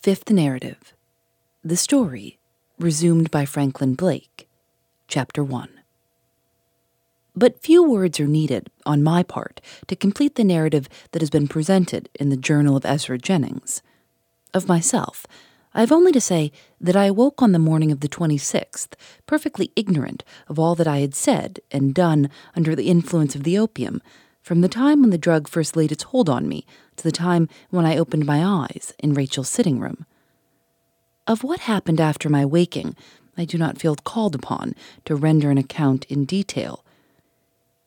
Fifth 0.00 0.30
narrative 0.30 0.94
The 1.64 1.76
story, 1.76 2.38
resumed 2.78 3.32
by 3.32 3.44
Franklin 3.44 3.96
Blake, 3.96 4.48
Chapter 5.08 5.42
1. 5.42 5.68
But 7.34 7.60
few 7.60 7.82
words 7.82 8.20
are 8.20 8.28
needed, 8.28 8.70
on 8.86 9.02
my 9.02 9.24
part, 9.24 9.60
to 9.88 9.96
complete 9.96 10.36
the 10.36 10.44
narrative 10.44 10.88
that 11.10 11.20
has 11.20 11.30
been 11.30 11.48
presented 11.48 12.08
in 12.14 12.28
the 12.28 12.36
Journal 12.36 12.76
of 12.76 12.86
Ezra 12.86 13.18
Jennings. 13.18 13.82
Of 14.54 14.68
myself, 14.68 15.26
I 15.74 15.80
have 15.80 15.90
only 15.90 16.12
to 16.12 16.20
say 16.20 16.52
that 16.80 16.94
I 16.94 17.06
awoke 17.06 17.42
on 17.42 17.50
the 17.50 17.58
morning 17.58 17.90
of 17.90 17.98
the 17.98 18.08
26th, 18.08 18.92
perfectly 19.26 19.72
ignorant 19.74 20.22
of 20.46 20.60
all 20.60 20.76
that 20.76 20.86
I 20.86 20.98
had 20.98 21.16
said 21.16 21.58
and 21.72 21.92
done 21.92 22.30
under 22.54 22.76
the 22.76 22.88
influence 22.88 23.34
of 23.34 23.42
the 23.42 23.58
opium, 23.58 24.00
from 24.42 24.60
the 24.60 24.68
time 24.68 25.00
when 25.00 25.10
the 25.10 25.18
drug 25.18 25.48
first 25.48 25.76
laid 25.76 25.92
its 25.92 26.04
hold 26.04 26.28
on 26.28 26.48
me 26.48 26.64
to 26.96 27.04
the 27.04 27.12
time 27.12 27.48
when 27.70 27.84
I 27.84 27.98
opened 27.98 28.26
my 28.26 28.44
eyes 28.44 28.94
in 28.98 29.14
Rachel's 29.14 29.48
sitting 29.48 29.78
room. 29.78 30.06
Of 31.26 31.44
what 31.44 31.60
happened 31.60 32.00
after 32.00 32.28
my 32.28 32.44
waking, 32.44 32.96
I 33.36 33.44
do 33.44 33.58
not 33.58 33.78
feel 33.78 33.96
called 33.96 34.34
upon 34.34 34.74
to 35.04 35.14
render 35.14 35.50
an 35.50 35.58
account 35.58 36.04
in 36.06 36.24
detail. 36.24 36.84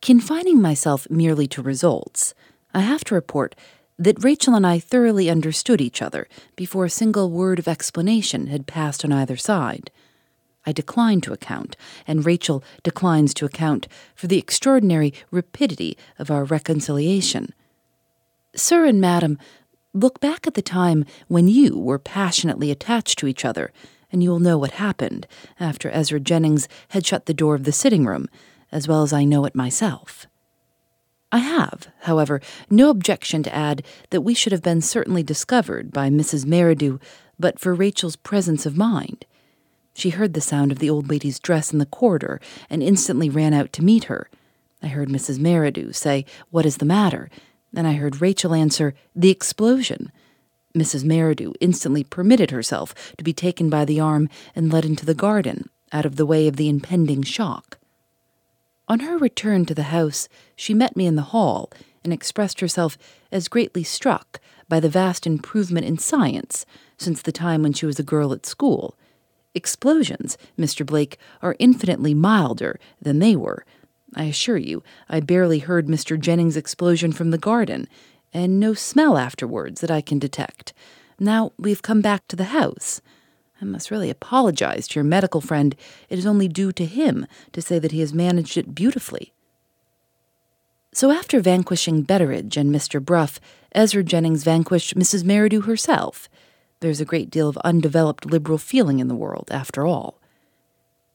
Confining 0.01 0.61
myself 0.61 1.09
merely 1.09 1.47
to 1.47 1.61
results, 1.61 2.33
I 2.73 2.81
have 2.81 3.03
to 3.05 3.15
report 3.15 3.55
that 3.99 4.23
Rachel 4.23 4.55
and 4.55 4.65
I 4.65 4.79
thoroughly 4.79 5.29
understood 5.29 5.81
each 5.81 6.01
other 6.01 6.27
before 6.55 6.85
a 6.85 6.89
single 6.89 7.29
word 7.29 7.59
of 7.59 7.67
explanation 7.67 8.47
had 8.47 8.65
passed 8.65 9.05
on 9.05 9.11
either 9.11 9.37
side. 9.37 9.91
I 10.65 10.71
decline 10.71 11.21
to 11.21 11.33
account, 11.33 11.75
and 12.07 12.25
Rachel 12.25 12.63
declines 12.83 13.33
to 13.35 13.45
account, 13.45 13.87
for 14.15 14.27
the 14.27 14.37
extraordinary 14.37 15.13
rapidity 15.31 15.97
of 16.19 16.29
our 16.29 16.43
reconciliation. 16.43 17.53
Sir 18.55 18.85
and 18.85 19.01
Madam, 19.01 19.39
look 19.93 20.19
back 20.19 20.45
at 20.45 20.53
the 20.53 20.61
time 20.61 21.05
when 21.27 21.47
you 21.47 21.77
were 21.77 21.99
passionately 21.99 22.69
attached 22.69 23.17
to 23.19 23.27
each 23.27 23.45
other, 23.45 23.71
and 24.11 24.21
you 24.21 24.29
will 24.29 24.39
know 24.39 24.57
what 24.57 24.71
happened 24.71 25.25
after 25.59 25.89
Ezra 25.89 26.19
Jennings 26.19 26.67
had 26.89 27.05
shut 27.05 27.25
the 27.25 27.33
door 27.33 27.55
of 27.55 27.63
the 27.63 27.71
sitting 27.71 28.05
room 28.05 28.27
as 28.71 28.87
well 28.87 29.03
as 29.03 29.13
I 29.13 29.23
know 29.23 29.45
it 29.45 29.55
myself. 29.55 30.27
I 31.31 31.39
have, 31.39 31.87
however, 32.01 32.41
no 32.69 32.89
objection 32.89 33.41
to 33.43 33.55
add 33.55 33.83
that 34.09 34.21
we 34.21 34.33
should 34.33 34.51
have 34.51 34.61
been 34.61 34.81
certainly 34.81 35.23
discovered 35.23 35.91
by 35.91 36.09
Mrs. 36.09 36.45
Merridew 36.45 36.99
but 37.39 37.59
for 37.59 37.73
Rachel's 37.73 38.17
presence 38.17 38.65
of 38.65 38.77
mind. 38.77 39.25
She 39.93 40.11
heard 40.11 40.33
the 40.33 40.41
sound 40.41 40.71
of 40.71 40.79
the 40.79 40.89
old 40.89 41.09
lady's 41.09 41.39
dress 41.39 41.71
in 41.71 41.79
the 41.79 41.85
corridor 41.85 42.39
and 42.69 42.81
instantly 42.81 43.29
ran 43.29 43.53
out 43.53 43.73
to 43.73 43.83
meet 43.83 44.05
her. 44.05 44.29
I 44.81 44.87
heard 44.87 45.09
Mrs. 45.09 45.39
Merridew 45.39 45.93
say, 45.93 46.25
What 46.49 46.65
is 46.65 46.77
the 46.77 46.85
matter? 46.85 47.29
and 47.75 47.87
I 47.87 47.93
heard 47.93 48.21
Rachel 48.21 48.53
answer, 48.53 48.93
The 49.15 49.29
explosion. 49.29 50.11
Mrs. 50.75 51.03
Merridew 51.03 51.53
instantly 51.59 52.03
permitted 52.03 52.51
herself 52.51 52.93
to 53.17 53.23
be 53.23 53.33
taken 53.33 53.69
by 53.69 53.85
the 53.85 53.99
arm 53.99 54.29
and 54.55 54.71
led 54.71 54.85
into 54.85 55.05
the 55.05 55.13
garden, 55.13 55.69
out 55.91 56.05
of 56.05 56.15
the 56.15 56.25
way 56.25 56.47
of 56.47 56.55
the 56.55 56.69
impending 56.69 57.23
shock. 57.23 57.77
On 58.87 59.01
her 59.01 59.17
return 59.17 59.65
to 59.65 59.75
the 59.75 59.83
house, 59.83 60.27
she 60.55 60.73
met 60.73 60.95
me 60.95 61.05
in 61.05 61.15
the 61.15 61.31
hall 61.33 61.71
and 62.03 62.11
expressed 62.11 62.59
herself 62.61 62.97
as 63.31 63.47
greatly 63.47 63.83
struck 63.83 64.39
by 64.67 64.79
the 64.79 64.89
vast 64.89 65.27
improvement 65.27 65.85
in 65.85 65.97
science 65.97 66.65
since 66.97 67.21
the 67.21 67.31
time 67.31 67.63
when 67.63 67.73
she 67.73 67.85
was 67.85 67.99
a 67.99 68.03
girl 68.03 68.33
at 68.33 68.45
school. 68.45 68.95
Explosions, 69.53 70.37
Mr. 70.57 70.85
Blake, 70.85 71.17
are 71.41 71.55
infinitely 71.59 72.13
milder 72.13 72.79
than 73.01 73.19
they 73.19 73.35
were. 73.35 73.65
I 74.15 74.25
assure 74.25 74.57
you, 74.57 74.83
I 75.09 75.19
barely 75.19 75.59
heard 75.59 75.87
Mr. 75.87 76.19
Jennings' 76.19 76.57
explosion 76.57 77.11
from 77.11 77.31
the 77.31 77.37
garden, 77.37 77.87
and 78.33 78.59
no 78.59 78.73
smell 78.73 79.17
afterwards 79.17 79.81
that 79.81 79.91
I 79.91 80.01
can 80.01 80.19
detect. 80.19 80.73
Now 81.19 81.51
we've 81.57 81.81
come 81.81 82.01
back 82.01 82.27
to 82.27 82.35
the 82.35 82.45
house. 82.45 83.01
I 83.61 83.65
must 83.65 83.91
really 83.91 84.09
apologize 84.09 84.87
to 84.87 84.95
your 84.95 85.03
medical 85.03 85.39
friend. 85.39 85.75
It 86.09 86.17
is 86.17 86.25
only 86.25 86.47
due 86.47 86.71
to 86.71 86.85
him 86.85 87.27
to 87.51 87.61
say 87.61 87.77
that 87.77 87.91
he 87.91 87.99
has 87.99 88.13
managed 88.13 88.57
it 88.57 88.73
beautifully. 88.73 89.33
So, 90.93 91.11
after 91.11 91.39
vanquishing 91.39 92.03
Betteridge 92.03 92.57
and 92.57 92.73
Mr. 92.73 93.03
Bruff, 93.03 93.39
Ezra 93.73 94.03
Jennings 94.03 94.43
vanquished 94.43 94.95
Mrs. 94.95 95.23
Merridew 95.23 95.65
herself. 95.65 96.27
There's 96.81 96.99
a 96.99 97.05
great 97.05 97.29
deal 97.29 97.47
of 97.47 97.57
undeveloped 97.57 98.25
liberal 98.25 98.57
feeling 98.57 98.99
in 98.99 99.07
the 99.07 99.15
world, 99.15 99.49
after 99.51 99.85
all. 99.85 100.19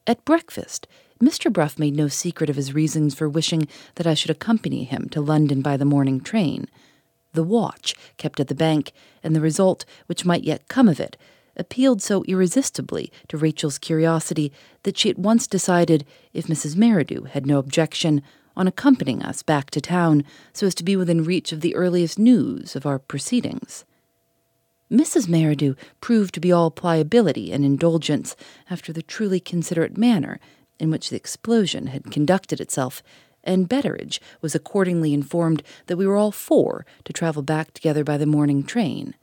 At 0.07 0.23
breakfast, 0.23 0.87
Mr. 1.21 1.51
Bruff 1.51 1.77
made 1.77 1.93
no 1.93 2.07
secret 2.07 2.49
of 2.49 2.55
his 2.55 2.73
reasons 2.73 3.13
for 3.13 3.27
wishing 3.27 3.67
that 3.95 4.07
I 4.07 4.13
should 4.13 4.31
accompany 4.31 4.85
him 4.85 5.09
to 5.09 5.19
London 5.19 5.61
by 5.61 5.75
the 5.75 5.83
morning 5.83 6.21
train. 6.21 6.67
The 7.33 7.43
watch 7.43 7.95
kept 8.15 8.39
at 8.39 8.47
the 8.47 8.55
bank, 8.55 8.93
and 9.21 9.35
the 9.35 9.41
result, 9.41 9.83
which 10.05 10.23
might 10.23 10.45
yet 10.45 10.69
come 10.69 10.87
of 10.87 11.01
it, 11.01 11.17
appealed 11.57 12.01
so 12.01 12.23
irresistibly 12.23 13.11
to 13.27 13.37
Rachel's 13.37 13.77
curiosity 13.77 14.53
that 14.83 14.97
she 14.97 15.09
at 15.09 15.19
once 15.19 15.47
decided, 15.47 16.05
if 16.31 16.47
Mrs. 16.47 16.77
Merridew 16.77 17.27
had 17.27 17.45
no 17.45 17.59
objection, 17.59 18.21
on 18.55 18.67
accompanying 18.67 19.21
us 19.21 19.43
back 19.43 19.69
to 19.71 19.81
town 19.81 20.23
so 20.53 20.65
as 20.65 20.75
to 20.75 20.83
be 20.85 20.95
within 20.95 21.25
reach 21.25 21.51
of 21.51 21.59
the 21.59 21.75
earliest 21.75 22.17
news 22.17 22.73
of 22.73 22.85
our 22.85 22.99
proceedings. 22.99 23.83
Mrs. 24.91 25.27
Merridew 25.27 25.75
proved 25.99 26.33
to 26.33 26.39
be 26.39 26.51
all 26.51 26.71
pliability 26.71 27.51
and 27.51 27.65
indulgence 27.65 28.35
after 28.69 28.93
the 28.93 29.01
truly 29.01 29.39
considerate 29.39 29.97
manner 29.97 30.39
in 30.79 30.89
which 30.89 31.09
the 31.09 31.15
explosion 31.15 31.87
had 31.87 32.11
conducted 32.11 32.61
itself, 32.61 33.03
and 33.43 33.67
Betteridge 33.67 34.19
was 34.41 34.55
accordingly 34.55 35.13
informed 35.13 35.63
that 35.87 35.97
we 35.97 36.07
were 36.07 36.15
all 36.15 36.31
four 36.31 36.85
to 37.03 37.13
travel 37.13 37.41
back 37.41 37.73
together 37.73 38.03
by 38.03 38.17
the 38.17 38.25
morning 38.25 38.63
train. 38.63 39.15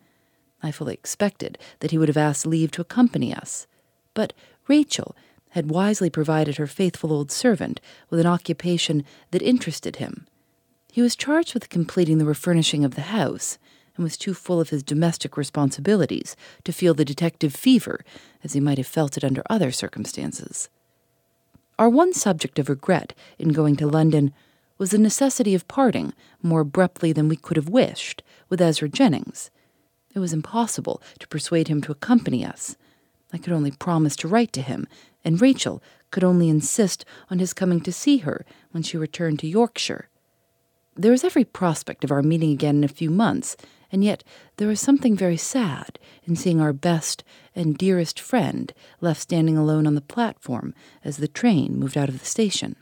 I 0.62 0.70
fully 0.70 0.94
expected 0.94 1.58
that 1.80 1.90
he 1.90 1.98
would 1.98 2.08
have 2.08 2.16
asked 2.16 2.46
leave 2.46 2.70
to 2.72 2.80
accompany 2.80 3.34
us. 3.34 3.66
But 4.12 4.32
Rachel 4.66 5.14
had 5.50 5.70
wisely 5.70 6.10
provided 6.10 6.56
her 6.56 6.66
faithful 6.66 7.12
old 7.12 7.30
servant 7.30 7.80
with 8.10 8.18
an 8.18 8.26
occupation 8.26 9.04
that 9.30 9.42
interested 9.42 9.96
him. 9.96 10.26
He 10.92 11.02
was 11.02 11.16
charged 11.16 11.54
with 11.54 11.68
completing 11.68 12.18
the 12.18 12.24
refurnishing 12.24 12.84
of 12.84 12.94
the 12.94 13.02
house, 13.02 13.58
and 13.96 14.04
was 14.04 14.16
too 14.16 14.34
full 14.34 14.60
of 14.60 14.70
his 14.70 14.82
domestic 14.82 15.36
responsibilities 15.36 16.36
to 16.64 16.72
feel 16.72 16.94
the 16.94 17.04
detective 17.04 17.54
fever 17.54 18.04
as 18.42 18.52
he 18.52 18.60
might 18.60 18.78
have 18.78 18.86
felt 18.86 19.16
it 19.16 19.24
under 19.24 19.42
other 19.48 19.70
circumstances. 19.70 20.68
Our 21.78 21.88
one 21.88 22.12
subject 22.12 22.58
of 22.58 22.68
regret 22.68 23.14
in 23.38 23.48
going 23.50 23.76
to 23.76 23.86
London 23.86 24.32
was 24.78 24.90
the 24.90 24.98
necessity 24.98 25.54
of 25.54 25.68
parting 25.68 26.12
more 26.42 26.60
abruptly 26.60 27.12
than 27.12 27.28
we 27.28 27.36
could 27.36 27.56
have 27.56 27.68
wished 27.68 28.22
with 28.48 28.60
Ezra 28.60 28.88
Jennings. 28.88 29.50
It 30.14 30.18
was 30.18 30.32
impossible 30.32 31.02
to 31.18 31.28
persuade 31.28 31.68
him 31.68 31.80
to 31.82 31.92
accompany 31.92 32.44
us. 32.44 32.76
I 33.32 33.38
could 33.38 33.52
only 33.52 33.72
promise 33.72 34.14
to 34.16 34.28
write 34.28 34.52
to 34.52 34.62
him, 34.62 34.86
and 35.24 35.40
Rachel 35.40 35.82
could 36.10 36.22
only 36.22 36.48
insist 36.48 37.04
on 37.30 37.40
his 37.40 37.52
coming 37.52 37.80
to 37.80 37.92
see 37.92 38.18
her 38.18 38.46
when 38.70 38.84
she 38.84 38.96
returned 38.96 39.40
to 39.40 39.48
Yorkshire. 39.48 40.08
There 40.96 41.10
was 41.10 41.24
every 41.24 41.44
prospect 41.44 42.04
of 42.04 42.12
our 42.12 42.22
meeting 42.22 42.52
again 42.52 42.76
in 42.76 42.84
a 42.84 42.88
few 42.88 43.10
months, 43.10 43.56
and 43.94 44.02
yet 44.02 44.24
there 44.56 44.66
was 44.66 44.80
something 44.80 45.16
very 45.16 45.36
sad 45.36 46.00
in 46.24 46.34
seeing 46.34 46.60
our 46.60 46.72
best 46.72 47.22
and 47.54 47.78
dearest 47.78 48.18
friend 48.18 48.74
left 49.00 49.20
standing 49.20 49.56
alone 49.56 49.86
on 49.86 49.94
the 49.94 50.00
platform 50.00 50.74
as 51.04 51.18
the 51.18 51.28
train 51.28 51.78
moved 51.78 51.96
out 51.96 52.08
of 52.08 52.18
the 52.18 52.26
station. 52.26 52.74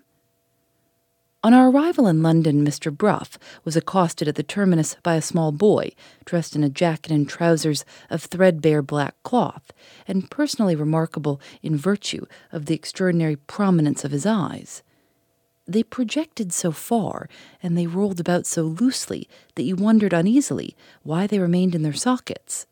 On 1.44 1.52
our 1.52 1.68
arrival 1.68 2.06
in 2.06 2.22
London, 2.22 2.64
Mr. 2.64 2.90
Bruff 2.90 3.38
was 3.62 3.76
accosted 3.76 4.26
at 4.26 4.36
the 4.36 4.42
terminus 4.42 4.96
by 5.02 5.16
a 5.16 5.20
small 5.20 5.52
boy, 5.52 5.90
dressed 6.24 6.56
in 6.56 6.64
a 6.64 6.70
jacket 6.70 7.12
and 7.12 7.28
trousers 7.28 7.84
of 8.08 8.22
threadbare 8.22 8.80
black 8.80 9.14
cloth, 9.22 9.70
and 10.08 10.30
personally 10.30 10.74
remarkable 10.74 11.42
in 11.62 11.76
virtue 11.76 12.24
of 12.52 12.64
the 12.64 12.74
extraordinary 12.74 13.36
prominence 13.36 14.02
of 14.02 14.12
his 14.12 14.24
eyes. 14.24 14.82
They 15.72 15.82
projected 15.82 16.52
so 16.52 16.70
far, 16.70 17.30
and 17.62 17.78
they 17.78 17.86
rolled 17.86 18.20
about 18.20 18.44
so 18.44 18.62
loosely, 18.64 19.26
that 19.54 19.62
you 19.62 19.74
wondered 19.74 20.12
uneasily 20.12 20.76
why 21.02 21.26
they 21.26 21.38
remained 21.38 21.74
in 21.74 21.80
their 21.80 21.94
sockets. 21.94 22.66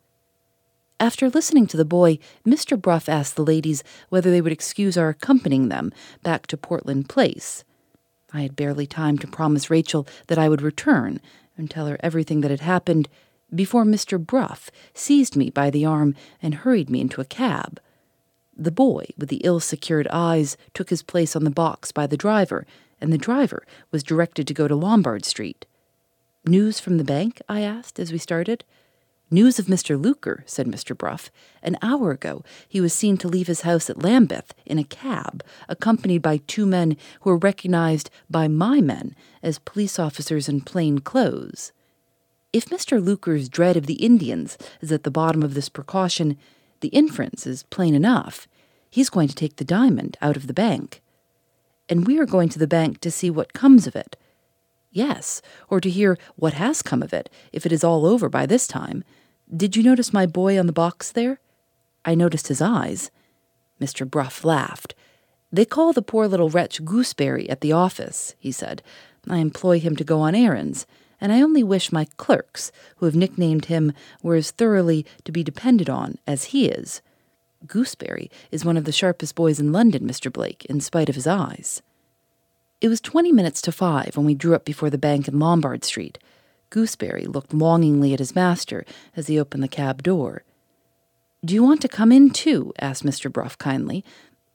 After 0.98 1.30
listening 1.30 1.66
to 1.68 1.78
the 1.78 1.86
boy, 1.86 2.18
Mr. 2.46 2.78
Bruff 2.78 3.08
asked 3.08 3.36
the 3.36 3.42
ladies 3.42 3.82
whether 4.10 4.30
they 4.30 4.42
would 4.42 4.52
excuse 4.52 4.98
our 4.98 5.08
accompanying 5.08 5.70
them 5.70 5.94
back 6.22 6.46
to 6.48 6.58
Portland 6.58 7.08
Place. 7.08 7.64
I 8.34 8.42
had 8.42 8.54
barely 8.54 8.86
time 8.86 9.16
to 9.20 9.26
promise 9.26 9.70
Rachel 9.70 10.06
that 10.26 10.38
I 10.38 10.50
would 10.50 10.60
return 10.60 11.22
and 11.56 11.70
tell 11.70 11.86
her 11.86 11.96
everything 12.00 12.42
that 12.42 12.50
had 12.50 12.60
happened 12.60 13.08
before 13.52 13.86
Mr. 13.86 14.22
Bruff 14.22 14.70
seized 14.92 15.36
me 15.36 15.48
by 15.48 15.70
the 15.70 15.86
arm 15.86 16.14
and 16.42 16.54
hurried 16.54 16.90
me 16.90 17.00
into 17.00 17.22
a 17.22 17.24
cab. 17.24 17.80
The 18.54 18.70
boy 18.70 19.06
with 19.16 19.30
the 19.30 19.40
ill 19.42 19.58
secured 19.58 20.06
eyes 20.08 20.58
took 20.74 20.90
his 20.90 21.02
place 21.02 21.34
on 21.34 21.44
the 21.44 21.50
box 21.50 21.92
by 21.92 22.06
the 22.06 22.18
driver, 22.18 22.66
and 23.00 23.12
the 23.12 23.18
driver 23.18 23.66
was 23.90 24.02
directed 24.02 24.46
to 24.46 24.54
go 24.54 24.68
to 24.68 24.74
Lombard 24.74 25.24
Street. 25.24 25.66
News 26.44 26.80
from 26.80 26.96
the 26.96 27.04
bank? 27.04 27.40
I 27.48 27.60
asked 27.60 27.98
as 27.98 28.12
we 28.12 28.18
started. 28.18 28.64
News 29.32 29.60
of 29.60 29.66
Mr. 29.66 30.00
Luker, 30.00 30.42
said 30.44 30.66
Mr. 30.66 30.96
Bruff. 30.96 31.30
An 31.62 31.78
hour 31.82 32.10
ago, 32.10 32.42
he 32.68 32.80
was 32.80 32.92
seen 32.92 33.16
to 33.18 33.28
leave 33.28 33.46
his 33.46 33.60
house 33.60 33.88
at 33.88 34.02
Lambeth 34.02 34.52
in 34.66 34.76
a 34.76 34.84
cab, 34.84 35.44
accompanied 35.68 36.20
by 36.20 36.38
two 36.38 36.66
men 36.66 36.96
who 37.20 37.30
were 37.30 37.36
recognized 37.36 38.10
by 38.28 38.48
my 38.48 38.80
men 38.80 39.14
as 39.40 39.60
police 39.60 40.00
officers 40.00 40.48
in 40.48 40.62
plain 40.62 40.98
clothes. 40.98 41.70
If 42.52 42.66
Mr. 42.66 43.00
Luker's 43.00 43.48
dread 43.48 43.76
of 43.76 43.86
the 43.86 44.02
Indians 44.02 44.58
is 44.80 44.90
at 44.90 45.04
the 45.04 45.10
bottom 45.12 45.44
of 45.44 45.54
this 45.54 45.68
precaution, 45.68 46.36
the 46.80 46.88
inference 46.88 47.46
is 47.46 47.62
plain 47.64 47.94
enough. 47.94 48.48
He's 48.90 49.10
going 49.10 49.28
to 49.28 49.36
take 49.36 49.56
the 49.56 49.64
diamond 49.64 50.16
out 50.20 50.36
of 50.36 50.48
the 50.48 50.52
bank. 50.52 51.02
And 51.90 52.06
we 52.06 52.18
are 52.18 52.26
going 52.26 52.48
to 52.50 52.58
the 52.58 52.68
bank 52.68 53.00
to 53.00 53.10
see 53.10 53.28
what 53.28 53.52
comes 53.52 53.88
of 53.88 53.96
it. 53.96 54.16
Yes, 54.92 55.42
or 55.68 55.80
to 55.80 55.90
hear 55.90 56.16
what 56.36 56.54
has 56.54 56.82
come 56.82 57.02
of 57.02 57.12
it, 57.12 57.28
if 57.52 57.66
it 57.66 57.72
is 57.72 57.84
all 57.84 58.06
over 58.06 58.28
by 58.28 58.46
this 58.46 58.66
time, 58.66 59.04
did 59.54 59.76
you 59.76 59.82
notice 59.82 60.12
my 60.12 60.24
boy 60.24 60.58
on 60.58 60.66
the 60.66 60.72
box 60.72 61.10
there? 61.10 61.40
I 62.04 62.14
noticed 62.14 62.48
his 62.48 62.62
eyes. 62.62 63.10
Mr. 63.80 64.08
Bruff 64.08 64.44
laughed. 64.44 64.94
They 65.52 65.64
call 65.64 65.92
the 65.92 66.02
poor 66.02 66.28
little 66.28 66.48
wretch 66.48 66.84
Gooseberry 66.84 67.50
at 67.50 67.60
the 67.60 67.72
office, 67.72 68.36
he 68.38 68.52
said. 68.52 68.82
I 69.28 69.38
employ 69.38 69.80
him 69.80 69.96
to 69.96 70.04
go 70.04 70.20
on 70.20 70.36
errands, 70.36 70.86
and 71.20 71.32
I 71.32 71.42
only 71.42 71.64
wish 71.64 71.92
my 71.92 72.06
clerks, 72.16 72.70
who 72.96 73.06
have 73.06 73.16
nicknamed 73.16 73.66
him, 73.66 73.92
were 74.22 74.36
as 74.36 74.52
thoroughly 74.52 75.04
to 75.24 75.32
be 75.32 75.42
depended 75.42 75.90
on 75.90 76.18
as 76.26 76.44
he 76.44 76.68
is. 76.68 77.02
Gooseberry 77.66 78.30
is 78.50 78.64
one 78.64 78.76
of 78.76 78.84
the 78.84 78.92
sharpest 78.92 79.34
boys 79.34 79.60
in 79.60 79.72
London, 79.72 80.06
Mr. 80.06 80.32
Blake, 80.32 80.64
in 80.66 80.80
spite 80.80 81.08
of 81.08 81.14
his 81.14 81.26
eyes. 81.26 81.82
It 82.80 82.88
was 82.88 83.00
twenty 83.00 83.32
minutes 83.32 83.60
to 83.62 83.72
five 83.72 84.16
when 84.16 84.24
we 84.24 84.34
drew 84.34 84.54
up 84.54 84.64
before 84.64 84.88
the 84.88 84.96
bank 84.96 85.28
in 85.28 85.38
Lombard 85.38 85.84
Street. 85.84 86.18
Gooseberry 86.70 87.26
looked 87.26 87.52
longingly 87.52 88.14
at 88.14 88.18
his 88.18 88.34
master 88.34 88.86
as 89.14 89.26
he 89.26 89.38
opened 89.38 89.62
the 89.62 89.68
cab 89.68 90.02
door. 90.02 90.44
Do 91.44 91.54
you 91.54 91.62
want 91.62 91.82
to 91.82 91.88
come 91.88 92.12
in, 92.12 92.30
too? 92.30 92.72
asked 92.80 93.04
Mr. 93.04 93.30
Bruff 93.30 93.58
kindly. 93.58 94.04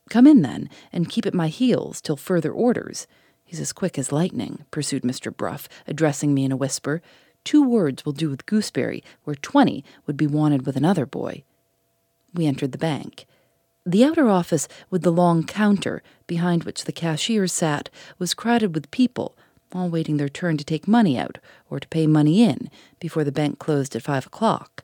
Come 0.10 0.26
in, 0.26 0.42
then, 0.42 0.70
and 0.92 1.10
keep 1.10 1.26
at 1.26 1.34
my 1.34 1.48
heels 1.48 2.02
till 2.02 2.16
further 2.16 2.52
orders. 2.52 3.06
He's 3.44 3.60
as 3.60 3.74
quick 3.74 4.00
as 4.00 4.12
lightning, 4.12 4.66
pursued 4.72 5.04
Mr. 5.04 5.36
Bruff, 5.36 5.70
addressing 5.88 6.34
me 6.34 6.46
in 6.46 6.52
a 6.52 6.58
whisper. 6.58 7.02
Two 7.44 7.64
words 7.68 8.06
will 8.06 8.14
do 8.14 8.30
with 8.30 8.48
Gooseberry, 8.48 9.04
where 9.24 9.36
twenty 9.36 9.84
would 10.08 10.18
be 10.18 10.28
wanted 10.28 10.66
with 10.66 10.76
another 10.76 11.06
boy. 11.06 11.44
We 12.36 12.46
entered 12.46 12.72
the 12.72 12.78
bank. 12.78 13.26
The 13.86 14.04
outer 14.04 14.30
office, 14.30 14.68
with 14.90 15.04
the 15.04 15.12
long 15.12 15.46
counter, 15.46 16.04
behind 16.28 16.64
which 16.64 16.86
the 16.86 16.92
cashiers 16.92 17.54
sat, 17.54 17.90
was 18.20 18.34
crowded 18.34 18.76
with 18.76 18.92
people 18.92 19.38
all 19.76 19.90
waiting 19.90 20.18
their 20.18 20.30
turn 20.30 20.58
to 20.58 20.64
take 20.64 20.88
money 20.88 21.18
out 21.18 21.38
or 21.70 21.80
to 21.80 21.88
pay 21.88 22.08
money 22.08 22.44
in 22.44 22.70
before 23.00 23.24
the 23.24 23.32
bank 23.32 23.60
closed 23.60 23.96
at 23.96 24.02
five 24.02 24.26
o'clock. 24.26 24.84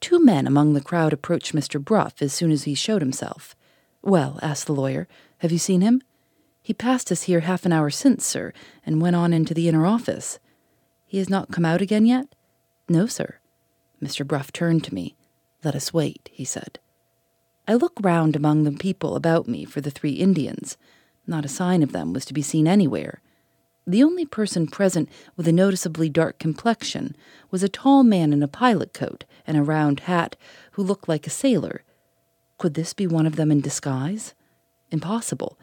Two 0.00 0.24
men 0.24 0.46
among 0.46 0.72
the 0.72 0.80
crowd 0.80 1.12
approached 1.12 1.54
Mr. 1.54 1.82
Bruff 1.82 2.22
as 2.22 2.32
soon 2.32 2.50
as 2.50 2.64
he 2.64 2.74
showed 2.74 3.02
himself. 3.02 3.56
Well, 4.00 4.38
asked 4.42 4.66
the 4.66 4.74
lawyer, 4.74 5.08
have 5.38 5.52
you 5.52 5.58
seen 5.58 5.80
him? 5.80 6.02
He 6.62 6.72
passed 6.72 7.10
us 7.10 7.24
here 7.24 7.40
half 7.40 7.66
an 7.66 7.72
hour 7.72 7.90
since, 7.90 8.24
sir, 8.24 8.52
and 8.86 9.02
went 9.02 9.16
on 9.16 9.32
into 9.32 9.54
the 9.54 9.68
inner 9.68 9.86
office. 9.86 10.38
He 11.06 11.18
has 11.18 11.28
not 11.28 11.50
come 11.50 11.64
out 11.64 11.82
again 11.82 12.06
yet? 12.06 12.34
No, 12.88 13.06
sir. 13.06 13.38
Mr. 14.02 14.26
Bruff 14.26 14.52
turned 14.52 14.84
to 14.84 14.94
me. 14.94 15.16
Let 15.64 15.74
us 15.74 15.92
wait, 15.92 16.28
he 16.32 16.44
said. 16.44 16.78
I 17.68 17.74
looked 17.74 18.04
round 18.04 18.34
among 18.34 18.64
the 18.64 18.72
people 18.72 19.14
about 19.14 19.46
me 19.46 19.64
for 19.64 19.80
the 19.80 19.90
three 19.90 20.14
Indians. 20.14 20.76
Not 21.26 21.44
a 21.44 21.48
sign 21.48 21.82
of 21.82 21.92
them 21.92 22.12
was 22.12 22.24
to 22.26 22.34
be 22.34 22.42
seen 22.42 22.66
anywhere. 22.66 23.20
The 23.86 24.02
only 24.02 24.26
person 24.26 24.66
present 24.66 25.08
with 25.36 25.46
a 25.46 25.52
noticeably 25.52 26.08
dark 26.08 26.38
complexion 26.38 27.16
was 27.50 27.62
a 27.62 27.68
tall 27.68 28.02
man 28.02 28.32
in 28.32 28.42
a 28.42 28.48
pilot 28.48 28.92
coat 28.92 29.24
and 29.46 29.56
a 29.56 29.62
round 29.62 30.00
hat 30.00 30.36
who 30.72 30.82
looked 30.82 31.08
like 31.08 31.26
a 31.26 31.30
sailor. 31.30 31.82
Could 32.58 32.74
this 32.74 32.92
be 32.94 33.06
one 33.06 33.26
of 33.26 33.36
them 33.36 33.50
in 33.50 33.60
disguise? 33.60 34.34
Impossible. 34.90 35.58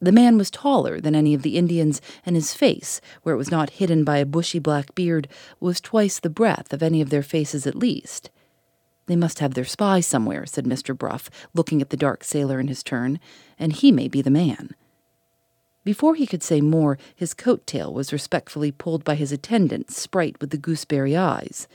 The 0.00 0.10
man 0.10 0.36
was 0.36 0.50
taller 0.50 1.00
than 1.00 1.14
any 1.14 1.34
of 1.34 1.42
the 1.42 1.56
Indians, 1.56 2.00
and 2.26 2.34
his 2.34 2.54
face, 2.54 3.00
where 3.22 3.36
it 3.36 3.38
was 3.38 3.52
not 3.52 3.70
hidden 3.70 4.02
by 4.02 4.18
a 4.18 4.26
bushy 4.26 4.58
black 4.58 4.96
beard, 4.96 5.28
was 5.60 5.80
twice 5.80 6.18
the 6.18 6.28
breadth 6.28 6.72
of 6.72 6.82
any 6.82 7.00
of 7.00 7.10
their 7.10 7.22
faces 7.22 7.68
at 7.68 7.76
least. 7.76 8.28
They 9.06 9.16
must 9.16 9.40
have 9.40 9.54
their 9.54 9.64
spy 9.64 10.00
somewhere, 10.00 10.46
said 10.46 10.64
Mr. 10.64 10.96
Bruff, 10.96 11.30
looking 11.54 11.82
at 11.82 11.90
the 11.90 11.96
dark 11.96 12.24
sailor 12.24 12.60
in 12.60 12.68
his 12.68 12.82
turn, 12.82 13.18
and 13.58 13.72
he 13.72 13.90
may 13.90 14.08
be 14.08 14.22
the 14.22 14.30
man. 14.30 14.74
Before 15.84 16.14
he 16.14 16.26
could 16.26 16.42
say 16.42 16.60
more, 16.60 16.96
his 17.14 17.34
coat 17.34 17.66
tail 17.66 17.92
was 17.92 18.12
respectfully 18.12 18.70
pulled 18.70 19.02
by 19.02 19.16
his 19.16 19.32
attendant, 19.32 19.90
Sprite 19.90 20.40
with 20.40 20.50
the 20.50 20.56
gooseberry 20.56 21.16
eyes. 21.16 21.66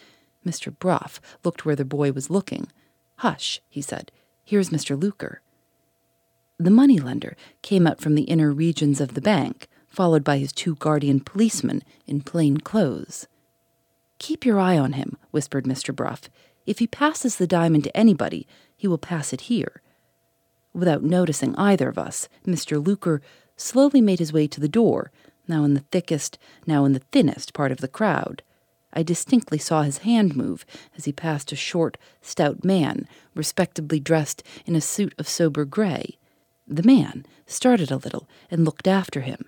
Mr. 0.45 0.73
Bruff 0.77 1.19
looked 1.43 1.65
where 1.65 1.75
the 1.75 1.83
boy 1.83 2.13
was 2.13 2.29
looking. 2.29 2.67
Hush, 3.17 3.61
he 3.69 3.81
said. 3.81 4.11
Here's 4.45 4.69
Mr. 4.69 4.99
Luker. 4.99 5.41
The 6.57 6.71
moneylender 6.71 7.35
came 7.61 7.85
out 7.85 7.99
from 7.99 8.15
the 8.15 8.23
inner 8.23 8.51
regions 8.51 9.01
of 9.01 9.13
the 9.13 9.21
bank, 9.21 9.67
followed 9.87 10.23
by 10.23 10.37
his 10.37 10.53
two 10.53 10.75
guardian 10.75 11.19
policemen 11.19 11.83
in 12.05 12.21
plain 12.21 12.57
clothes. 12.57 13.27
Keep 14.19 14.45
your 14.45 14.59
eye 14.59 14.77
on 14.77 14.93
him, 14.93 15.17
whispered 15.31 15.65
Mr. 15.65 15.93
Bruff. 15.93 16.29
If 16.67 16.79
he 16.79 16.85
passes 16.85 17.37
the 17.37 17.47
diamond 17.47 17.85
to 17.85 17.97
anybody, 17.97 18.45
he 18.75 18.87
will 18.87 18.97
pass 18.97 19.31
it 19.31 19.41
here. 19.41 19.81
Without 20.73 21.01
noticing 21.01 21.55
either 21.55 21.89
of 21.89 21.97
us, 21.97 22.27
Mr. 22.45 22.85
Luker 22.85 23.21
slowly 23.55 24.01
made 24.01 24.19
his 24.19 24.33
way 24.33 24.47
to 24.47 24.59
the 24.59 24.67
door, 24.67 25.11
now 25.47 25.63
in 25.63 25.73
the 25.73 25.85
thickest, 25.91 26.37
now 26.67 26.83
in 26.83 26.91
the 26.91 27.01
thinnest 27.11 27.53
part 27.53 27.71
of 27.71 27.79
the 27.79 27.87
crowd. 27.87 28.43
I 28.93 29.01
distinctly 29.01 29.57
saw 29.57 29.83
his 29.83 29.99
hand 29.99 30.35
move 30.35 30.65
as 30.95 31.05
he 31.05 31.13
passed 31.13 31.51
a 31.51 31.55
short, 31.55 31.97
stout 32.21 32.63
man, 32.65 33.07
respectably 33.33 33.99
dressed 33.99 34.43
in 34.65 34.75
a 34.75 34.81
suit 34.81 35.15
of 35.17 35.27
sober 35.27 35.65
gray. 35.65 36.17
The 36.67 36.83
man 36.83 37.25
started 37.45 37.91
a 37.91 37.97
little 37.97 38.27
and 38.51 38.65
looked 38.65 38.87
after 38.87 39.21
him. 39.21 39.45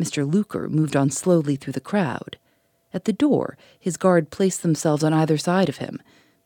Mr. 0.00 0.30
Luker 0.30 0.68
moved 0.68 0.96
on 0.96 1.10
slowly 1.10 1.54
through 1.54 1.74
the 1.74 1.80
crowd. 1.80 2.38
At 2.92 3.04
the 3.04 3.12
door, 3.12 3.56
his 3.78 3.96
guard 3.96 4.30
placed 4.30 4.62
themselves 4.62 5.04
on 5.04 5.12
either 5.12 5.38
side 5.38 5.68
of 5.68 5.76
him. 5.76 6.00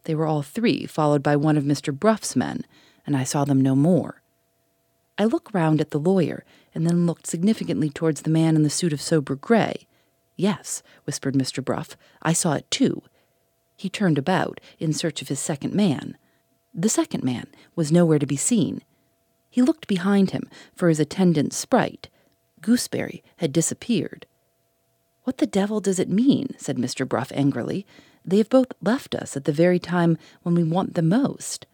They 0.05 0.15
were 0.15 0.27
all 0.27 0.43
three, 0.43 0.87
followed 0.87 1.23
by 1.23 1.37
one 1.37 1.57
of 1.57 1.65
Mr. 1.65 1.93
Bruff's 1.97 2.37
men, 2.37 2.65
and 3.07 3.17
I 3.17 3.25
saw 3.25 3.45
them 3.45 3.61
no 3.61 3.75
more. 3.75 4.23
I 5.19 5.25
looked 5.25 5.55
round 5.55 5.81
at 5.81 5.91
the 5.91 5.99
lawyer 5.99 6.45
and 6.75 6.87
then 6.87 7.07
looked 7.07 7.27
significantly 7.27 7.89
towards 7.89 8.23
the 8.23 8.31
man 8.31 8.57
in 8.57 8.63
the 8.63 8.71
suit 8.71 8.93
of 8.93 9.01
sober 9.01 9.37
gray. 9.37 9.87
Yes, 10.37 10.83
whispered 11.05 11.35
Mr. 11.35 11.65
Bruff, 11.65 11.97
I 12.23 12.33
saw 12.33 12.55
it 12.55 12.71
too. 12.71 13.03
He 13.77 13.89
turned 13.89 14.19
about 14.19 14.61
in 14.79 14.93
search 14.93 15.23
of 15.23 15.29
his 15.29 15.39
second 15.39 15.75
man. 15.75 16.17
The 16.75 16.89
second 16.89 17.23
man 17.23 17.47
was 17.77 17.93
nowhere 17.93 18.19
to 18.19 18.27
be 18.27 18.37
seen. 18.37 18.83
He 19.49 19.63
looked 19.63 19.87
behind 19.87 20.33
him 20.33 20.49
for 20.75 20.89
his 20.89 20.99
attendant 20.99 21.53
sprite. 21.53 22.09
Gooseberry 22.61 23.23
had 23.37 23.53
disappeared. 23.53 24.27
What 25.23 25.39
the 25.39 25.47
devil 25.47 25.81
does 25.81 25.99
it 25.99 26.09
mean? 26.09 26.55
said 26.59 26.77
Mr. 26.77 27.09
Bruff 27.09 27.31
angrily. 27.33 27.87
They 28.25 28.39
have 28.39 28.49
both 28.49 28.73
left 28.81 29.15
us 29.15 29.37
at 29.37 29.45
the 29.45 29.53
very 29.53 29.79
time 29.79 30.17
when 30.43 30.55
we 30.55 30.65
want 30.65 30.95
them 30.95 31.09
most. 31.09 31.67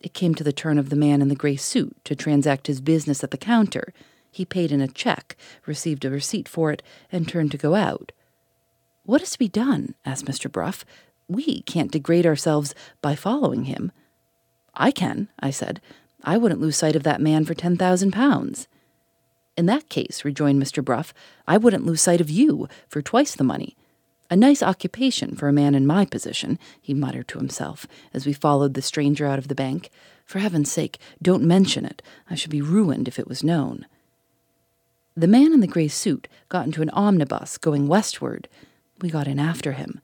It 0.00 0.14
came 0.14 0.34
to 0.34 0.44
the 0.44 0.52
turn 0.52 0.78
of 0.78 0.90
the 0.90 0.96
man 0.96 1.22
in 1.22 1.28
the 1.28 1.34
gray 1.34 1.56
suit 1.56 1.96
to 2.04 2.16
transact 2.16 2.66
his 2.66 2.80
business 2.80 3.22
at 3.22 3.30
the 3.30 3.38
counter. 3.38 3.94
He 4.30 4.44
paid 4.44 4.72
in 4.72 4.80
a 4.80 4.88
check, 4.88 5.36
received 5.64 6.04
a 6.04 6.10
receipt 6.10 6.48
for 6.48 6.72
it, 6.72 6.82
and 7.10 7.28
turned 7.28 7.52
to 7.52 7.58
go 7.58 7.74
out. 7.74 8.12
What 9.04 9.22
is 9.22 9.30
to 9.30 9.38
be 9.38 9.48
done? 9.48 9.94
asked 10.04 10.26
Mr. 10.26 10.50
Bruff. 10.50 10.84
We 11.28 11.62
can't 11.62 11.92
degrade 11.92 12.26
ourselves 12.26 12.74
by 13.00 13.14
following 13.14 13.64
him. 13.64 13.92
I 14.74 14.90
can, 14.90 15.28
I 15.38 15.50
said. 15.50 15.80
I 16.24 16.36
wouldn't 16.36 16.60
lose 16.60 16.76
sight 16.76 16.96
of 16.96 17.02
that 17.04 17.20
man 17.20 17.44
for 17.44 17.54
ten 17.54 17.76
thousand 17.76 18.12
pounds. 18.12 18.68
In 19.56 19.66
that 19.66 19.88
case, 19.88 20.24
rejoined 20.24 20.62
Mr. 20.62 20.84
Bruff, 20.84 21.12
I 21.46 21.58
wouldn't 21.58 21.84
lose 21.84 22.00
sight 22.00 22.20
of 22.20 22.30
you 22.30 22.68
for 22.88 23.02
twice 23.02 23.34
the 23.34 23.44
money. 23.44 23.76
A 24.32 24.36
nice 24.36 24.62
occupation 24.62 25.36
for 25.36 25.46
a 25.46 25.52
man 25.52 25.74
in 25.74 25.86
my 25.86 26.06
position, 26.06 26.58
he 26.80 26.94
muttered 26.94 27.28
to 27.28 27.38
himself 27.38 27.86
as 28.14 28.24
we 28.24 28.32
followed 28.32 28.72
the 28.72 28.80
stranger 28.80 29.26
out 29.26 29.38
of 29.38 29.48
the 29.48 29.54
bank. 29.54 29.90
For 30.24 30.38
heaven's 30.38 30.72
sake, 30.72 30.98
don't 31.20 31.42
mention 31.42 31.84
it. 31.84 32.00
I 32.30 32.34
should 32.34 32.50
be 32.50 32.62
ruined 32.62 33.08
if 33.08 33.18
it 33.18 33.28
was 33.28 33.44
known. 33.44 33.84
The 35.14 35.26
man 35.26 35.52
in 35.52 35.60
the 35.60 35.66
grey 35.66 35.86
suit 35.86 36.28
got 36.48 36.64
into 36.64 36.80
an 36.80 36.88
omnibus 36.94 37.58
going 37.58 37.88
westward. 37.88 38.48
We 39.02 39.10
got 39.10 39.28
in 39.28 39.38
after 39.38 39.72
him. 39.72 40.00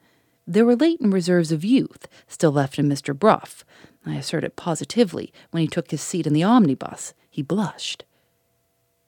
There 0.47 0.67
were 0.67 0.77
latent 0.77 1.15
reserves 1.15 1.51
of 1.51 1.65
youth 1.65 2.07
still 2.27 2.53
left 2.53 2.79
in 2.79 2.87
Mr. 2.87 3.19
Bruff. 3.19 3.65
I 4.05 4.17
assert 4.17 4.45
it 4.45 4.57
positively 4.57 5.33
when 5.53 5.63
he 5.63 5.67
took 5.67 5.91
his 5.91 6.03
seat 6.03 6.27
in 6.27 6.35
the 6.35 6.45
omnibus. 6.45 7.15
He 7.31 7.41
blushed. 7.41 8.05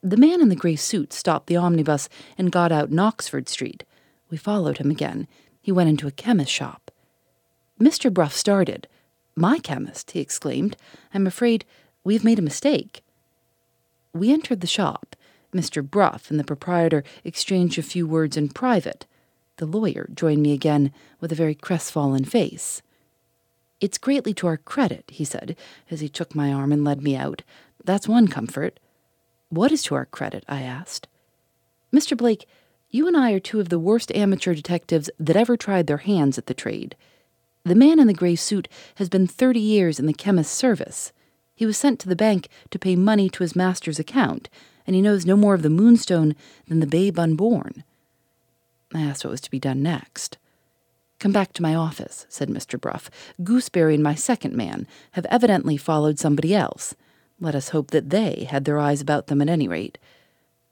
The 0.01 0.17
man 0.17 0.41
in 0.41 0.49
the 0.49 0.55
grey 0.55 0.77
suit 0.77 1.13
stopped 1.13 1.45
the 1.45 1.57
omnibus 1.57 2.09
and 2.39 2.51
got 2.51 2.71
out 2.71 2.89
in 2.89 2.97
Oxford 2.97 3.47
Street. 3.47 3.83
We 4.31 4.37
followed 4.37 4.79
him 4.79 4.89
again. 4.89 5.27
He 5.61 5.71
went 5.71 5.89
into 5.89 6.07
a 6.07 6.11
chemist's 6.11 6.53
shop. 6.53 6.89
Mr. 7.79 8.11
Bruff 8.11 8.33
started. 8.33 8.87
My 9.35 9.59
chemist, 9.59 10.11
he 10.11 10.19
exclaimed. 10.19 10.77
I'm 11.13 11.27
afraid 11.27 11.65
we've 12.03 12.23
made 12.23 12.39
a 12.39 12.43
mistake. 12.43 13.03
We 14.13 14.31
entered 14.31 14.61
the 14.61 14.67
shop. 14.67 15.15
Mr. 15.53 15.87
Bruff 15.87 16.31
and 16.31 16.39
the 16.39 16.45
proprietor 16.45 17.03
exchanged 17.23 17.77
a 17.77 17.83
few 17.83 18.07
words 18.07 18.37
in 18.37 18.49
private. 18.49 19.05
The 19.57 19.65
lawyer 19.65 20.09
joined 20.13 20.41
me 20.41 20.53
again 20.53 20.93
with 21.19 21.31
a 21.31 21.35
very 21.35 21.53
crestfallen 21.53 22.25
face. 22.25 22.81
It's 23.81 23.97
greatly 23.97 24.33
to 24.35 24.47
our 24.47 24.57
credit, 24.57 25.05
he 25.09 25.25
said, 25.25 25.57
as 25.89 25.99
he 25.99 26.07
took 26.07 26.33
my 26.33 26.53
arm 26.53 26.71
and 26.71 26.85
led 26.85 27.01
me 27.01 27.15
out. 27.15 27.41
That's 27.83 28.07
one 28.07 28.27
comfort. 28.27 28.79
What 29.49 29.71
is 29.71 29.83
to 29.83 29.95
our 29.95 30.05
credit? 30.05 30.45
I 30.47 30.61
asked. 30.61 31.07
Mr. 31.93 32.15
Blake, 32.15 32.47
you 32.91 33.07
and 33.07 33.15
I 33.15 33.31
are 33.31 33.39
two 33.39 33.61
of 33.61 33.69
the 33.69 33.79
worst 33.79 34.11
amateur 34.11 34.53
detectives 34.53 35.09
that 35.17 35.37
ever 35.37 35.55
tried 35.55 35.87
their 35.87 35.97
hands 35.97 36.37
at 36.37 36.45
the 36.45 36.53
trade. 36.53 36.95
The 37.63 37.75
man 37.75 37.99
in 37.99 38.07
the 38.07 38.13
gray 38.13 38.35
suit 38.35 38.67
has 38.95 39.07
been 39.07 39.27
thirty 39.27 39.59
years 39.59 39.99
in 39.99 40.07
the 40.07 40.13
chemist's 40.13 40.55
service. 40.55 41.13
He 41.55 41.65
was 41.65 41.77
sent 41.77 41.99
to 42.01 42.09
the 42.09 42.15
bank 42.15 42.49
to 42.69 42.79
pay 42.79 42.95
money 42.95 43.29
to 43.29 43.43
his 43.43 43.55
master's 43.55 43.99
account, 43.99 44.49
and 44.85 44.95
he 44.95 45.01
knows 45.01 45.25
no 45.25 45.37
more 45.37 45.53
of 45.53 45.61
the 45.61 45.69
moonstone 45.69 46.35
than 46.67 46.81
the 46.81 46.87
babe 46.87 47.17
unborn. 47.17 47.83
I 48.93 49.01
asked 49.01 49.23
what 49.23 49.31
was 49.31 49.41
to 49.41 49.51
be 49.51 49.59
done 49.59 49.81
next. 49.81 50.37
Come 51.19 51.31
back 51.31 51.53
to 51.53 51.61
my 51.61 51.75
office, 51.75 52.25
said 52.29 52.49
Mr. 52.49 52.81
Bruff. 52.81 53.09
Gooseberry 53.43 53.93
and 53.93 54.03
my 54.03 54.15
second 54.15 54.55
man 54.55 54.87
have 55.11 55.27
evidently 55.27 55.77
followed 55.77 56.17
somebody 56.19 56.53
else. 56.53 56.95
Let 57.39 57.55
us 57.55 57.69
hope 57.69 57.91
that 57.91 58.09
they 58.09 58.47
had 58.49 58.65
their 58.65 58.79
eyes 58.79 59.01
about 59.01 59.27
them 59.27 59.41
at 59.41 59.47
any 59.47 59.67
rate. 59.67 59.97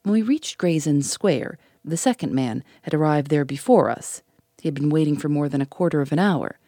When 0.04 0.14
we 0.14 0.22
reached 0.22 0.58
Gray's 0.58 0.88
Inn 0.88 1.04
Square, 1.04 1.60
the 1.84 1.98
second 1.98 2.34
man 2.34 2.64
had 2.84 2.94
arrived 2.94 3.30
there 3.30 3.46
before 3.46 3.90
us. 3.90 4.22
He 4.62 4.68
had 4.68 4.76
been 4.76 4.90
waiting 4.90 5.18
for 5.18 5.30
more 5.30 5.50
than 5.50 5.62
a 5.62 5.66
quarter 5.66 6.02
of 6.02 6.12
an 6.12 6.20
hour. 6.20 6.60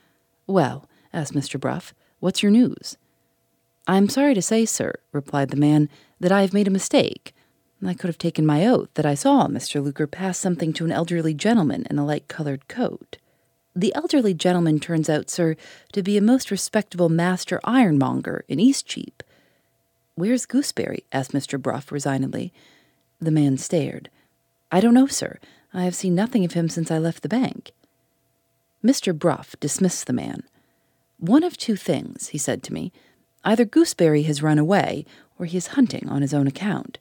Well, 0.47 0.87
asked 1.13 1.33
Mr. 1.33 1.59
Bruff, 1.59 1.93
what's 2.19 2.41
your 2.41 2.51
news? 2.51 2.97
I 3.87 3.97
am 3.97 4.09
sorry 4.09 4.33
to 4.33 4.41
say, 4.41 4.65
sir, 4.65 4.93
replied 5.11 5.49
the 5.49 5.57
man, 5.57 5.89
that 6.19 6.31
I 6.31 6.41
have 6.41 6.53
made 6.53 6.67
a 6.67 6.71
mistake. 6.71 7.33
I 7.85 7.93
could 7.95 8.07
have 8.07 8.19
taken 8.19 8.45
my 8.45 8.65
oath 8.67 8.89
that 8.93 9.07
I 9.07 9.15
saw 9.15 9.47
Mr. 9.47 9.83
Luker 9.83 10.05
pass 10.05 10.37
something 10.37 10.71
to 10.73 10.85
an 10.85 10.91
elderly 10.91 11.33
gentleman 11.33 11.87
in 11.89 11.97
a 11.97 12.05
light 12.05 12.27
colored 12.27 12.67
coat. 12.67 13.17
The 13.75 13.93
elderly 13.95 14.33
gentleman 14.33 14.79
turns 14.79 15.09
out, 15.09 15.29
sir, 15.29 15.55
to 15.93 16.03
be 16.03 16.17
a 16.17 16.21
most 16.21 16.51
respectable 16.51 17.09
master 17.09 17.59
ironmonger 17.63 18.45
in 18.47 18.59
Eastcheap. 18.59 19.23
Where's 20.15 20.45
Gooseberry? 20.45 21.05
asked 21.11 21.31
Mr. 21.31 21.59
Bruff 21.59 21.91
resignedly. 21.91 22.53
The 23.19 23.31
man 23.31 23.57
stared. 23.57 24.09
I 24.71 24.79
don't 24.79 24.93
know, 24.93 25.07
sir. 25.07 25.37
I 25.73 25.83
have 25.83 25.95
seen 25.95 26.15
nothing 26.15 26.45
of 26.45 26.53
him 26.53 26.69
since 26.69 26.89
I 26.89 26.97
left 26.97 27.23
the 27.23 27.29
bank. 27.29 27.71
Mr. 28.83 29.17
Bruff 29.17 29.55
dismissed 29.59 30.07
the 30.07 30.13
man. 30.13 30.43
One 31.19 31.43
of 31.43 31.57
two 31.57 31.75
things, 31.75 32.29
he 32.29 32.37
said 32.37 32.63
to 32.63 32.73
me. 32.73 32.91
Either 33.43 33.65
Gooseberry 33.65 34.23
has 34.23 34.41
run 34.41 34.57
away, 34.57 35.05
or 35.37 35.45
he 35.45 35.57
is 35.57 35.67
hunting 35.67 36.07
on 36.09 36.21
his 36.21 36.33
own 36.33 36.47
account. 36.47 36.99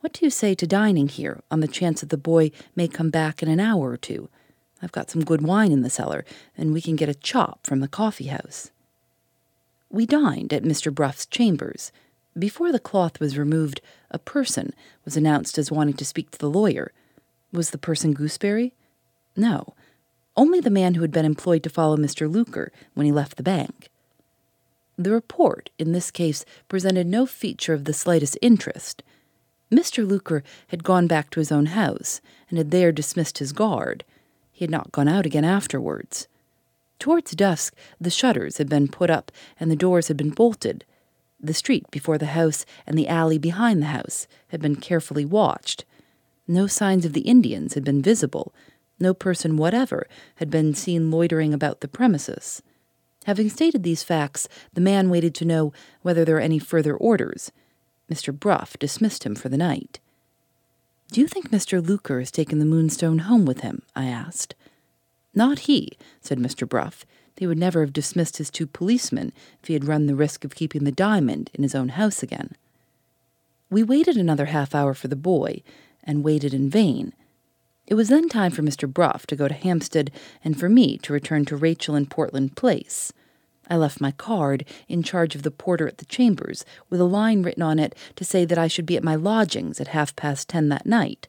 What 0.00 0.14
do 0.14 0.24
you 0.24 0.30
say 0.30 0.54
to 0.54 0.66
dining 0.66 1.08
here 1.08 1.42
on 1.50 1.60
the 1.60 1.68
chance 1.68 2.00
that 2.00 2.08
the 2.08 2.16
boy 2.16 2.50
may 2.74 2.88
come 2.88 3.10
back 3.10 3.42
in 3.42 3.48
an 3.48 3.60
hour 3.60 3.90
or 3.90 3.96
two? 3.96 4.28
I've 4.82 4.90
got 4.90 5.10
some 5.10 5.24
good 5.24 5.42
wine 5.42 5.70
in 5.70 5.82
the 5.82 5.90
cellar, 5.90 6.24
and 6.56 6.72
we 6.72 6.80
can 6.80 6.96
get 6.96 7.08
a 7.08 7.14
chop 7.14 7.66
from 7.66 7.80
the 7.80 7.88
coffee 7.88 8.26
house. 8.26 8.72
We 9.90 10.06
dined 10.06 10.52
at 10.52 10.64
Mr. 10.64 10.92
Bruff's 10.92 11.26
chambers. 11.26 11.92
Before 12.36 12.72
the 12.72 12.80
cloth 12.80 13.20
was 13.20 13.38
removed, 13.38 13.80
a 14.10 14.18
person 14.18 14.72
was 15.04 15.16
announced 15.16 15.58
as 15.58 15.70
wanting 15.70 15.94
to 15.94 16.04
speak 16.04 16.30
to 16.32 16.38
the 16.38 16.50
lawyer. 16.50 16.90
Was 17.52 17.70
the 17.70 17.78
person 17.78 18.14
Gooseberry? 18.14 18.74
No, 19.36 19.74
only 20.36 20.60
the 20.60 20.70
man 20.70 20.94
who 20.94 21.02
had 21.02 21.12
been 21.12 21.24
employed 21.24 21.62
to 21.64 21.70
follow 21.70 21.96
Mr. 21.96 22.30
Luker 22.30 22.72
when 22.94 23.04
he 23.06 23.12
left 23.12 23.36
the 23.36 23.42
bank. 23.42 23.90
The 24.96 25.10
report, 25.10 25.70
in 25.78 25.92
this 25.92 26.10
case, 26.10 26.44
presented 26.68 27.06
no 27.06 27.26
feature 27.26 27.74
of 27.74 27.84
the 27.84 27.92
slightest 27.92 28.38
interest. 28.40 29.02
Mr. 29.70 30.06
Luker 30.06 30.42
had 30.68 30.84
gone 30.84 31.06
back 31.06 31.30
to 31.30 31.40
his 31.40 31.52
own 31.52 31.66
house 31.66 32.20
and 32.48 32.58
had 32.58 32.70
there 32.70 32.92
dismissed 32.92 33.38
his 33.38 33.52
guard. 33.52 34.04
He 34.52 34.64
had 34.64 34.70
not 34.70 34.92
gone 34.92 35.08
out 35.08 35.26
again 35.26 35.44
afterwards. 35.44 36.28
Towards 36.98 37.32
dusk, 37.32 37.74
the 38.00 38.10
shutters 38.10 38.58
had 38.58 38.68
been 38.68 38.86
put 38.88 39.10
up 39.10 39.32
and 39.58 39.70
the 39.70 39.76
doors 39.76 40.08
had 40.08 40.16
been 40.16 40.30
bolted. 40.30 40.84
The 41.40 41.54
street 41.54 41.90
before 41.90 42.18
the 42.18 42.26
house 42.26 42.64
and 42.86 42.96
the 42.96 43.08
alley 43.08 43.38
behind 43.38 43.82
the 43.82 43.86
house 43.86 44.28
had 44.48 44.60
been 44.60 44.76
carefully 44.76 45.24
watched. 45.24 45.84
No 46.52 46.66
signs 46.66 47.06
of 47.06 47.14
the 47.14 47.22
Indians 47.22 47.72
had 47.72 47.82
been 47.82 48.02
visible. 48.02 48.52
No 49.00 49.14
person 49.14 49.56
whatever 49.56 50.06
had 50.36 50.50
been 50.50 50.74
seen 50.74 51.10
loitering 51.10 51.54
about 51.54 51.80
the 51.80 51.88
premises. 51.88 52.60
Having 53.24 53.48
stated 53.48 53.82
these 53.82 54.02
facts, 54.02 54.48
the 54.74 54.82
man 54.82 55.08
waited 55.08 55.34
to 55.36 55.46
know 55.46 55.72
whether 56.02 56.26
there 56.26 56.34
were 56.34 56.42
any 56.42 56.58
further 56.58 56.94
orders. 56.94 57.52
Mr. 58.10 58.38
Bruff 58.38 58.78
dismissed 58.78 59.24
him 59.24 59.34
for 59.34 59.48
the 59.48 59.56
night. 59.56 59.98
Do 61.10 61.22
you 61.22 61.26
think 61.26 61.50
Mr. 61.50 61.82
Luker 61.82 62.18
has 62.18 62.30
taken 62.30 62.58
the 62.58 62.66
moonstone 62.66 63.20
home 63.20 63.46
with 63.46 63.60
him? 63.60 63.80
I 63.96 64.04
asked. 64.04 64.54
Not 65.34 65.60
he, 65.60 65.96
said 66.20 66.38
Mr. 66.38 66.68
Bruff. 66.68 67.06
He 67.38 67.46
would 67.46 67.58
never 67.58 67.80
have 67.80 67.94
dismissed 67.94 68.36
his 68.36 68.50
two 68.50 68.66
policemen 68.66 69.32
if 69.62 69.68
he 69.68 69.72
had 69.72 69.86
run 69.86 70.04
the 70.04 70.14
risk 70.14 70.44
of 70.44 70.54
keeping 70.54 70.84
the 70.84 70.92
diamond 70.92 71.50
in 71.54 71.62
his 71.62 71.74
own 71.74 71.88
house 71.90 72.22
again. 72.22 72.56
We 73.70 73.82
waited 73.82 74.18
another 74.18 74.46
half 74.46 74.74
hour 74.74 74.92
for 74.92 75.08
the 75.08 75.16
boy, 75.16 75.62
and 76.04 76.24
waited 76.24 76.54
in 76.54 76.68
vain. 76.68 77.12
It 77.86 77.94
was 77.94 78.08
then 78.08 78.28
time 78.28 78.52
for 78.52 78.62
Mr. 78.62 78.90
Bruff 78.90 79.26
to 79.26 79.36
go 79.36 79.48
to 79.48 79.54
Hampstead 79.54 80.10
and 80.44 80.58
for 80.58 80.68
me 80.68 80.98
to 80.98 81.12
return 81.12 81.44
to 81.46 81.56
Rachel 81.56 81.94
in 81.94 82.06
Portland 82.06 82.56
Place. 82.56 83.12
I 83.68 83.76
left 83.76 84.00
my 84.00 84.10
card 84.12 84.64
in 84.88 85.02
charge 85.02 85.34
of 85.34 85.42
the 85.42 85.50
porter 85.50 85.86
at 85.86 85.98
the 85.98 86.04
chambers, 86.04 86.64
with 86.90 87.00
a 87.00 87.04
line 87.04 87.42
written 87.42 87.62
on 87.62 87.78
it 87.78 87.94
to 88.16 88.24
say 88.24 88.44
that 88.44 88.58
I 88.58 88.68
should 88.68 88.86
be 88.86 88.96
at 88.96 89.04
my 89.04 89.14
lodgings 89.14 89.80
at 89.80 89.88
half 89.88 90.14
past 90.16 90.48
ten 90.48 90.68
that 90.68 90.86
night. 90.86 91.28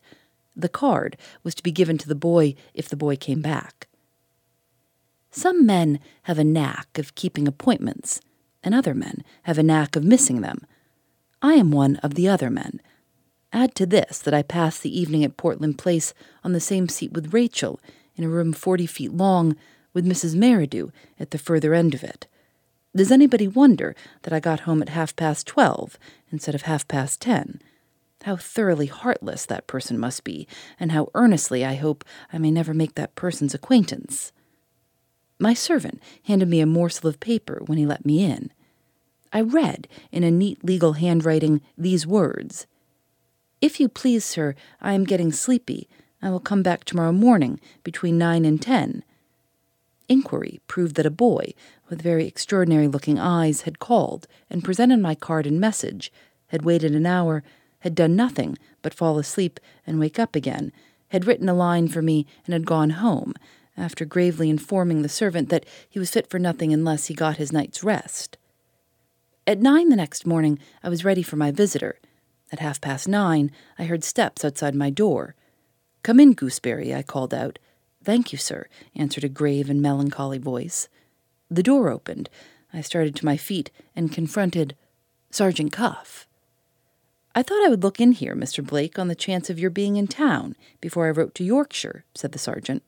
The 0.55 0.69
card 0.69 1.17
was 1.43 1.55
to 1.55 1.63
be 1.63 1.71
given 1.71 1.97
to 1.99 2.07
the 2.07 2.15
boy 2.15 2.55
if 2.73 2.89
the 2.89 2.95
boy 2.95 3.15
came 3.15 3.41
back. 3.41 3.87
Some 5.31 5.65
men 5.65 5.99
have 6.23 6.37
a 6.37 6.43
knack 6.43 6.97
of 6.97 7.15
keeping 7.15 7.47
appointments, 7.47 8.19
and 8.63 8.75
other 8.75 8.93
men 8.93 9.23
have 9.43 9.57
a 9.57 9.63
knack 9.63 9.95
of 9.95 10.03
missing 10.03 10.41
them. 10.41 10.65
I 11.41 11.53
am 11.53 11.71
one 11.71 11.97
of 11.97 12.13
the 12.13 12.27
other 12.27 12.49
men. 12.49 12.81
Add 13.53 13.75
to 13.75 13.85
this 13.85 14.17
that 14.17 14.33
I 14.33 14.41
passed 14.41 14.81
the 14.81 14.99
evening 14.99 15.23
at 15.23 15.37
Portland 15.37 15.77
Place 15.77 16.15
on 16.43 16.53
the 16.53 16.59
same 16.59 16.89
seat 16.89 17.13
with 17.13 17.35
Rachel, 17.35 17.79
in 18.15 18.23
a 18.23 18.29
room 18.29 18.51
forty 18.51 18.87
feet 18.87 19.13
long, 19.13 19.55
with 19.93 20.07
Mrs. 20.07 20.35
Merridew 20.35 20.91
at 21.19 21.29
the 21.29 21.37
further 21.37 21.75
end 21.75 21.93
of 21.93 22.03
it. 22.03 22.25
Does 22.95 23.11
anybody 23.11 23.47
wonder 23.47 23.95
that 24.23 24.33
I 24.33 24.39
got 24.39 24.61
home 24.61 24.81
at 24.81 24.89
half 24.89 25.15
past 25.15 25.45
twelve 25.45 25.99
instead 26.31 26.55
of 26.55 26.63
half 26.63 26.87
past 26.87 27.21
ten? 27.21 27.61
How 28.23 28.37
thoroughly 28.37 28.87
heartless 28.87 29.45
that 29.45 29.67
person 29.67 29.99
must 29.99 30.23
be, 30.23 30.47
and 30.79 30.91
how 30.91 31.09
earnestly 31.13 31.63
I 31.63 31.75
hope 31.75 32.03
I 32.31 32.39
may 32.39 32.49
never 32.49 32.73
make 32.73 32.95
that 32.95 33.13
person's 33.13 33.53
acquaintance. 33.53 34.31
My 35.37 35.53
servant 35.53 36.01
handed 36.23 36.47
me 36.47 36.59
a 36.59 36.65
morsel 36.65 37.07
of 37.07 37.19
paper 37.19 37.61
when 37.67 37.77
he 37.77 37.85
let 37.85 38.03
me 38.03 38.23
in. 38.23 38.51
I 39.31 39.41
read, 39.41 39.87
in 40.11 40.23
a 40.23 40.31
neat 40.31 40.63
legal 40.63 40.93
handwriting, 40.93 41.61
these 41.77 42.07
words 42.07 42.65
if 43.63 43.79
you 43.79 43.87
please, 43.87 44.25
sir, 44.25 44.55
I 44.81 44.91
am 44.91 45.05
getting 45.05 45.31
sleepy. 45.31 45.87
I 46.21 46.29
will 46.29 46.41
come 46.41 46.63
back 46.63 46.83
tomorrow 46.83 47.13
morning 47.13 47.61
between 47.85 48.17
nine 48.17 48.43
and 48.43 48.61
ten. 48.61 49.05
Inquiry 50.09 50.59
proved 50.67 50.95
that 50.95 51.05
a 51.05 51.09
boy 51.09 51.53
with 51.89 52.01
very 52.01 52.27
extraordinary 52.27 52.89
looking 52.89 53.17
eyes 53.17 53.61
had 53.61 53.79
called 53.79 54.27
and 54.49 54.65
presented 54.65 54.99
my 54.99 55.15
card 55.15 55.47
and 55.47 55.61
message, 55.61 56.11
had 56.47 56.65
waited 56.65 56.93
an 56.93 57.05
hour, 57.05 57.41
had 57.79 57.95
done 57.95 58.17
nothing 58.17 58.57
but 58.81 58.93
fall 58.93 59.17
asleep 59.17 59.61
and 59.87 59.97
wake 59.97 60.19
up 60.19 60.35
again, 60.35 60.73
had 61.11 61.25
written 61.25 61.47
a 61.47 61.53
line 61.53 61.87
for 61.87 62.01
me, 62.01 62.27
and 62.45 62.51
had 62.51 62.65
gone 62.65 62.89
home, 62.89 63.33
after 63.77 64.03
gravely 64.03 64.49
informing 64.49 65.03
the 65.03 65.07
servant 65.09 65.47
that 65.47 65.65
he 65.89 65.99
was 65.99 66.11
fit 66.11 66.29
for 66.29 66.37
nothing 66.37 66.73
unless 66.73 67.05
he 67.05 67.13
got 67.13 67.37
his 67.37 67.53
night's 67.53 67.81
rest. 67.81 68.37
At 69.47 69.59
nine 69.59 69.87
the 69.87 69.95
next 69.95 70.25
morning, 70.25 70.59
I 70.83 70.89
was 70.89 71.05
ready 71.05 71.23
for 71.23 71.37
my 71.37 71.49
visitor. 71.49 71.97
At 72.53 72.59
half 72.59 72.79
past 72.79 73.07
nine, 73.07 73.49
I 73.79 73.85
heard 73.85 74.03
steps 74.03 74.45
outside 74.45 74.75
my 74.75 74.91
door. 74.91 75.33
Come 76.03 76.19
in, 76.19 76.33
Gooseberry, 76.33 76.93
I 76.93 77.01
called 77.01 77.33
out. 77.33 77.57
Thank 78.03 78.31
you, 78.31 78.37
sir, 78.37 78.67
answered 78.95 79.23
a 79.23 79.29
grave 79.29 79.71
and 79.71 79.81
melancholy 79.81 80.37
voice. 80.37 80.87
The 81.49 81.63
door 81.63 81.89
opened. 81.89 82.29
I 82.71 82.81
started 82.81 83.15
to 83.15 83.25
my 83.25 83.37
feet 83.37 83.71
and 83.95 84.11
confronted 84.11 84.75
Sergeant 85.31 85.71
Cuff. 85.71 86.27
I 87.33 87.41
thought 87.41 87.65
I 87.65 87.69
would 87.69 87.81
look 87.81 87.99
in 87.99 88.11
here, 88.11 88.35
Mr. 88.35 88.63
Blake, 88.63 88.99
on 88.99 89.07
the 89.07 89.15
chance 89.15 89.49
of 89.49 89.57
your 89.57 89.71
being 89.71 89.95
in 89.95 90.05
town 90.05 90.55
before 90.79 91.07
I 91.07 91.11
wrote 91.11 91.33
to 91.35 91.43
Yorkshire, 91.43 92.05
said 92.13 92.33
the 92.33 92.37
sergeant. 92.37 92.83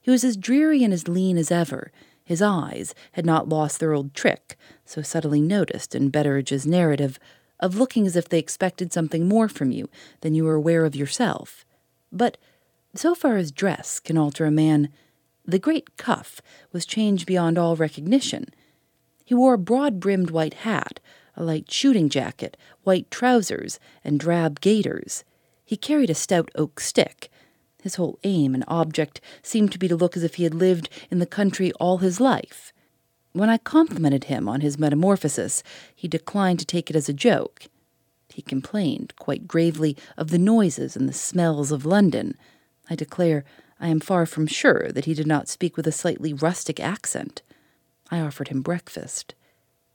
He 0.00 0.10
was 0.10 0.24
as 0.24 0.36
dreary 0.36 0.82
and 0.82 0.92
as 0.92 1.06
lean 1.06 1.38
as 1.38 1.52
ever. 1.52 1.92
His 2.24 2.42
eyes 2.42 2.92
had 3.12 3.24
not 3.24 3.48
lost 3.48 3.78
their 3.78 3.92
old 3.92 4.14
trick, 4.14 4.58
so 4.84 5.00
subtly 5.00 5.40
noticed 5.40 5.94
in 5.94 6.10
Betteridge's 6.10 6.66
narrative 6.66 7.20
of 7.60 7.76
looking 7.76 8.06
as 8.06 8.16
if 8.16 8.28
they 8.28 8.38
expected 8.38 8.92
something 8.92 9.28
more 9.28 9.48
from 9.48 9.70
you 9.70 9.88
than 10.20 10.34
you 10.34 10.44
were 10.44 10.54
aware 10.54 10.84
of 10.84 10.96
yourself. 10.96 11.64
But 12.12 12.36
so 12.94 13.14
far 13.14 13.36
as 13.36 13.52
dress 13.52 14.00
can 14.00 14.16
alter 14.16 14.44
a 14.44 14.50
man, 14.50 14.88
The 15.44 15.58
great 15.58 15.96
Cuff 15.96 16.42
was 16.72 16.84
changed 16.84 17.26
beyond 17.26 17.56
all 17.56 17.74
recognition. 17.74 18.46
He 19.24 19.34
wore 19.34 19.54
a 19.54 19.58
broad 19.58 19.98
brimmed 19.98 20.30
white 20.30 20.54
hat, 20.54 21.00
a 21.36 21.42
light 21.42 21.70
shooting 21.70 22.08
jacket, 22.08 22.56
white 22.82 23.10
trousers, 23.10 23.78
and 24.04 24.20
drab 24.20 24.60
gaiters. 24.60 25.24
He 25.64 25.76
carried 25.76 26.10
a 26.10 26.14
stout 26.14 26.50
oak 26.54 26.80
stick. 26.80 27.30
His 27.82 27.94
whole 27.94 28.18
aim 28.24 28.54
and 28.54 28.64
object 28.68 29.20
seemed 29.42 29.70
to 29.72 29.78
be 29.78 29.88
to 29.88 29.96
look 29.96 30.16
as 30.16 30.24
if 30.24 30.34
he 30.34 30.44
had 30.44 30.54
lived 30.54 30.88
in 31.10 31.18
the 31.18 31.26
country 31.26 31.72
all 31.74 31.98
his 31.98 32.20
life. 32.20 32.72
When 33.38 33.50
I 33.50 33.58
complimented 33.58 34.24
him 34.24 34.48
on 34.48 34.62
his 34.62 34.80
metamorphosis, 34.80 35.62
he 35.94 36.08
declined 36.08 36.58
to 36.58 36.66
take 36.66 36.90
it 36.90 36.96
as 36.96 37.08
a 37.08 37.12
joke. 37.12 37.66
He 38.30 38.42
complained, 38.42 39.14
quite 39.14 39.46
gravely, 39.46 39.96
of 40.16 40.30
the 40.30 40.38
noises 40.40 40.96
and 40.96 41.08
the 41.08 41.12
smells 41.12 41.70
of 41.70 41.86
London. 41.86 42.36
I 42.90 42.96
declare 42.96 43.44
I 43.78 43.90
am 43.90 44.00
far 44.00 44.26
from 44.26 44.48
sure 44.48 44.90
that 44.90 45.04
he 45.04 45.14
did 45.14 45.28
not 45.28 45.48
speak 45.48 45.76
with 45.76 45.86
a 45.86 45.92
slightly 45.92 46.32
rustic 46.32 46.80
accent. 46.80 47.42
I 48.10 48.18
offered 48.18 48.48
him 48.48 48.60
breakfast. 48.60 49.36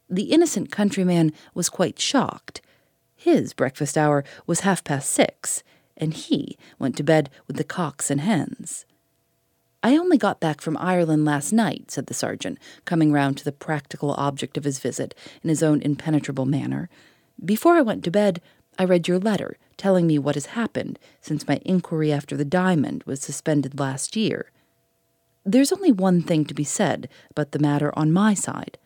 The 0.09 0.31
innocent 0.31 0.71
countryman 0.71 1.33
was 1.53 1.67
quite 1.67 2.00
shocked. 2.00 2.62
His 3.13 3.51
breakfast 3.51 3.97
hour 3.97 4.23
was 4.47 4.62
half 4.62 4.85
past 4.85 5.12
six, 5.12 5.63
and 5.97 6.13
he 6.13 6.57
went 6.79 6.95
to 6.95 7.03
bed 7.03 7.29
with 7.47 7.57
the 7.57 7.65
cocks 7.65 8.09
and 8.09 8.21
hens. 8.21 8.85
I 9.85 9.97
only 9.97 10.17
got 10.17 10.39
back 10.39 10.61
from 10.61 10.77
Ireland 10.77 11.25
last 11.25 11.51
night, 11.51 11.91
said 11.91 12.07
the 12.07 12.13
sergeant, 12.13 12.57
coming 12.85 13.11
round 13.11 13.37
to 13.37 13.43
the 13.43 13.51
practical 13.51 14.13
object 14.13 14.57
of 14.57 14.63
his 14.63 14.79
visit 14.79 15.13
in 15.43 15.49
his 15.49 15.61
own 15.61 15.81
impenetrable 15.81 16.45
manner. 16.45 16.89
Before 17.43 17.73
I 17.73 17.81
went 17.81 18.05
to 18.05 18.11
bed, 18.11 18.41
I 18.79 18.85
read 18.85 19.09
your 19.09 19.19
letter, 19.19 19.57
telling 19.75 20.07
me 20.07 20.17
what 20.17 20.35
has 20.35 20.47
happened 20.47 20.99
since 21.19 21.47
my 21.47 21.59
inquiry 21.65 22.13
after 22.13 22.37
the 22.37 22.45
diamond 22.45 23.03
was 23.03 23.19
suspended 23.19 23.77
last 23.77 24.15
year. 24.15 24.51
There's 25.45 25.73
only 25.73 25.91
one 25.91 26.21
thing 26.21 26.45
to 26.45 26.53
be 26.53 26.63
said 26.63 27.09
about 27.29 27.51
the 27.51 27.59
matter 27.59 27.91
on 27.99 28.13
my 28.13 28.33
side. 28.33 28.77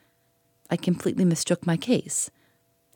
I 0.71 0.77
completely 0.77 1.25
mistook 1.25 1.65
my 1.67 1.77
case. 1.77 2.31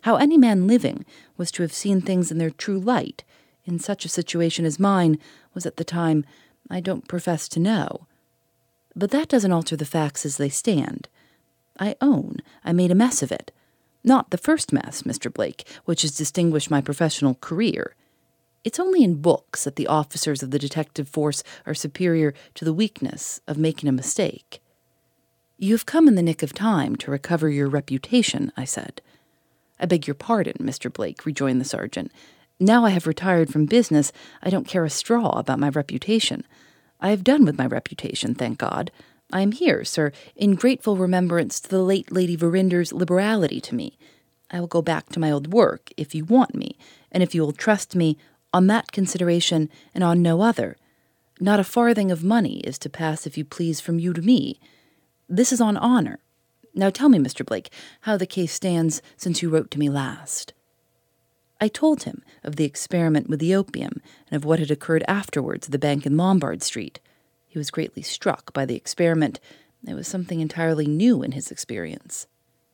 How 0.02 0.16
any 0.16 0.38
man 0.38 0.66
living 0.66 1.06
was 1.38 1.52
to 1.52 1.62
have 1.62 1.72
seen 1.72 2.02
things 2.02 2.32
in 2.32 2.40
their 2.40 2.50
true 2.50 2.80
light 2.80 3.24
in 3.64 3.78
such 3.78 4.04
a 4.06 4.10
situation 4.10 4.66
as 4.66 4.80
mine 4.80 5.20
was 5.54 5.68
at 5.68 5.78
the 5.78 5.84
time 5.84 6.26
I 6.72 6.80
don't 6.80 7.08
profess 7.08 7.50
to 7.50 7.60
know. 7.60 8.08
But 8.96 9.12
that 9.12 9.28
doesn't 9.28 9.52
alter 9.52 9.76
the 9.76 9.86
facts 9.86 10.26
as 10.26 10.38
they 10.38 10.50
stand. 10.50 11.10
I 11.78 11.96
own 12.02 12.38
I 12.64 12.72
made 12.72 12.92
a 12.92 12.96
mess 12.96 13.22
of 13.22 13.32
it. 13.32 13.52
Not 14.04 14.32
the 14.32 14.38
first 14.38 14.72
mess, 14.72 15.04
Mr. 15.04 15.32
Blake, 15.32 15.68
which 15.86 16.02
has 16.02 16.16
distinguished 16.16 16.72
my 16.72 16.82
professional 16.82 17.36
career. 17.36 17.94
It's 18.64 18.80
only 18.80 19.04
in 19.04 19.22
books 19.22 19.66
that 19.66 19.76
the 19.76 19.88
officers 19.88 20.42
of 20.42 20.52
the 20.52 20.60
detective 20.60 21.08
force 21.10 21.44
are 21.66 21.74
superior 21.74 22.34
to 22.56 22.66
the 22.66 22.74
weakness 22.74 23.42
of 23.48 23.58
making 23.58 23.90
a 23.90 23.94
mistake. 23.94 24.62
You 25.58 25.74
have 25.74 25.86
come 25.86 26.08
in 26.08 26.16
the 26.16 26.24
nick 26.24 26.42
of 26.42 26.54
time 26.54 26.96
to 26.98 27.12
recover 27.12 27.50
your 27.50 27.68
reputation, 27.68 28.52
I 28.56 28.64
said. 28.64 29.02
I 29.80 29.86
beg 29.88 30.08
your 30.08 30.16
pardon, 30.16 30.58
Mr. 30.60 30.92
Blake, 30.92 31.26
rejoined 31.26 31.60
the 31.60 31.66
sergeant. 31.66 32.12
Now 32.62 32.86
I 32.86 32.92
have 32.92 33.08
retired 33.08 33.52
from 33.52 33.66
business, 33.66 34.12
I 34.44 34.52
don't 34.52 34.68
care 34.68 34.86
a 34.86 34.90
straw 34.92 35.30
about 35.30 35.58
my 35.58 35.70
reputation. 35.70 36.46
I 37.00 37.10
have 37.10 37.24
done 37.24 37.44
with 37.44 37.58
my 37.58 37.66
reputation, 37.66 38.36
thank 38.36 38.60
God. 38.60 38.92
I 39.34 39.42
am 39.42 39.52
here, 39.52 39.84
sir, 39.84 40.12
in 40.36 40.54
grateful 40.54 40.96
remembrance 40.96 41.60
to 41.60 41.70
the 41.72 41.82
late 41.82 42.12
Lady 42.12 42.36
Verinder's 42.36 42.94
liberality 42.94 43.62
to 43.62 43.74
me. 43.74 43.98
I 44.52 44.60
will 44.60 44.68
go 44.68 44.84
back 44.84 45.10
to 45.10 45.20
my 45.20 45.32
old 45.32 45.52
work 45.52 45.90
if 45.98 46.14
you 46.14 46.24
want 46.24 46.54
me, 46.54 46.78
and 47.12 47.24
if 47.24 47.34
you 47.34 47.42
will 47.42 47.52
trust 47.52 47.96
me 47.96 48.20
on 48.54 48.68
that 48.68 48.92
consideration 48.92 49.68
and 49.96 50.04
on 50.04 50.22
no 50.22 50.42
other. 50.42 50.78
Not 51.40 51.60
a 51.60 51.64
farthing 51.64 52.12
of 52.12 52.24
money 52.24 52.60
is 52.60 52.78
to 52.78 52.92
pass, 52.92 53.26
if 53.26 53.40
you 53.40 53.44
please, 53.44 53.82
from 53.82 53.98
you 53.98 54.14
to 54.14 54.22
me. 54.22 54.60
This 55.28 55.52
is 55.52 55.62
on 55.62 55.78
honor. 55.78 56.20
Now 56.76 56.92
tell 56.92 57.10
me, 57.10 57.18
Mr. 57.18 57.44
Blake, 57.44 57.72
how 58.02 58.18
the 58.18 58.28
case 58.28 58.54
stands 58.54 59.02
since 59.18 59.42
you 59.42 59.50
wrote 59.50 59.72
to 59.72 59.80
me 59.80 59.90
last. 59.90 60.54
I 61.64 61.68
told 61.68 62.04
him 62.04 62.24
of 62.44 62.56
the 62.56 62.66
experiment 62.66 63.30
with 63.30 63.40
the 63.40 63.54
opium 63.54 64.02
and 64.30 64.36
of 64.36 64.44
what 64.44 64.58
had 64.58 64.72
occurred 64.72 65.04
afterwards 65.08 65.68
at 65.68 65.72
the 65.72 65.78
bank 65.78 66.08
in 66.08 66.18
Lombard 66.18 66.64
Street. 66.64 67.00
He 67.48 67.60
was 67.60 67.70
greatly 67.70 68.02
struck 68.02 68.52
by 68.52 68.66
the 68.66 68.76
experiment. 68.76 69.40
It 69.88 69.94
was 69.94 70.08
something 70.08 70.42
entirely 70.42 70.88
new 70.88 71.22
in 71.22 71.34
his 71.34 71.52
experience. 71.52 72.26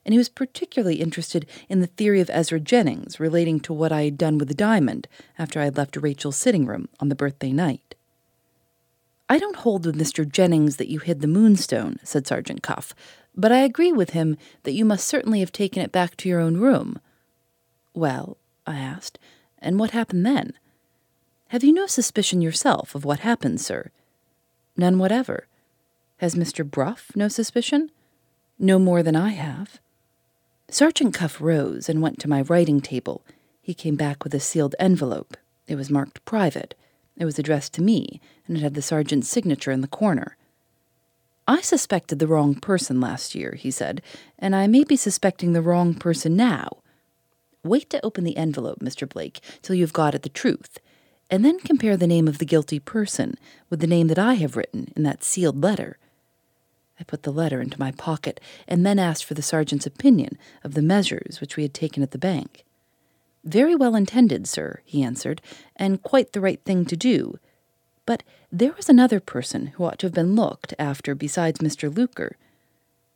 And 0.06 0.13
he 0.13 0.17
was 0.17 0.30
particularly 0.30 1.02
interested 1.02 1.45
in 1.67 1.82
the 1.82 1.88
theory 1.88 2.21
of 2.21 2.30
Ezra 2.32 2.62
Jennings 2.62 3.19
relating 3.19 3.60
to 3.60 3.73
what 3.73 3.91
I 3.91 4.04
had 4.04 4.17
done 4.17 4.38
with 4.38 4.47
the 4.47 4.54
diamond 4.54 5.10
after 5.38 5.60
I 5.60 5.65
had 5.65 5.76
left 5.76 5.97
Rachel's 5.97 6.38
sitting 6.38 6.65
room 6.65 6.88
on 7.02 7.10
the 7.10 7.15
birthday 7.15 7.52
night. 7.52 7.95
I 9.28 9.38
don't 9.38 9.58
hold 9.58 9.86
with 9.86 10.00
Mr. 10.00 10.30
Jennings 10.30 10.78
that 10.78 10.88
you 10.88 11.00
hid 11.00 11.19
the 11.19 11.28
moonstone, 11.28 12.00
said 12.04 12.26
Sergeant 12.26 12.63
Cuff, 12.63 12.95
but 13.36 13.52
I 13.52 13.60
agree 13.60 13.91
with 13.91 14.12
him 14.12 14.38
that 14.63 14.71
you 14.71 14.86
must 14.86 15.06
certainly 15.06 15.41
have 15.41 15.52
taken 15.52 15.84
it 15.84 15.91
back 15.91 16.15
to 16.17 16.30
your 16.30 16.39
own 16.39 16.56
room. 16.56 17.00
Well, 17.93 18.38
I 18.67 18.77
asked. 18.77 19.17
And 19.60 19.80
what 19.80 19.91
happened 19.91 20.25
then? 20.25 20.53
Have 21.49 21.63
you 21.63 21.73
no 21.73 21.88
suspicion 21.88 22.41
yourself 22.41 22.93
of 22.93 23.06
what 23.06 23.19
happened, 23.19 23.62
sir? 23.62 23.91
None 24.75 24.99
whatever. 24.99 25.47
Has 26.17 26.36
Mr. 26.36 26.69
Bruff 26.69 27.12
no 27.15 27.27
suspicion? 27.27 27.89
No 28.60 28.80
more 28.80 29.01
than 29.01 29.15
I 29.15 29.30
have. 29.30 29.80
Sergeant 30.69 31.13
Cuff 31.13 31.39
rose 31.39 31.88
and 31.88 32.01
went 32.01 32.19
to 32.19 32.30
my 32.30 32.41
writing 32.41 32.82
table. 32.82 33.21
He 33.62 33.73
came 33.73 33.95
back 33.95 34.23
with 34.23 34.34
a 34.34 34.39
sealed 34.39 34.75
envelope. 34.80 35.38
It 35.67 35.75
was 35.75 35.89
marked 35.89 36.25
private. 36.25 36.75
It 37.17 37.25
was 37.25 37.39
addressed 37.39 37.73
to 37.73 37.82
me, 37.82 38.19
and 38.47 38.58
it 38.58 38.62
had 38.62 38.73
the 38.73 38.82
sergeant's 38.82 39.30
signature 39.30 39.71
in 39.71 39.82
the 39.82 39.88
corner. 39.88 40.36
I 41.47 41.62
suspected 41.62 42.19
the 42.19 42.27
wrong 42.27 42.56
person 42.56 42.99
last 42.99 43.34
year, 43.34 43.56
he 43.56 43.71
said, 43.71 44.01
and 44.38 44.53
I 44.56 44.67
may 44.67 44.84
be 44.84 44.97
suspecting 44.97 45.53
the 45.53 45.62
wrong 45.62 45.93
person 45.93 46.36
now. 46.36 46.77
Wait 47.67 47.89
to 47.89 48.06
open 48.06 48.23
the 48.23 48.38
envelope, 48.38 48.80
Mr. 48.80 49.08
Blake, 49.08 49.39
till 49.62 49.75
you 49.75 49.84
have 49.84 49.93
got 49.93 50.15
at 50.15 50.23
the 50.23 50.30
truth, 50.30 50.80
and 51.30 51.43
then 51.43 51.60
compare 51.60 51.97
the 51.97 52.08
name 52.08 52.27
of 52.27 52.38
the 52.38 52.45
guilty 52.45 52.80
person 52.80 53.36
with 53.69 53.80
the 53.80 53.88
name 53.88 54.08
that 54.08 54.19
I 54.19 54.36
have 54.36 54.56
written 54.56 54.91
in 54.95 55.03
that 55.03 55.23
sealed 55.23 55.62
letter. 55.62 55.97
I 56.99 57.03
put 57.03 57.23
the 57.23 57.32
letter 57.32 57.62
into 57.62 57.80
my 57.80 57.91
pocket 57.91 58.39
and 58.67 58.86
then 58.86 58.97
asked 58.97 59.25
for 59.25 59.34
the 59.34 59.41
sergeant's 59.41 59.86
opinion 59.86 60.38
of 60.63 60.73
the 60.73 60.82
measures 60.82 61.39
which 61.39 61.56
we 61.56 61.63
had 61.63 61.73
taken 61.73 62.01
at 62.01 62.12
the 62.12 62.17
bank. 62.17 62.63
Very 63.43 63.75
well 63.75 63.95
intended, 63.95 64.47
sir, 64.47 64.82
he 64.84 65.03
answered, 65.03 65.41
and 65.75 66.01
quite 66.01 66.34
the 66.34 66.41
right 66.41 66.62
thing 66.63 66.86
to 66.86 66.97
do. 66.97 67.38
But 68.06 68.23
there 68.51 68.73
was 68.73 68.89
another 68.89 69.19
person 69.19 69.67
who 69.67 69.84
ought 69.84 69.99
to 69.99 70.08
have 70.08 70.13
been 70.13 70.36
looked 70.36 70.73
after 70.80 71.13
besides 71.13 71.60
Mr. 71.60 71.93
Luker. 71.93 72.38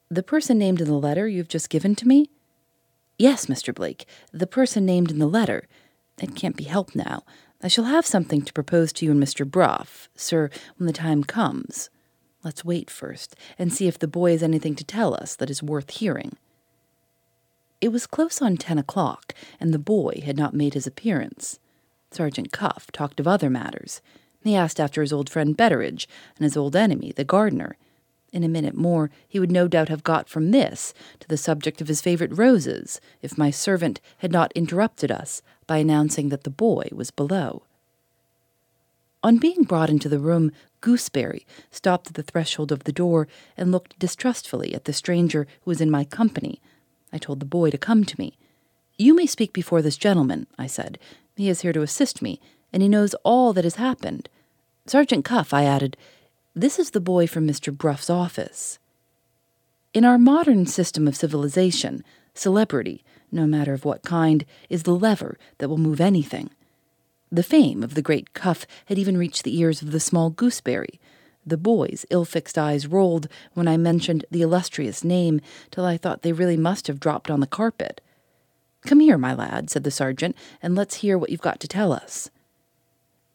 The 0.09 0.23
person 0.23 0.57
named 0.57 0.81
in 0.81 0.87
the 0.87 0.93
letter 0.93 1.27
you 1.27 1.39
have 1.39 1.47
just 1.47 1.69
given 1.69 1.95
to 1.95 2.07
me? 2.07 2.29
Yes, 3.21 3.45
Mr. 3.45 3.71
Blake, 3.71 4.07
the 4.31 4.47
person 4.47 4.83
named 4.83 5.11
in 5.11 5.19
the 5.19 5.27
letter. 5.27 5.67
It 6.19 6.35
can't 6.35 6.57
be 6.57 6.63
helped 6.63 6.95
now. 6.95 7.21
I 7.61 7.67
shall 7.67 7.83
have 7.83 8.03
something 8.03 8.41
to 8.41 8.51
propose 8.51 8.91
to 8.93 9.05
you 9.05 9.11
and 9.11 9.21
Mr. 9.21 9.47
Bruff, 9.47 10.09
sir, 10.15 10.49
when 10.77 10.87
the 10.87 10.91
time 10.91 11.23
comes. 11.23 11.91
Let's 12.43 12.65
wait 12.65 12.89
first, 12.89 13.35
and 13.59 13.71
see 13.71 13.85
if 13.87 13.99
the 13.99 14.07
boy 14.07 14.31
has 14.31 14.41
anything 14.41 14.73
to 14.73 14.83
tell 14.83 15.13
us 15.13 15.35
that 15.35 15.51
is 15.51 15.61
worth 15.61 15.91
hearing. 15.91 16.35
It 17.79 17.89
was 17.89 18.07
close 18.07 18.41
on 18.41 18.57
ten 18.57 18.79
o'clock, 18.79 19.35
and 19.59 19.71
the 19.71 19.77
boy 19.77 20.23
had 20.25 20.35
not 20.35 20.55
made 20.55 20.73
his 20.73 20.87
appearance. 20.87 21.59
Sergeant 22.09 22.51
Cuff 22.51 22.91
talked 22.91 23.19
of 23.19 23.27
other 23.27 23.51
matters. 23.51 24.01
He 24.43 24.55
asked 24.55 24.79
after 24.79 25.01
his 25.01 25.13
old 25.13 25.29
friend 25.29 25.55
Betteridge 25.55 26.07
and 26.37 26.43
his 26.43 26.57
old 26.57 26.75
enemy, 26.75 27.13
the 27.15 27.23
gardener. 27.23 27.77
In 28.31 28.43
a 28.43 28.49
minute 28.49 28.75
more, 28.75 29.11
he 29.27 29.39
would 29.39 29.51
no 29.51 29.67
doubt 29.67 29.89
have 29.89 30.03
got 30.03 30.29
from 30.29 30.51
this 30.51 30.93
to 31.19 31.27
the 31.27 31.37
subject 31.37 31.81
of 31.81 31.87
his 31.87 32.01
favorite 32.01 32.37
roses, 32.37 33.01
if 33.21 33.37
my 33.37 33.51
servant 33.51 33.99
had 34.19 34.31
not 34.31 34.53
interrupted 34.53 35.11
us 35.11 35.41
by 35.67 35.77
announcing 35.77 36.29
that 36.29 36.43
the 36.43 36.49
boy 36.49 36.87
was 36.91 37.11
below. 37.11 37.63
On 39.23 39.37
being 39.37 39.63
brought 39.63 39.89
into 39.89 40.09
the 40.09 40.19
room, 40.19 40.51
Gooseberry 40.79 41.45
stopped 41.69 42.07
at 42.07 42.13
the 42.15 42.23
threshold 42.23 42.71
of 42.71 42.85
the 42.85 42.91
door 42.91 43.27
and 43.55 43.71
looked 43.71 43.99
distrustfully 43.99 44.73
at 44.73 44.85
the 44.85 44.93
stranger 44.93 45.45
who 45.61 45.69
was 45.69 45.81
in 45.81 45.91
my 45.91 46.03
company. 46.05 46.59
I 47.13 47.17
told 47.17 47.39
the 47.39 47.45
boy 47.45 47.69
to 47.69 47.77
come 47.77 48.03
to 48.05 48.19
me. 48.19 48.37
You 48.97 49.13
may 49.13 49.25
speak 49.25 49.53
before 49.53 49.81
this 49.81 49.97
gentleman, 49.97 50.47
I 50.57 50.67
said. 50.67 50.97
He 51.35 51.49
is 51.49 51.61
here 51.61 51.73
to 51.73 51.81
assist 51.81 52.21
me, 52.21 52.39
and 52.71 52.81
he 52.81 52.89
knows 52.89 53.13
all 53.23 53.53
that 53.53 53.63
has 53.63 53.75
happened. 53.75 54.29
Sergeant 54.87 55.25
Cuff, 55.25 55.53
I 55.53 55.65
added, 55.65 55.97
this 56.55 56.79
is 56.79 56.91
the 56.91 56.99
boy 56.99 57.27
from 57.27 57.47
Mr. 57.47 57.75
Bruff's 57.75 58.09
office. 58.09 58.77
In 59.93 60.03
our 60.03 60.17
modern 60.17 60.65
system 60.65 61.07
of 61.07 61.15
civilization, 61.15 62.03
celebrity, 62.33 63.03
no 63.31 63.45
matter 63.45 63.73
of 63.73 63.85
what 63.85 64.03
kind, 64.03 64.45
is 64.69 64.83
the 64.83 64.95
lever 64.95 65.37
that 65.59 65.69
will 65.69 65.77
move 65.77 66.01
anything. 66.01 66.49
The 67.31 67.43
fame 67.43 67.83
of 67.83 67.93
the 67.93 68.01
great 68.01 68.33
Cuff 68.33 68.65
had 68.87 68.97
even 68.97 69.17
reached 69.17 69.43
the 69.43 69.57
ears 69.57 69.81
of 69.81 69.91
the 69.91 69.99
small 69.99 70.29
gooseberry. 70.29 70.99
The 71.45 71.57
boy's 71.57 72.05
ill 72.09 72.25
fixed 72.25 72.57
eyes 72.57 72.87
rolled 72.87 73.29
when 73.53 73.67
I 73.67 73.77
mentioned 73.77 74.25
the 74.29 74.41
illustrious 74.41 75.03
name 75.03 75.39
till 75.71 75.85
I 75.85 75.95
thought 75.95 76.21
they 76.21 76.33
really 76.33 76.57
must 76.57 76.87
have 76.87 76.99
dropped 76.99 77.31
on 77.31 77.39
the 77.39 77.47
carpet. 77.47 78.01
Come 78.85 78.99
here, 78.99 79.17
my 79.17 79.33
lad, 79.33 79.69
said 79.69 79.85
the 79.85 79.91
sergeant, 79.91 80.35
and 80.61 80.75
let's 80.75 80.95
hear 80.95 81.17
what 81.17 81.29
you've 81.29 81.39
got 81.39 81.61
to 81.61 81.67
tell 81.67 81.93
us. 81.93 82.29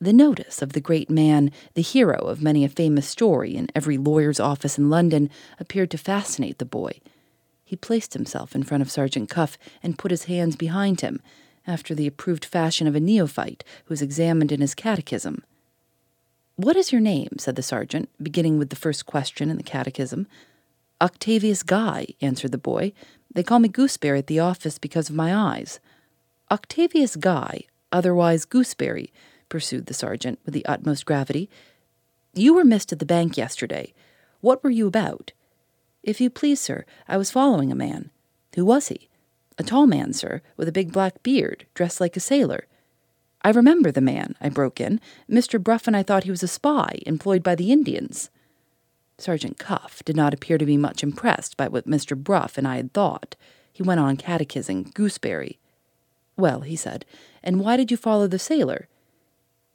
The 0.01 0.13
notice 0.13 0.61
of 0.61 0.73
the 0.73 0.81
great 0.81 1.09
man, 1.09 1.51
the 1.75 1.83
hero 1.83 2.19
of 2.19 2.43
many 2.43 2.65
a 2.65 2.69
famous 2.69 3.09
story 3.09 3.57
in 3.57 3.69
every 3.75 3.97
lawyer's 3.97 4.39
office 4.39 4.77
in 4.77 4.91
London, 4.91 5.31
appeared 5.59 5.91
to 5.93 5.99
fascinate 5.99 6.59
the 6.59 6.67
boy. 6.67 7.01
He 7.65 7.77
placed 7.77 8.13
himself 8.13 8.55
in 8.55 8.63
front 8.63 8.83
of 8.83 8.91
Sergeant 8.91 9.31
Cuff 9.31 9.57
and 9.83 9.99
put 9.99 10.11
his 10.11 10.25
hands 10.25 10.55
behind 10.55 11.01
him, 11.01 11.21
after 11.67 11.95
the 11.95 12.07
approved 12.07 12.45
fashion 12.45 12.87
of 12.87 12.95
a 12.95 13.01
neophyte 13.01 13.65
who 13.87 13.95
is 13.95 14.03
examined 14.03 14.53
in 14.53 14.61
his 14.61 14.75
catechism. 14.75 15.43
What 16.57 16.77
is 16.77 16.93
your 16.93 17.01
name? 17.01 17.37
said 17.39 17.57
the 17.57 17.63
sergeant, 17.63 18.09
beginning 18.23 18.59
with 18.59 18.71
the 18.71 18.77
first 18.77 19.05
question 19.05 19.51
in 19.51 19.57
the 19.57 19.63
catechism. 19.63 20.27
Octavius 21.01 21.63
Guy, 21.63 22.07
answered 22.21 22.53
the 22.53 22.59
boy. 22.59 22.93
They 23.35 23.43
call 23.43 23.59
me 23.59 23.69
Gooseberry 23.69 24.21
at 24.21 24.29
the 24.29 24.41
office 24.41 24.79
because 24.79 25.11
of 25.11 25.17
my 25.17 25.35
eyes. 25.35 25.81
Octavius 26.51 27.17
Guy, 27.17 27.65
otherwise 27.93 28.45
Gooseberry, 28.45 29.13
pursued 29.49 29.87
the 29.87 29.95
sergeant 29.95 30.39
with 30.45 30.55
the 30.55 30.67
utmost 30.67 31.07
gravity. 31.07 31.49
You 32.35 32.55
were 32.55 32.65
missed 32.65 32.93
at 32.93 32.99
the 32.99 33.07
bank 33.07 33.37
yesterday. 33.37 33.95
What 34.41 34.63
were 34.63 34.71
you 34.71 34.87
about? 34.87 35.33
If 36.03 36.21
you 36.21 36.31
please, 36.31 36.61
sir, 36.61 36.85
I 37.09 37.17
was 37.17 37.31
following 37.31 37.73
a 37.73 37.77
man. 37.77 38.11
Who 38.55 38.65
was 38.65 38.89
he? 38.89 39.09
A 39.59 39.63
tall 39.63 39.87
man, 39.87 40.13
sir, 40.13 40.43
with 40.57 40.69
a 40.69 40.73
big 40.73 40.93
black 40.93 41.23
beard, 41.23 41.67
dressed 41.75 42.01
like 42.01 42.17
a 42.17 42.21
sailor. 42.21 42.67
I 43.43 43.51
remember 43.51 43.91
the 43.91 44.01
man, 44.01 44.35
I 44.41 44.49
broke 44.49 44.81
in. 44.81 45.01
Mr. 45.31 45.63
Bruff 45.63 45.87
and 45.87 45.97
I 45.97 46.03
thought 46.03 46.25
he 46.25 46.31
was 46.31 46.43
a 46.43 46.49
spy 46.49 46.99
employed 47.07 47.43
by 47.43 47.55
the 47.55 47.73
Indians. 47.73 48.31
Sergeant 49.19 49.59
Cuff 49.59 50.03
did 50.05 50.17
not 50.17 50.35
appear 50.35 50.59
to 50.59 50.67
be 50.67 50.77
much 50.77 51.03
impressed 51.03 51.57
by 51.57 51.69
what 51.69 51.87
Mr. 51.87 52.17
Bruff 52.17 52.59
and 52.59 52.69
I 52.69 52.77
had 52.77 52.93
thought. 52.93 53.35
He 53.73 53.83
went 53.83 54.01
on 54.01 54.17
catechizing 54.17 54.93
Gooseberry. 54.95 55.59
Well, 56.37 56.61
he 56.61 56.77
said, 56.77 57.07
and 57.43 57.61
why 57.61 57.77
did 57.77 57.91
you 57.91 57.97
follow 57.97 58.27
the 58.27 58.39
sailor? 58.39 58.89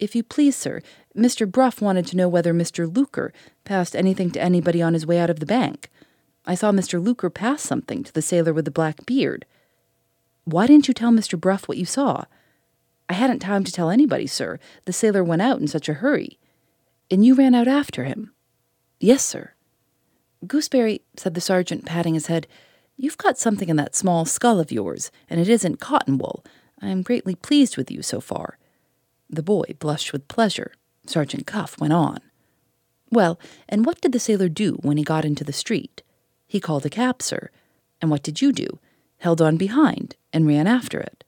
If 0.02 0.16
you 0.16 0.24
please, 0.24 0.56
sir, 0.56 0.82
Mr. 1.16 1.50
Bruff 1.50 1.80
wanted 1.80 2.08
to 2.08 2.18
know 2.18 2.28
whether 2.28 2.56
Mr. 2.56 2.94
Luker 2.94 3.32
passed 3.64 3.96
anything 3.96 4.32
to 4.32 4.42
anybody 4.42 4.82
on 4.82 4.96
his 4.96 5.06
way 5.06 5.20
out 5.20 5.30
of 5.30 5.40
the 5.40 5.46
bank. 5.46 5.92
I 6.44 6.56
saw 6.56 6.72
Mr. 6.72 7.02
Luker 7.02 7.30
pass 7.30 7.62
something 7.62 8.04
to 8.04 8.12
the 8.12 8.24
sailor 8.24 8.52
with 8.52 8.66
the 8.66 8.72
black 8.72 9.06
beard. 9.06 9.46
Why 10.44 10.66
didn't 10.66 10.88
you 10.88 10.96
tell 10.96 11.12
Mr. 11.12 11.40
Bruff 11.40 11.68
what 11.68 11.78
you 11.78 11.86
saw? 11.86 12.26
I 13.10 13.14
hadn't 13.14 13.40
time 13.40 13.64
to 13.64 13.72
tell 13.72 13.92
anybody, 13.92 14.26
sir. 14.26 14.60
The 14.86 14.94
sailor 14.94 15.24
went 15.24 15.44
out 15.44 15.60
in 15.60 15.68
such 15.68 15.88
a 15.88 15.94
hurry. 15.94 16.40
And 17.12 17.24
you 17.24 17.36
ran 17.36 17.54
out 17.54 17.68
after 17.68 18.04
him? 18.04 18.34
Yes, 19.00 19.24
sir. 19.24 19.54
Gooseberry, 20.48 21.02
said 21.16 21.36
the 21.36 21.42
sergeant, 21.42 21.86
patting 21.86 22.16
his 22.16 22.26
head, 22.26 22.48
you've 22.98 23.20
got 23.20 23.38
something 23.38 23.70
in 23.70 23.76
that 23.76 23.96
small 23.96 24.26
skull 24.26 24.60
of 24.60 24.72
yours, 24.72 25.12
and 25.30 25.40
it 25.40 25.48
isn't 25.48 25.80
cotton 25.80 26.18
wool. 26.18 26.44
I 26.82 26.88
am 26.88 27.04
greatly 27.04 27.36
pleased 27.36 27.78
with 27.78 27.92
you 27.92 28.02
so 28.02 28.20
far. 28.20 28.58
The 29.32 29.42
boy 29.42 29.64
blushed 29.80 30.12
with 30.12 30.28
pleasure. 30.28 30.74
Sergeant 31.08 31.48
Cuff 31.48 31.80
went 31.80 31.94
on. 31.94 32.20
Well, 33.10 33.40
and 33.68 33.86
what 33.86 34.02
did 34.02 34.12
the 34.12 34.20
sailor 34.20 34.50
do 34.50 34.74
when 34.82 34.98
he 34.98 35.04
got 35.04 35.26
into 35.26 35.44
the 35.44 35.54
street? 35.54 36.04
He 36.48 36.60
called 36.60 36.86
a 36.86 36.90
cab, 36.90 37.22
sir. 37.22 37.50
And 38.02 38.12
what 38.12 38.24
did 38.24 38.42
you 38.42 38.52
do? 38.52 38.80
Held 39.20 39.42
on 39.42 39.58
behind 39.58 40.16
and 40.34 40.46
ran 40.46 40.68
after 40.68 41.00
it. 41.00 41.24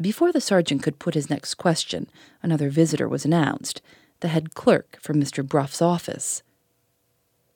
Before 0.00 0.32
the 0.32 0.40
sergeant 0.40 0.82
could 0.82 0.98
put 0.98 1.14
his 1.14 1.30
next 1.30 1.54
question, 1.54 2.08
another 2.42 2.68
visitor 2.68 3.08
was 3.08 3.24
announced, 3.24 3.80
the 4.20 4.28
head 4.28 4.54
clerk 4.54 4.98
from 5.00 5.20
Mr. 5.20 5.46
Bruff's 5.46 5.80
office. 5.80 6.42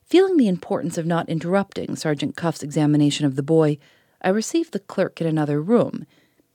Feeling 0.05 0.37
the 0.37 0.49
importance 0.49 0.97
of 0.97 1.07
not 1.07 1.29
interrupting 1.29 1.97
Sergeant 1.97 2.37
Cuff's 2.37 2.63
examination 2.63 3.27
of 3.27 3.37
the 3.37 3.43
boy, 3.43 3.79
I 4.23 4.31
received 4.31 4.73
the 4.73 4.79
clerk 4.79 5.21
in 5.21 5.27
another 5.27 5.61
room. 5.61 6.07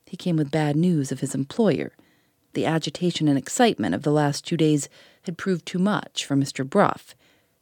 He 0.05 0.17
came 0.17 0.37
with 0.37 0.51
bad 0.51 0.75
news 0.75 1.11
of 1.11 1.19
his 1.19 1.35
employer. 1.35 1.93
The 2.55 2.65
agitation 2.65 3.27
and 3.27 3.37
excitement 3.37 3.93
of 3.93 4.03
the 4.03 4.13
last 4.13 4.45
two 4.45 4.55
days 4.55 4.87
had 5.23 5.37
proved 5.37 5.65
too 5.65 5.77
much 5.77 6.23
for 6.23 6.37
Mr. 6.37 6.67
Bruff. 6.67 7.13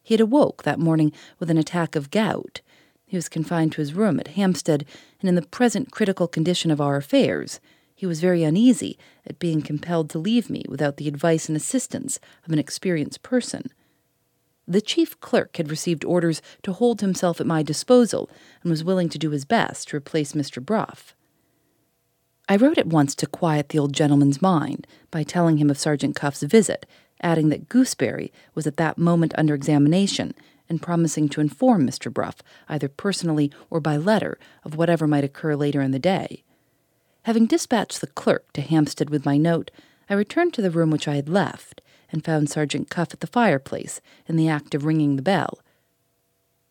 He 0.03 0.13
had 0.13 0.21
awoke 0.21 0.61
that 0.63 0.77
morning 0.77 1.11
with 1.39 1.49
an 1.49 1.57
attack 1.57 1.95
of 1.95 2.11
gout. 2.11 2.61
He 3.07 3.17
was 3.17 3.27
confined 3.27 3.71
to 3.71 3.81
his 3.81 3.95
room 3.95 4.19
at 4.19 4.29
Hampstead, 4.29 4.85
and 5.19 5.27
in 5.27 5.33
the 5.33 5.41
present 5.41 5.91
critical 5.91 6.27
condition 6.27 6.69
of 6.69 6.79
our 6.79 6.95
affairs, 6.95 7.59
he 7.95 8.05
was 8.05 8.21
very 8.21 8.43
uneasy 8.43 8.99
at 9.25 9.39
being 9.39 9.63
compelled 9.63 10.11
to 10.11 10.19
leave 10.19 10.47
me 10.47 10.63
without 10.69 10.97
the 10.97 11.07
advice 11.07 11.47
and 11.47 11.55
assistance 11.55 12.19
of 12.45 12.53
an 12.53 12.59
experienced 12.59 13.23
person. 13.23 13.71
The 14.67 14.81
chief 14.81 15.19
clerk 15.19 15.57
had 15.57 15.71
received 15.71 16.05
orders 16.05 16.39
to 16.61 16.71
hold 16.71 17.01
himself 17.01 17.41
at 17.41 17.47
my 17.47 17.63
disposal 17.63 18.29
and 18.61 18.69
was 18.69 18.83
willing 18.83 19.09
to 19.09 19.17
do 19.17 19.31
his 19.31 19.43
best 19.43 19.87
to 19.87 19.97
replace 19.97 20.33
Mr. 20.33 20.63
Bruff. 20.63 21.15
I 22.49 22.57
wrote 22.57 22.77
at 22.77 22.87
once 22.87 23.15
to 23.15 23.27
quiet 23.27 23.69
the 23.69 23.79
old 23.79 23.93
gentleman's 23.93 24.41
mind 24.41 24.85
by 25.11 25.23
telling 25.23 25.57
him 25.57 25.69
of 25.69 25.77
Sergeant 25.77 26.15
Cuff's 26.15 26.43
visit, 26.43 26.85
adding 27.21 27.49
that 27.49 27.69
Gooseberry 27.69 28.31
was 28.53 28.67
at 28.67 28.77
that 28.77 28.97
moment 28.97 29.33
under 29.37 29.55
examination, 29.55 30.33
and 30.69 30.81
promising 30.81 31.29
to 31.29 31.41
inform 31.41 31.87
Mr. 31.87 32.11
Bruff, 32.11 32.37
either 32.67 32.89
personally 32.89 33.51
or 33.69 33.79
by 33.79 33.95
letter, 33.97 34.37
of 34.63 34.75
whatever 34.75 35.07
might 35.07 35.23
occur 35.23 35.55
later 35.55 35.81
in 35.81 35.91
the 35.91 35.99
day. 35.99 36.43
Having 37.23 37.47
dispatched 37.47 38.01
the 38.01 38.07
clerk 38.07 38.51
to 38.53 38.61
Hampstead 38.61 39.09
with 39.09 39.25
my 39.25 39.37
note, 39.37 39.71
I 40.09 40.13
returned 40.13 40.53
to 40.55 40.61
the 40.61 40.71
room 40.71 40.91
which 40.91 41.07
I 41.07 41.15
had 41.15 41.29
left, 41.29 41.81
and 42.11 42.25
found 42.25 42.49
Sergeant 42.49 42.89
Cuff 42.89 43.13
at 43.13 43.21
the 43.21 43.27
fireplace, 43.27 44.01
in 44.27 44.35
the 44.35 44.49
act 44.49 44.75
of 44.75 44.83
ringing 44.83 45.15
the 45.15 45.21
bell. 45.21 45.59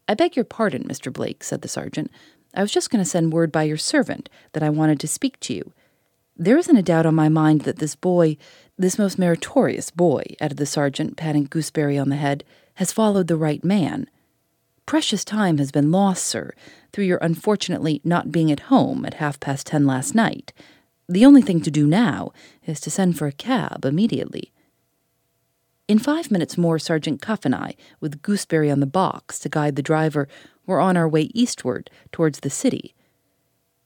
I 0.07 0.15
beg 0.15 0.37
your 0.37 0.45
pardon, 0.45 0.85
Mr. 0.85 1.11
Blake, 1.13 1.43
said 1.43 1.63
the 1.63 1.69
sergeant. 1.69 2.11
I 2.55 2.63
was 2.63 2.73
just 2.73 2.91
going 2.91 3.03
to 3.03 3.09
send 3.09 3.33
word 3.33 3.51
by 3.51 3.63
your 3.63 3.77
servant 3.77 4.29
that 4.53 4.63
I 4.63 4.71
wanted 4.71 5.01
to 5.01 5.09
speak 5.09 5.41
to 5.41 5.55
you. 5.55 5.73
There 6.37 6.59
isn't 6.59 6.77
a 6.77 6.83
doubt 6.83 7.07
on 7.07 7.15
my 7.15 7.29
mind 7.29 7.63
that 7.63 7.79
this 7.79 7.95
boy, 7.95 8.37
this 8.79 8.99
most 8.99 9.19
meritorious 9.19 9.91
boy, 9.91 10.25
added 10.41 10.59
the 10.59 10.67
sergeant, 10.67 11.17
patting 11.17 11.45
Gooseberry 11.45 11.99
on 11.99 12.09
the 12.09 12.17
head, 12.17 12.45
has 12.75 12.93
followed 12.93 13.29
the 13.29 13.37
right 13.37 13.63
man. 13.63 14.09
Precious 14.87 15.25
time 15.25 15.59
has 15.59 15.71
been 15.71 15.93
lost, 15.93 16.25
sir, 16.25 16.53
through 16.93 17.05
your 17.05 17.19
unfortunately 17.19 18.01
not 18.05 18.33
being 18.33 18.51
at 18.51 18.61
home 18.61 19.05
at 19.05 19.15
half 19.15 19.39
past 19.41 19.69
ten 19.69 19.87
last 19.87 20.15
night. 20.15 20.53
The 21.09 21.25
only 21.25 21.43
thing 21.43 21.61
to 21.63 21.71
do 21.71 21.87
now 21.87 22.33
is 22.67 22.81
to 22.81 22.91
send 22.91 23.19
for 23.19 23.27
a 23.27 23.33
cab 23.33 23.85
immediately. 23.85 24.53
In 25.89 25.99
five 25.99 26.31
minutes 26.31 26.57
more, 26.57 26.79
Sergeant 26.79 27.21
Cuff 27.21 27.45
and 27.45 27.55
I, 27.55 27.75
with 28.01 28.23
Gooseberry 28.23 28.71
on 28.71 28.81
the 28.81 28.87
box 28.87 29.39
to 29.41 29.49
guide 29.49 29.77
the 29.77 29.83
driver, 29.83 30.27
were 30.67 30.81
on 30.81 30.97
our 30.97 31.09
way 31.09 31.31
eastward 31.35 31.91
towards 32.11 32.41
the 32.41 32.51
city. 32.51 32.95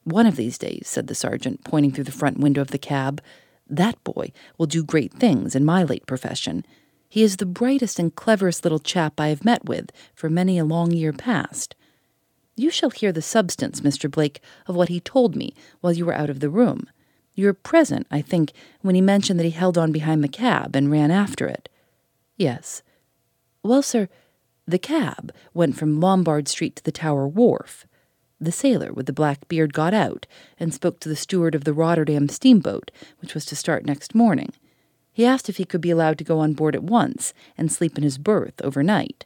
One 0.04 0.26
of 0.26 0.36
these 0.36 0.58
days, 0.58 0.86
said 0.86 1.08
the 1.08 1.14
sergeant, 1.14 1.64
pointing 1.64 1.92
through 1.92 2.04
the 2.04 2.12
front 2.12 2.38
window 2.38 2.60
of 2.60 2.70
the 2.70 2.78
cab, 2.78 3.20
that 3.68 4.02
boy 4.04 4.32
will 4.56 4.66
do 4.66 4.84
great 4.84 5.12
things 5.12 5.56
in 5.56 5.64
my 5.64 5.82
late 5.82 6.06
profession. 6.06 6.64
He 7.08 7.22
is 7.22 7.36
the 7.36 7.46
brightest 7.46 7.98
and 7.98 8.14
cleverest 8.14 8.64
little 8.64 8.78
chap 8.78 9.20
I 9.20 9.28
have 9.28 9.44
met 9.44 9.64
with 9.64 9.90
for 10.14 10.30
many 10.30 10.58
a 10.58 10.64
long 10.64 10.92
year 10.92 11.12
past. 11.12 11.74
You 12.56 12.70
shall 12.70 12.90
hear 12.90 13.12
the 13.12 13.22
substance, 13.22 13.80
Mr. 13.80 14.10
Blake, 14.10 14.40
of 14.66 14.76
what 14.76 14.88
he 14.88 15.00
told 15.00 15.36
me 15.36 15.54
while 15.80 15.92
you 15.92 16.06
were 16.06 16.14
out 16.14 16.30
of 16.30 16.40
the 16.40 16.50
room. 16.50 16.88
You 17.34 17.46
were 17.46 17.52
present, 17.52 18.06
I 18.10 18.22
think, 18.22 18.52
when 18.80 18.94
he 18.94 19.02
mentioned 19.02 19.38
that 19.38 19.44
he 19.44 19.50
held 19.50 19.76
on 19.76 19.92
behind 19.92 20.24
the 20.24 20.28
cab 20.28 20.74
and 20.74 20.90
ran 20.90 21.10
after 21.10 21.46
it. 21.46 21.68
Yes. 22.36 22.82
Well, 23.62 23.82
sir, 23.82 24.08
the 24.66 24.78
cab 24.78 25.32
went 25.54 25.76
from 25.76 26.00
Lombard 26.00 26.48
Street 26.48 26.76
to 26.76 26.82
the 26.82 26.92
Tower 26.92 27.28
Wharf. 27.28 27.86
The 28.40 28.52
sailor 28.52 28.92
with 28.92 29.06
the 29.06 29.12
black 29.12 29.46
beard 29.48 29.72
got 29.72 29.94
out 29.94 30.26
and 30.58 30.74
spoke 30.74 30.98
to 31.00 31.08
the 31.08 31.16
steward 31.16 31.54
of 31.54 31.64
the 31.64 31.72
Rotterdam 31.72 32.28
steamboat, 32.28 32.90
which 33.20 33.32
was 33.32 33.46
to 33.46 33.56
start 33.56 33.86
next 33.86 34.14
morning. 34.14 34.52
He 35.12 35.24
asked 35.24 35.48
if 35.48 35.56
he 35.56 35.64
could 35.64 35.80
be 35.80 35.90
allowed 35.90 36.18
to 36.18 36.24
go 36.24 36.40
on 36.40 36.52
board 36.52 36.74
at 36.74 36.82
once 36.82 37.32
and 37.56 37.72
sleep 37.72 37.96
in 37.96 38.02
his 38.02 38.18
berth 38.18 38.60
overnight. 38.62 39.24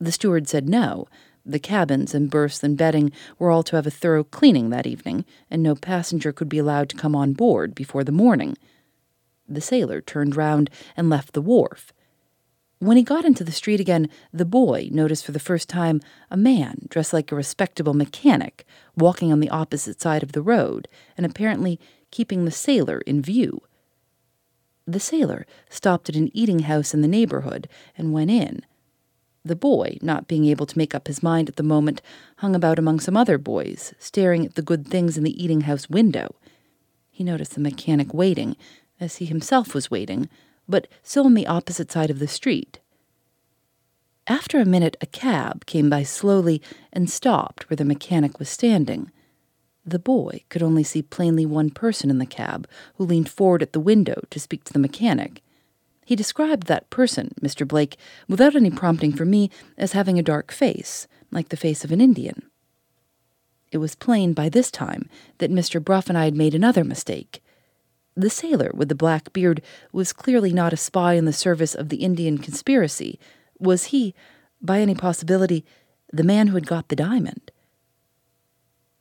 The 0.00 0.10
steward 0.10 0.48
said 0.48 0.68
no. 0.68 1.06
The 1.44 1.60
cabins 1.60 2.14
and 2.14 2.30
berths 2.30 2.62
and 2.64 2.76
bedding 2.76 3.12
were 3.38 3.50
all 3.50 3.62
to 3.64 3.76
have 3.76 3.86
a 3.86 3.90
thorough 3.90 4.24
cleaning 4.24 4.70
that 4.70 4.86
evening, 4.86 5.24
and 5.50 5.62
no 5.62 5.74
passenger 5.74 6.32
could 6.32 6.48
be 6.48 6.58
allowed 6.58 6.88
to 6.90 6.96
come 6.96 7.14
on 7.14 7.34
board 7.34 7.74
before 7.74 8.04
the 8.04 8.10
morning. 8.10 8.56
The 9.48 9.60
sailor 9.60 10.00
turned 10.00 10.34
round 10.34 10.70
and 10.96 11.10
left 11.10 11.34
the 11.34 11.42
wharf. 11.42 11.92
When 12.82 12.96
he 12.96 13.04
got 13.04 13.24
into 13.24 13.44
the 13.44 13.52
street 13.52 13.78
again, 13.78 14.08
the 14.32 14.44
boy 14.44 14.88
noticed 14.90 15.24
for 15.24 15.30
the 15.30 15.38
first 15.38 15.68
time 15.68 16.00
a 16.32 16.36
man 16.36 16.88
dressed 16.88 17.12
like 17.12 17.30
a 17.30 17.36
respectable 17.36 17.94
mechanic 17.94 18.66
walking 18.96 19.30
on 19.30 19.38
the 19.38 19.50
opposite 19.50 20.00
side 20.00 20.24
of 20.24 20.32
the 20.32 20.42
road 20.42 20.88
and 21.16 21.24
apparently 21.24 21.78
keeping 22.10 22.44
the 22.44 22.50
sailor 22.50 22.98
in 23.02 23.22
view. 23.22 23.62
The 24.84 24.98
sailor 24.98 25.46
stopped 25.70 26.08
at 26.08 26.16
an 26.16 26.36
eating 26.36 26.60
house 26.60 26.92
in 26.92 27.02
the 27.02 27.06
neighborhood 27.06 27.68
and 27.96 28.12
went 28.12 28.32
in. 28.32 28.62
The 29.44 29.54
boy, 29.54 29.98
not 30.02 30.26
being 30.26 30.46
able 30.46 30.66
to 30.66 30.76
make 30.76 30.92
up 30.92 31.06
his 31.06 31.22
mind 31.22 31.48
at 31.48 31.54
the 31.54 31.62
moment, 31.62 32.02
hung 32.38 32.56
about 32.56 32.80
among 32.80 32.98
some 32.98 33.16
other 33.16 33.38
boys, 33.38 33.94
staring 34.00 34.44
at 34.44 34.56
the 34.56 34.60
good 34.60 34.88
things 34.88 35.16
in 35.16 35.22
the 35.22 35.40
eating 35.40 35.60
house 35.60 35.88
window. 35.88 36.34
He 37.12 37.22
noticed 37.22 37.54
the 37.54 37.60
mechanic 37.60 38.12
waiting, 38.12 38.56
as 38.98 39.18
he 39.18 39.24
himself 39.24 39.72
was 39.72 39.88
waiting, 39.88 40.28
but 40.68 40.88
still 41.02 41.26
on 41.26 41.34
the 41.34 41.46
opposite 41.46 41.90
side 41.90 42.10
of 42.10 42.18
the 42.18 42.28
street. 42.28 42.78
After 44.26 44.60
a 44.60 44.64
minute, 44.64 44.96
a 45.00 45.06
cab 45.06 45.66
came 45.66 45.90
by 45.90 46.04
slowly 46.04 46.62
and 46.92 47.10
stopped 47.10 47.68
where 47.68 47.76
the 47.76 47.84
mechanic 47.84 48.38
was 48.38 48.48
standing. 48.48 49.10
The 49.84 49.98
boy 49.98 50.44
could 50.48 50.62
only 50.62 50.84
see 50.84 51.02
plainly 51.02 51.44
one 51.44 51.70
person 51.70 52.08
in 52.08 52.18
the 52.18 52.26
cab, 52.26 52.68
who 52.94 53.04
leaned 53.04 53.28
forward 53.28 53.62
at 53.62 53.72
the 53.72 53.80
window 53.80 54.22
to 54.30 54.38
speak 54.38 54.62
to 54.64 54.72
the 54.72 54.78
mechanic. 54.78 55.42
He 56.04 56.14
described 56.14 56.66
that 56.66 56.90
person, 56.90 57.34
Mr. 57.40 57.66
Blake, 57.66 57.96
without 58.28 58.54
any 58.54 58.70
prompting 58.70 59.12
from 59.12 59.30
me, 59.30 59.50
as 59.76 59.92
having 59.92 60.18
a 60.18 60.22
dark 60.22 60.52
face, 60.52 61.08
like 61.32 61.48
the 61.48 61.56
face 61.56 61.84
of 61.84 61.90
an 61.90 62.00
Indian. 62.00 62.42
It 63.72 63.78
was 63.78 63.94
plain 63.94 64.34
by 64.34 64.48
this 64.48 64.70
time 64.70 65.08
that 65.38 65.50
Mr. 65.50 65.82
Bruff 65.82 66.08
and 66.08 66.18
I 66.18 66.24
had 66.24 66.36
made 66.36 66.54
another 66.54 66.84
mistake. 66.84 67.42
The 68.14 68.30
sailor 68.30 68.70
with 68.74 68.88
the 68.88 68.94
black 68.94 69.32
beard 69.32 69.62
was 69.90 70.12
clearly 70.12 70.52
not 70.52 70.72
a 70.72 70.76
spy 70.76 71.14
in 71.14 71.24
the 71.24 71.32
service 71.32 71.74
of 71.74 71.88
the 71.88 71.98
Indian 71.98 72.38
conspiracy. 72.38 73.18
Was 73.58 73.84
he, 73.86 74.14
by 74.60 74.80
any 74.80 74.94
possibility, 74.94 75.64
the 76.12 76.24
man 76.24 76.48
who 76.48 76.54
had 76.54 76.66
got 76.66 76.88
the 76.88 76.96
diamond? 76.96 77.50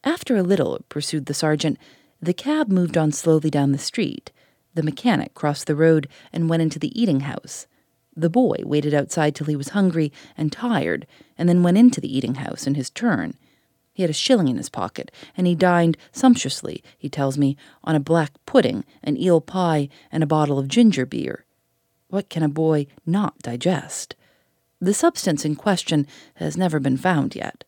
After 0.04 0.38
a 0.38 0.44
little, 0.44 0.80
pursued 0.88 1.26
the 1.26 1.34
sergeant, 1.34 1.78
the 2.22 2.34
cab 2.34 2.70
moved 2.70 2.98
on 2.98 3.12
slowly 3.12 3.50
down 3.50 3.72
the 3.72 3.78
street. 3.78 4.32
The 4.74 4.84
mechanic 4.84 5.34
crossed 5.34 5.68
the 5.68 5.76
road 5.76 6.08
and 6.32 6.50
went 6.50 6.62
into 6.62 6.80
the 6.80 7.00
eating 7.00 7.22
house. 7.22 7.68
The 8.16 8.30
boy 8.30 8.58
waited 8.64 8.94
outside 8.94 9.36
till 9.36 9.48
he 9.48 9.56
was 9.56 9.70
hungry 9.70 10.12
and 10.38 10.52
tired, 10.52 11.06
and 11.38 11.50
then 11.50 11.64
went 11.64 11.78
into 11.78 12.00
the 12.00 12.16
eating 12.16 12.36
house 12.36 12.66
in 12.66 12.76
his 12.76 12.90
turn. 12.90 13.36
He 14.02 14.04
had 14.04 14.10
a 14.10 14.14
shilling 14.14 14.48
in 14.48 14.58
his 14.58 14.68
pocket, 14.68 15.12
and 15.38 15.46
he 15.46 15.54
dined 15.54 15.96
sumptuously, 16.12 16.84
he 16.98 17.08
tells 17.08 17.38
me, 17.38 17.56
on 17.84 17.94
a 17.94 18.00
black 18.00 18.32
pudding, 18.48 18.84
an 19.04 19.16
eel 19.16 19.42
pie, 19.42 19.90
and 20.12 20.24
a 20.24 20.26
bottle 20.26 20.58
of 20.58 20.68
ginger 20.68 21.06
beer. 21.06 21.46
What 22.08 22.28
can 22.28 22.42
a 22.42 22.50
boy 22.50 22.88
not 23.06 23.38
digest? 23.44 24.16
The 24.80 24.96
substance 24.96 25.46
in 25.46 25.56
question 25.56 26.08
has 26.38 26.58
never 26.58 26.80
been 26.80 26.98
found 26.98 27.36
yet. 27.36 27.64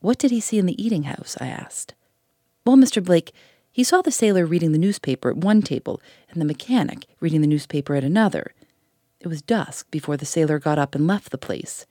What 0.00 0.18
did 0.18 0.32
he 0.32 0.40
see 0.40 0.58
in 0.58 0.66
the 0.66 0.84
eating 0.84 1.04
house? 1.04 1.36
I 1.40 1.46
asked. 1.46 1.94
Well, 2.66 2.74
Mr. 2.74 3.00
Blake, 3.00 3.30
he 3.70 3.84
saw 3.84 4.02
the 4.02 4.10
sailor 4.10 4.44
reading 4.44 4.72
the 4.72 4.76
newspaper 4.76 5.30
at 5.30 5.36
one 5.36 5.62
table 5.62 6.02
and 6.30 6.40
the 6.40 6.46
mechanic 6.46 7.06
reading 7.20 7.42
the 7.42 7.46
newspaper 7.46 7.94
at 7.94 8.02
another. 8.02 8.54
It 9.20 9.28
was 9.28 9.40
dusk 9.40 9.88
before 9.92 10.16
the 10.16 10.26
sailor 10.26 10.58
got 10.58 10.80
up 10.80 10.96
and 10.96 11.06
left 11.06 11.30
the 11.30 11.38
place. 11.38 11.86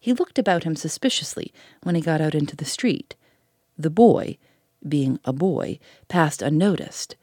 He 0.00 0.14
looked 0.14 0.38
about 0.38 0.64
him 0.64 0.74
suspiciously 0.74 1.52
when 1.82 1.94
he 1.94 2.00
got 2.00 2.22
out 2.22 2.34
into 2.34 2.56
the 2.56 2.64
street. 2.64 3.14
The 3.78 3.90
boy, 3.90 4.38
being 4.86 5.20
a 5.26 5.32
boy, 5.32 5.78
passed 6.08 6.40
unnoticed. 6.40 7.16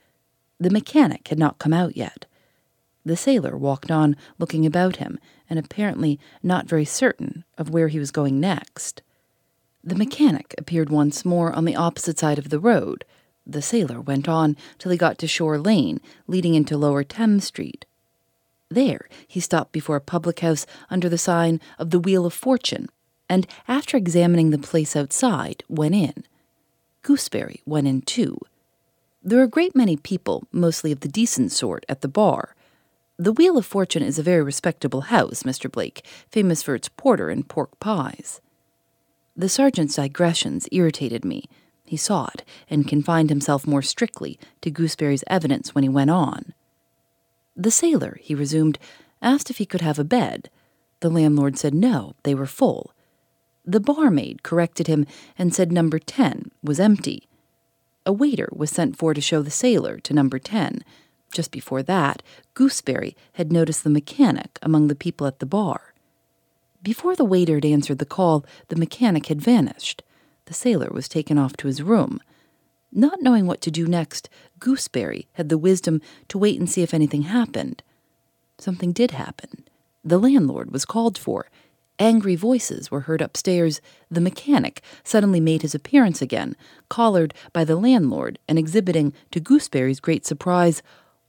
The 0.59 0.69
mechanic 0.69 1.27
had 1.27 1.39
not 1.39 1.57
come 1.57 1.73
out 1.73 1.97
yet. 1.97 2.27
The 3.03 3.17
sailor 3.17 3.57
walked 3.57 3.89
on, 3.89 4.15
looking 4.37 4.65
about 4.65 4.97
him, 4.97 5.17
and 5.49 5.57
apparently 5.57 6.19
not 6.43 6.69
very 6.69 6.85
certain 6.85 7.45
of 7.57 7.71
where 7.71 7.87
he 7.87 7.99
was 7.99 8.11
going 8.11 8.39
next. 8.39 9.01
The 9.83 9.95
mechanic 9.95 10.53
appeared 10.57 10.91
once 10.91 11.25
more 11.25 11.51
on 11.53 11.65
the 11.65 11.75
opposite 11.75 12.19
side 12.19 12.37
of 12.37 12.49
the 12.49 12.59
road. 12.59 13.05
The 13.45 13.61
sailor 13.61 14.01
went 14.01 14.27
on 14.27 14.55
till 14.77 14.91
he 14.91 14.97
got 14.97 15.17
to 15.19 15.27
Shore 15.27 15.57
Lane, 15.57 15.99
leading 16.27 16.53
into 16.53 16.77
Lower 16.77 17.03
Thames 17.03 17.45
Street. 17.45 17.85
There 18.69 19.07
he 19.27 19.39
stopped 19.39 19.71
before 19.71 19.95
a 19.95 20.01
public 20.01 20.41
house 20.41 20.65
under 20.89 21.07
the 21.09 21.17
sign 21.17 21.61
of 21.79 21.91
the 21.91 21.99
Wheel 21.99 22.25
of 22.25 22.33
Fortune, 22.33 22.87
and 23.29 23.47
after 23.67 23.97
examining 23.97 24.49
the 24.49 24.57
place 24.57 24.95
outside, 24.95 25.63
went 25.69 25.95
in. 25.95 26.25
Gooseberry 27.01 27.61
went 27.65 27.87
in 27.87 28.01
too. 28.01 28.39
There 29.23 29.39
are 29.39 29.43
a 29.43 29.49
great 29.49 29.75
many 29.75 29.97
people, 29.97 30.43
mostly 30.51 30.91
of 30.91 31.01
the 31.01 31.07
decent 31.07 31.51
sort, 31.51 31.85
at 31.89 32.01
the 32.01 32.07
bar. 32.07 32.55
The 33.17 33.33
Wheel 33.33 33.57
of 33.57 33.65
Fortune 33.65 34.03
is 34.03 34.19
a 34.19 34.23
very 34.23 34.43
respectable 34.43 35.01
house, 35.01 35.43
Mr. 35.43 35.71
Blake, 35.71 36.05
famous 36.29 36.61
for 36.61 36.75
its 36.75 36.89
porter 36.89 37.29
and 37.29 37.47
pork 37.47 37.79
pies. 37.79 38.41
The 39.35 39.49
sergeant's 39.49 39.95
digressions 39.95 40.67
irritated 40.71 41.25
me. 41.25 41.45
He 41.85 41.97
saw 41.97 42.29
it, 42.33 42.43
and 42.69 42.87
confined 42.87 43.29
himself 43.29 43.65
more 43.65 43.81
strictly 43.81 44.39
to 44.61 44.69
Gooseberry's 44.69 45.23
evidence 45.27 45.73
when 45.73 45.83
he 45.83 45.89
went 45.89 46.09
on. 46.09 46.53
The 47.57 47.71
sailor, 47.71 48.19
he 48.21 48.35
resumed, 48.35 48.77
asked 49.19 49.49
if 49.49 49.57
he 49.57 49.65
could 49.65 49.81
have 49.81 49.97
a 49.97 50.03
bed. 50.03 50.49
The 50.99 51.09
landlord 51.09 51.57
said 51.57 51.73
no, 51.73 52.13
they 52.21 52.35
were 52.35 52.45
full. 52.45 52.93
The 53.65 53.79
barmaid 53.79 54.43
corrected 54.43 54.87
him 54.87 55.07
and 55.37 55.53
said 55.53 55.71
number 55.71 55.99
10 55.99 56.51
was 56.63 56.79
empty. 56.79 57.27
A 58.05 58.13
waiter 58.13 58.47
was 58.53 58.69
sent 58.69 58.95
for 58.95 59.13
to 59.13 59.19
show 59.19 59.41
the 59.41 59.51
sailor 59.51 59.99
to 59.99 60.13
number 60.13 60.39
10. 60.39 60.83
Just 61.33 61.51
before 61.51 61.83
that, 61.83 62.23
Gooseberry 62.53 63.17
had 63.33 63.51
noticed 63.51 63.83
the 63.83 63.89
mechanic 63.89 64.59
among 64.61 64.87
the 64.87 64.95
people 64.95 65.27
at 65.27 65.39
the 65.39 65.45
bar. 65.45 65.93
Before 66.81 67.15
the 67.15 67.25
waiter 67.25 67.55
had 67.55 67.65
answered 67.65 67.97
the 67.97 68.05
call, 68.05 68.45
the 68.69 68.77
mechanic 68.77 69.25
had 69.25 69.41
vanished. 69.41 70.03
The 70.45 70.53
sailor 70.53 70.89
was 70.91 71.09
taken 71.09 71.37
off 71.37 71.57
to 71.57 71.67
his 71.67 71.81
room. 71.81 72.21
Not 72.97 73.21
knowing 73.21 73.45
what 73.45 73.61
to 73.61 73.69
do 73.69 73.85
next, 73.85 74.27
Gooseberry 74.59 75.27
had 75.33 75.49
the 75.49 75.57
wisdom 75.59 76.01
to 76.29 76.39
wait 76.39 76.59
and 76.59 76.67
see 76.67 76.81
if 76.81 76.95
anything 76.95 77.21
happened. 77.21 77.83
Something 78.57 78.91
did 78.91 79.11
happen. 79.11 79.65
The 80.03 80.17
landlord 80.17 80.71
was 80.71 80.83
called 80.83 81.15
for. 81.15 81.45
Angry 81.99 82.35
voices 82.35 82.89
were 82.89 83.01
heard 83.01 83.21
upstairs. 83.21 83.81
The 84.09 84.19
mechanic 84.19 84.81
suddenly 85.03 85.39
made 85.39 85.61
his 85.61 85.75
appearance 85.75 86.23
again, 86.23 86.55
collared 86.89 87.35
by 87.53 87.63
the 87.63 87.75
landlord 87.75 88.39
and 88.47 88.57
exhibiting, 88.57 89.13
to 89.29 89.39
Gooseberry's 89.39 89.99
great 89.99 90.25
surprise, 90.25 90.81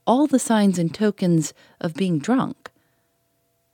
all 0.07 0.25
the 0.25 0.39
signs 0.39 0.79
and 0.79 0.91
tokens 0.91 1.53
of 1.79 1.93
being 1.93 2.17
drunk. 2.17 2.71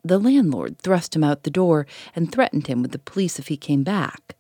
The 0.04 0.20
landlord 0.20 0.80
thrust 0.80 1.16
him 1.16 1.24
out 1.24 1.44
the 1.44 1.50
door 1.50 1.88
and 2.14 2.30
threatened 2.30 2.68
him 2.68 2.82
with 2.82 2.92
the 2.92 3.00
police 3.00 3.40
if 3.40 3.48
he 3.48 3.56
came 3.56 3.84
back. 3.84 4.35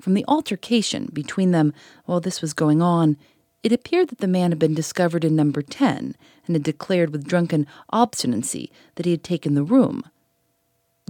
From 0.00 0.14
the 0.14 0.24
altercation 0.28 1.08
between 1.12 1.50
them 1.50 1.72
while 2.04 2.20
this 2.20 2.40
was 2.40 2.52
going 2.52 2.80
on, 2.80 3.16
it 3.62 3.72
appeared 3.72 4.08
that 4.08 4.18
the 4.18 4.28
man 4.28 4.52
had 4.52 4.58
been 4.58 4.74
discovered 4.74 5.24
in 5.24 5.34
number 5.34 5.62
10 5.62 6.14
and 6.46 6.56
had 6.56 6.62
declared 6.62 7.10
with 7.10 7.26
drunken 7.26 7.66
obstinacy 7.90 8.70
that 8.94 9.04
he 9.04 9.10
had 9.10 9.24
taken 9.24 9.54
the 9.54 9.64
room. 9.64 10.04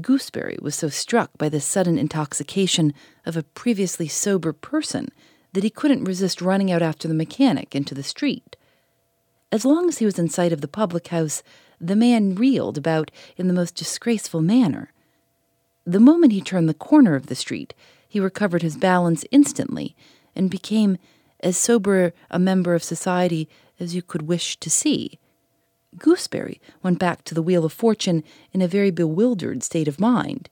Gooseberry 0.00 0.56
was 0.62 0.74
so 0.74 0.88
struck 0.88 1.30
by 1.36 1.48
the 1.48 1.60
sudden 1.60 1.98
intoxication 1.98 2.94
of 3.26 3.36
a 3.36 3.42
previously 3.42 4.08
sober 4.08 4.52
person 4.52 5.08
that 5.52 5.64
he 5.64 5.70
couldn't 5.70 6.04
resist 6.04 6.40
running 6.40 6.70
out 6.70 6.82
after 6.82 7.08
the 7.08 7.14
mechanic 7.14 7.74
into 7.74 7.94
the 7.94 8.02
street. 8.02 8.56
As 9.50 9.64
long 9.64 9.88
as 9.88 9.98
he 9.98 10.04
was 10.04 10.18
in 10.18 10.28
sight 10.28 10.52
of 10.52 10.60
the 10.60 10.68
public 10.68 11.08
house, 11.08 11.42
the 11.80 11.96
man 11.96 12.34
reeled 12.34 12.78
about 12.78 13.10
in 13.36 13.48
the 13.48 13.54
most 13.54 13.74
disgraceful 13.74 14.40
manner. 14.40 14.92
The 15.84 16.00
moment 16.00 16.32
he 16.32 16.40
turned 16.40 16.68
the 16.68 16.74
corner 16.74 17.14
of 17.14 17.26
the 17.26 17.34
street, 17.34 17.74
he 18.08 18.18
recovered 18.18 18.62
his 18.62 18.76
balance 18.76 19.24
instantly 19.30 19.94
and 20.34 20.50
became 20.50 20.98
as 21.40 21.56
sober 21.56 22.12
a 22.30 22.38
member 22.38 22.74
of 22.74 22.82
society 22.82 23.48
as 23.78 23.94
you 23.94 24.02
could 24.02 24.22
wish 24.22 24.56
to 24.56 24.70
see. 24.70 25.18
Gooseberry 25.96 26.60
went 26.82 26.98
back 26.98 27.24
to 27.24 27.34
the 27.34 27.42
Wheel 27.42 27.64
of 27.64 27.72
Fortune 27.72 28.24
in 28.52 28.60
a 28.60 28.68
very 28.68 28.90
bewildered 28.90 29.62
state 29.62 29.88
of 29.88 30.00
mind. 30.00 30.48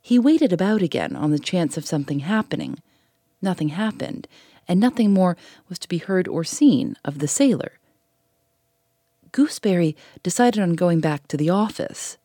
He 0.00 0.18
waited 0.18 0.52
about 0.52 0.82
again 0.82 1.14
on 1.14 1.30
the 1.30 1.38
chance 1.38 1.76
of 1.76 1.86
something 1.86 2.20
happening. 2.20 2.78
Nothing 3.40 3.68
happened, 3.68 4.26
and 4.66 4.80
nothing 4.80 5.12
more 5.12 5.36
was 5.68 5.78
to 5.80 5.88
be 5.88 5.98
heard 5.98 6.26
or 6.26 6.44
seen 6.44 6.96
of 7.04 7.18
the 7.18 7.28
sailor. 7.28 7.78
Gooseberry 9.30 9.96
decided 10.22 10.60
on 10.60 10.74
going 10.74 11.00
back 11.00 11.26
to 11.28 11.36
the 11.36 11.50
office. 11.50 12.18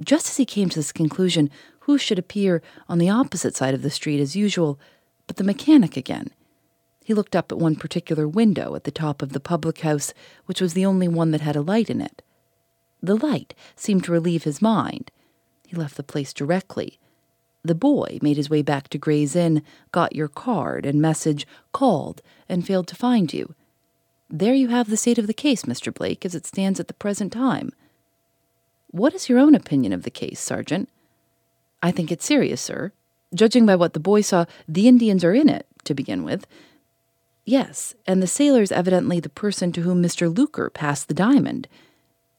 Just 0.00 0.28
as 0.28 0.36
he 0.36 0.46
came 0.46 0.68
to 0.68 0.78
this 0.78 0.92
conclusion, 0.92 1.50
who 1.88 1.96
should 1.96 2.18
appear 2.18 2.60
on 2.86 2.98
the 2.98 3.08
opposite 3.08 3.56
side 3.56 3.72
of 3.72 3.80
the 3.80 3.88
street 3.88 4.20
as 4.20 4.36
usual 4.36 4.78
but 5.26 5.36
the 5.36 5.42
mechanic 5.42 5.96
again. 5.96 6.28
He 7.02 7.14
looked 7.14 7.34
up 7.34 7.50
at 7.50 7.56
one 7.56 7.76
particular 7.76 8.28
window 8.28 8.74
at 8.74 8.84
the 8.84 8.90
top 8.90 9.22
of 9.22 9.32
the 9.32 9.40
public 9.40 9.80
house, 9.80 10.12
which 10.44 10.60
was 10.60 10.74
the 10.74 10.84
only 10.84 11.08
one 11.08 11.30
that 11.30 11.40
had 11.40 11.56
a 11.56 11.62
light 11.62 11.88
in 11.88 12.02
it. 12.02 12.20
The 13.02 13.16
light 13.16 13.54
seemed 13.74 14.04
to 14.04 14.12
relieve 14.12 14.44
his 14.44 14.60
mind. 14.60 15.10
He 15.66 15.76
left 15.76 15.96
the 15.96 16.02
place 16.02 16.34
directly. 16.34 16.98
The 17.64 17.74
boy 17.74 18.18
made 18.20 18.36
his 18.36 18.50
way 18.50 18.60
back 18.60 18.88
to 18.88 18.98
Gray's 18.98 19.34
Inn, 19.34 19.62
got 19.90 20.14
your 20.14 20.28
card 20.28 20.84
and 20.84 21.00
message, 21.00 21.46
called, 21.72 22.20
and 22.50 22.66
failed 22.66 22.88
to 22.88 22.96
find 22.96 23.32
you. 23.32 23.54
There 24.28 24.52
you 24.52 24.68
have 24.68 24.90
the 24.90 24.98
state 24.98 25.16
of 25.16 25.26
the 25.26 25.32
case, 25.32 25.62
Mr. 25.62 25.94
Blake, 25.94 26.26
as 26.26 26.34
it 26.34 26.44
stands 26.44 26.80
at 26.80 26.88
the 26.88 26.92
present 26.92 27.32
time. 27.32 27.72
What 28.90 29.14
is 29.14 29.30
your 29.30 29.38
own 29.38 29.54
opinion 29.54 29.94
of 29.94 30.02
the 30.02 30.10
case, 30.10 30.38
Sergeant? 30.38 30.90
I 31.82 31.90
think 31.90 32.10
it's 32.10 32.24
serious, 32.24 32.60
sir. 32.60 32.92
Judging 33.34 33.66
by 33.66 33.76
what 33.76 33.92
the 33.92 34.00
boy 34.00 34.20
saw, 34.22 34.46
the 34.66 34.88
Indians 34.88 35.24
are 35.24 35.34
in 35.34 35.48
it, 35.48 35.66
to 35.84 35.94
begin 35.94 36.24
with. 36.24 36.46
Yes, 37.44 37.94
and 38.06 38.22
the 38.22 38.26
sailor's 38.26 38.72
evidently 38.72 39.20
the 39.20 39.28
person 39.28 39.72
to 39.72 39.82
whom 39.82 40.02
Mr. 40.02 40.34
Luker 40.34 40.70
passed 40.70 41.08
the 41.08 41.14
diamond. 41.14 41.68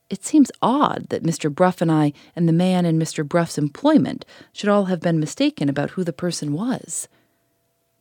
It 0.10 0.25
seems 0.25 0.52
odd 0.62 1.10
that 1.10 1.23
Mr. 1.23 1.54
Bruff 1.54 1.82
and 1.82 1.91
I 1.91 2.13
and 2.36 2.47
the 2.47 2.54
man 2.54 2.86
in 2.86 2.99
Mr. 2.99 3.28
Bruff's 3.28 3.58
employment 3.58 4.25
should 4.54 4.69
all 4.69 4.86
have 4.86 4.99
been 4.99 5.19
mistaken 5.19 5.69
about 5.69 5.91
who 5.91 6.04
the 6.04 6.13
person 6.13 6.54
was. 6.54 7.08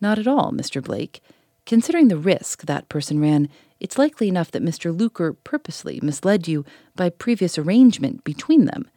Not 0.00 0.18
at 0.18 0.26
all, 0.26 0.52
Mr. 0.52 0.82
Blake. 0.82 1.22
Considering 1.66 2.08
the 2.08 2.16
risk 2.16 2.62
that 2.62 2.88
person 2.88 3.20
ran, 3.20 3.48
it's 3.78 3.98
likely 3.98 4.28
enough 4.28 4.50
that 4.50 4.64
Mr. 4.64 4.96
Luker 4.96 5.34
purposely 5.34 6.00
misled 6.02 6.48
you 6.48 6.64
by 6.96 7.10
previous 7.10 7.58
arrangement 7.58 8.24
between 8.24 8.64
them. 8.64 8.88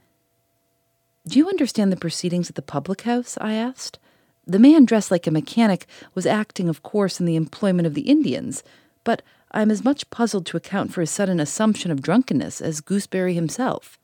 Do 1.28 1.38
you 1.38 1.48
understand 1.48 1.92
the 1.92 1.98
proceedings 1.98 2.50
at 2.50 2.56
the 2.56 2.64
public 2.64 3.02
house? 3.02 3.38
I 3.40 3.54
asked. 3.54 4.00
The 4.48 4.58
man 4.58 4.86
dressed 4.86 5.12
like 5.12 5.28
a 5.28 5.32
mechanic 5.32 5.86
was 6.16 6.26
acting, 6.26 6.68
of 6.68 6.82
course, 6.82 7.20
in 7.20 7.28
the 7.28 7.36
employment 7.36 7.86
of 7.86 7.94
the 7.94 8.10
Indians, 8.10 8.64
but 9.04 9.22
I 9.52 9.62
am 9.62 9.70
as 9.70 9.84
much 9.84 10.10
puzzled 10.10 10.48
to 10.48 10.58
account 10.58 10.92
for 10.92 11.02
his 11.02 11.12
sudden 11.12 11.40
assumption 11.40 11.92
of 11.92 12.02
drunkenness 12.02 12.60
as 12.60 12.82
Gooseberry 12.82 13.36
himself. 13.36 14.00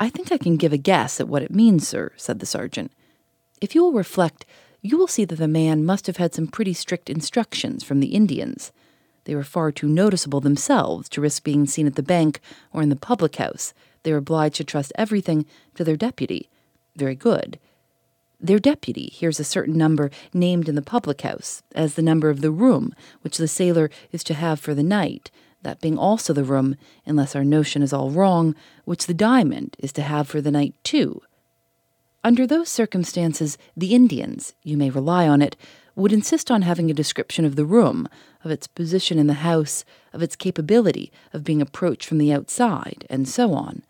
I 0.00 0.08
think 0.08 0.32
I 0.32 0.38
can 0.38 0.56
give 0.56 0.72
a 0.72 0.76
guess 0.76 1.20
at 1.20 1.28
what 1.28 1.42
it 1.42 1.54
means, 1.54 1.86
sir, 1.86 2.10
said 2.16 2.40
the 2.40 2.46
sergeant. 2.46 2.90
If 3.60 3.76
you 3.76 3.82
will 3.82 3.92
reflect, 3.92 4.44
you 4.82 4.98
will 4.98 5.06
see 5.06 5.24
that 5.24 5.36
the 5.36 5.46
man 5.46 5.84
must 5.84 6.08
have 6.08 6.16
had 6.16 6.34
some 6.34 6.48
pretty 6.48 6.72
strict 6.72 7.08
instructions 7.08 7.84
from 7.84 8.00
the 8.00 8.08
Indians. 8.08 8.72
They 9.24 9.36
were 9.36 9.44
far 9.44 9.70
too 9.70 9.88
noticeable 9.88 10.40
themselves 10.40 11.08
to 11.10 11.20
risk 11.20 11.44
being 11.44 11.66
seen 11.66 11.86
at 11.86 11.94
the 11.94 12.02
bank 12.02 12.40
or 12.72 12.82
in 12.82 12.88
the 12.88 12.96
public 12.96 13.36
house. 13.36 13.72
They 14.08 14.12
were 14.12 14.20
obliged 14.20 14.54
to 14.54 14.64
trust 14.64 14.90
everything 14.94 15.44
to 15.74 15.84
their 15.84 15.94
deputy. 15.94 16.48
Very 16.96 17.14
good. 17.14 17.58
Their 18.40 18.58
deputy 18.58 19.10
hears 19.12 19.38
a 19.38 19.44
certain 19.44 19.76
number 19.76 20.10
named 20.32 20.66
in 20.66 20.76
the 20.76 20.80
public 20.80 21.20
house 21.20 21.62
as 21.74 21.92
the 21.92 22.00
number 22.00 22.30
of 22.30 22.40
the 22.40 22.50
room 22.50 22.94
which 23.20 23.36
the 23.36 23.46
sailor 23.46 23.90
is 24.10 24.24
to 24.24 24.32
have 24.32 24.60
for 24.60 24.72
the 24.72 24.82
night, 24.82 25.30
that 25.60 25.82
being 25.82 25.98
also 25.98 26.32
the 26.32 26.42
room, 26.42 26.76
unless 27.04 27.36
our 27.36 27.44
notion 27.44 27.82
is 27.82 27.92
all 27.92 28.10
wrong, 28.10 28.54
which 28.86 29.04
the 29.04 29.12
diamond 29.12 29.76
is 29.78 29.92
to 29.92 30.00
have 30.00 30.26
for 30.26 30.40
the 30.40 30.50
night 30.50 30.74
too. 30.82 31.20
Under 32.24 32.46
those 32.46 32.70
circumstances, 32.70 33.58
the 33.76 33.94
Indians, 33.94 34.54
you 34.62 34.78
may 34.78 34.88
rely 34.88 35.28
on 35.28 35.42
it, 35.42 35.54
would 35.94 36.14
insist 36.14 36.50
on 36.50 36.62
having 36.62 36.90
a 36.90 36.94
description 36.94 37.44
of 37.44 37.56
the 37.56 37.66
room, 37.66 38.08
of 38.42 38.50
its 38.50 38.66
position 38.68 39.18
in 39.18 39.26
the 39.26 39.44
house, 39.44 39.84
of 40.14 40.22
its 40.22 40.34
capability 40.34 41.12
of 41.34 41.44
being 41.44 41.60
approached 41.60 42.06
from 42.06 42.16
the 42.16 42.32
outside, 42.32 43.06
and 43.10 43.28
so 43.28 43.52
on. 43.52 43.82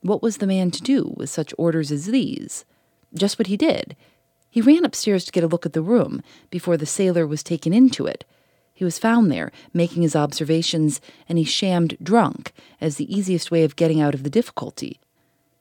What 0.00 0.22
was 0.22 0.36
the 0.38 0.46
man 0.46 0.70
to 0.72 0.82
do 0.82 1.14
with 1.16 1.30
such 1.30 1.54
orders 1.58 1.90
as 1.90 2.06
these? 2.06 2.64
Just 3.14 3.38
what 3.38 3.48
he 3.48 3.56
did. 3.56 3.96
He 4.50 4.60
ran 4.60 4.84
upstairs 4.84 5.24
to 5.24 5.32
get 5.32 5.44
a 5.44 5.48
look 5.48 5.66
at 5.66 5.72
the 5.72 5.82
room 5.82 6.22
before 6.50 6.76
the 6.76 6.86
sailor 6.86 7.26
was 7.26 7.42
taken 7.42 7.72
into 7.72 8.06
it. 8.06 8.24
He 8.72 8.84
was 8.84 8.98
found 8.98 9.32
there, 9.32 9.52
making 9.72 10.02
his 10.02 10.14
observations, 10.14 11.00
and 11.28 11.38
he 11.38 11.44
shammed 11.44 11.96
drunk 12.02 12.52
as 12.80 12.96
the 12.96 13.14
easiest 13.14 13.50
way 13.50 13.64
of 13.64 13.76
getting 13.76 14.00
out 14.00 14.14
of 14.14 14.22
the 14.22 14.30
difficulty. 14.30 15.00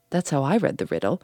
That's 0.09 0.29
how 0.29 0.43
I 0.43 0.57
read 0.57 0.77
the 0.77 0.85
riddle. 0.85 1.21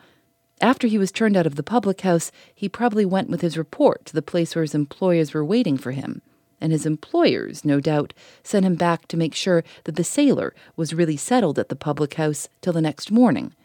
After 0.62 0.88
he 0.88 0.98
was 0.98 1.12
turned 1.12 1.36
out 1.36 1.48
of 1.48 1.56
the 1.56 1.64
public 1.64 2.02
house, 2.02 2.32
he 2.54 2.70
probably 2.70 3.06
went 3.06 3.30
with 3.30 3.42
his 3.42 3.58
report 3.58 4.06
to 4.06 4.14
the 4.14 4.22
place 4.22 4.56
where 4.56 4.64
his 4.64 4.76
employers 4.76 5.34
were 5.34 5.44
waiting 5.44 5.78
for 5.78 5.92
him. 5.92 6.22
And 6.62 6.72
his 6.72 6.86
employers, 6.86 7.66
no 7.66 7.80
doubt, 7.80 8.14
sent 8.44 8.66
him 8.66 8.76
back 8.76 9.08
to 9.08 9.18
make 9.18 9.34
sure 9.34 9.64
that 9.86 9.96
the 9.96 10.04
sailor 10.04 10.54
was 10.76 10.94
really 10.94 11.18
settled 11.18 11.58
at 11.58 11.70
the 11.70 11.76
public 11.76 12.14
house 12.14 12.48
till 12.62 12.72
the 12.72 12.82
next 12.82 13.12
morning. 13.12 13.56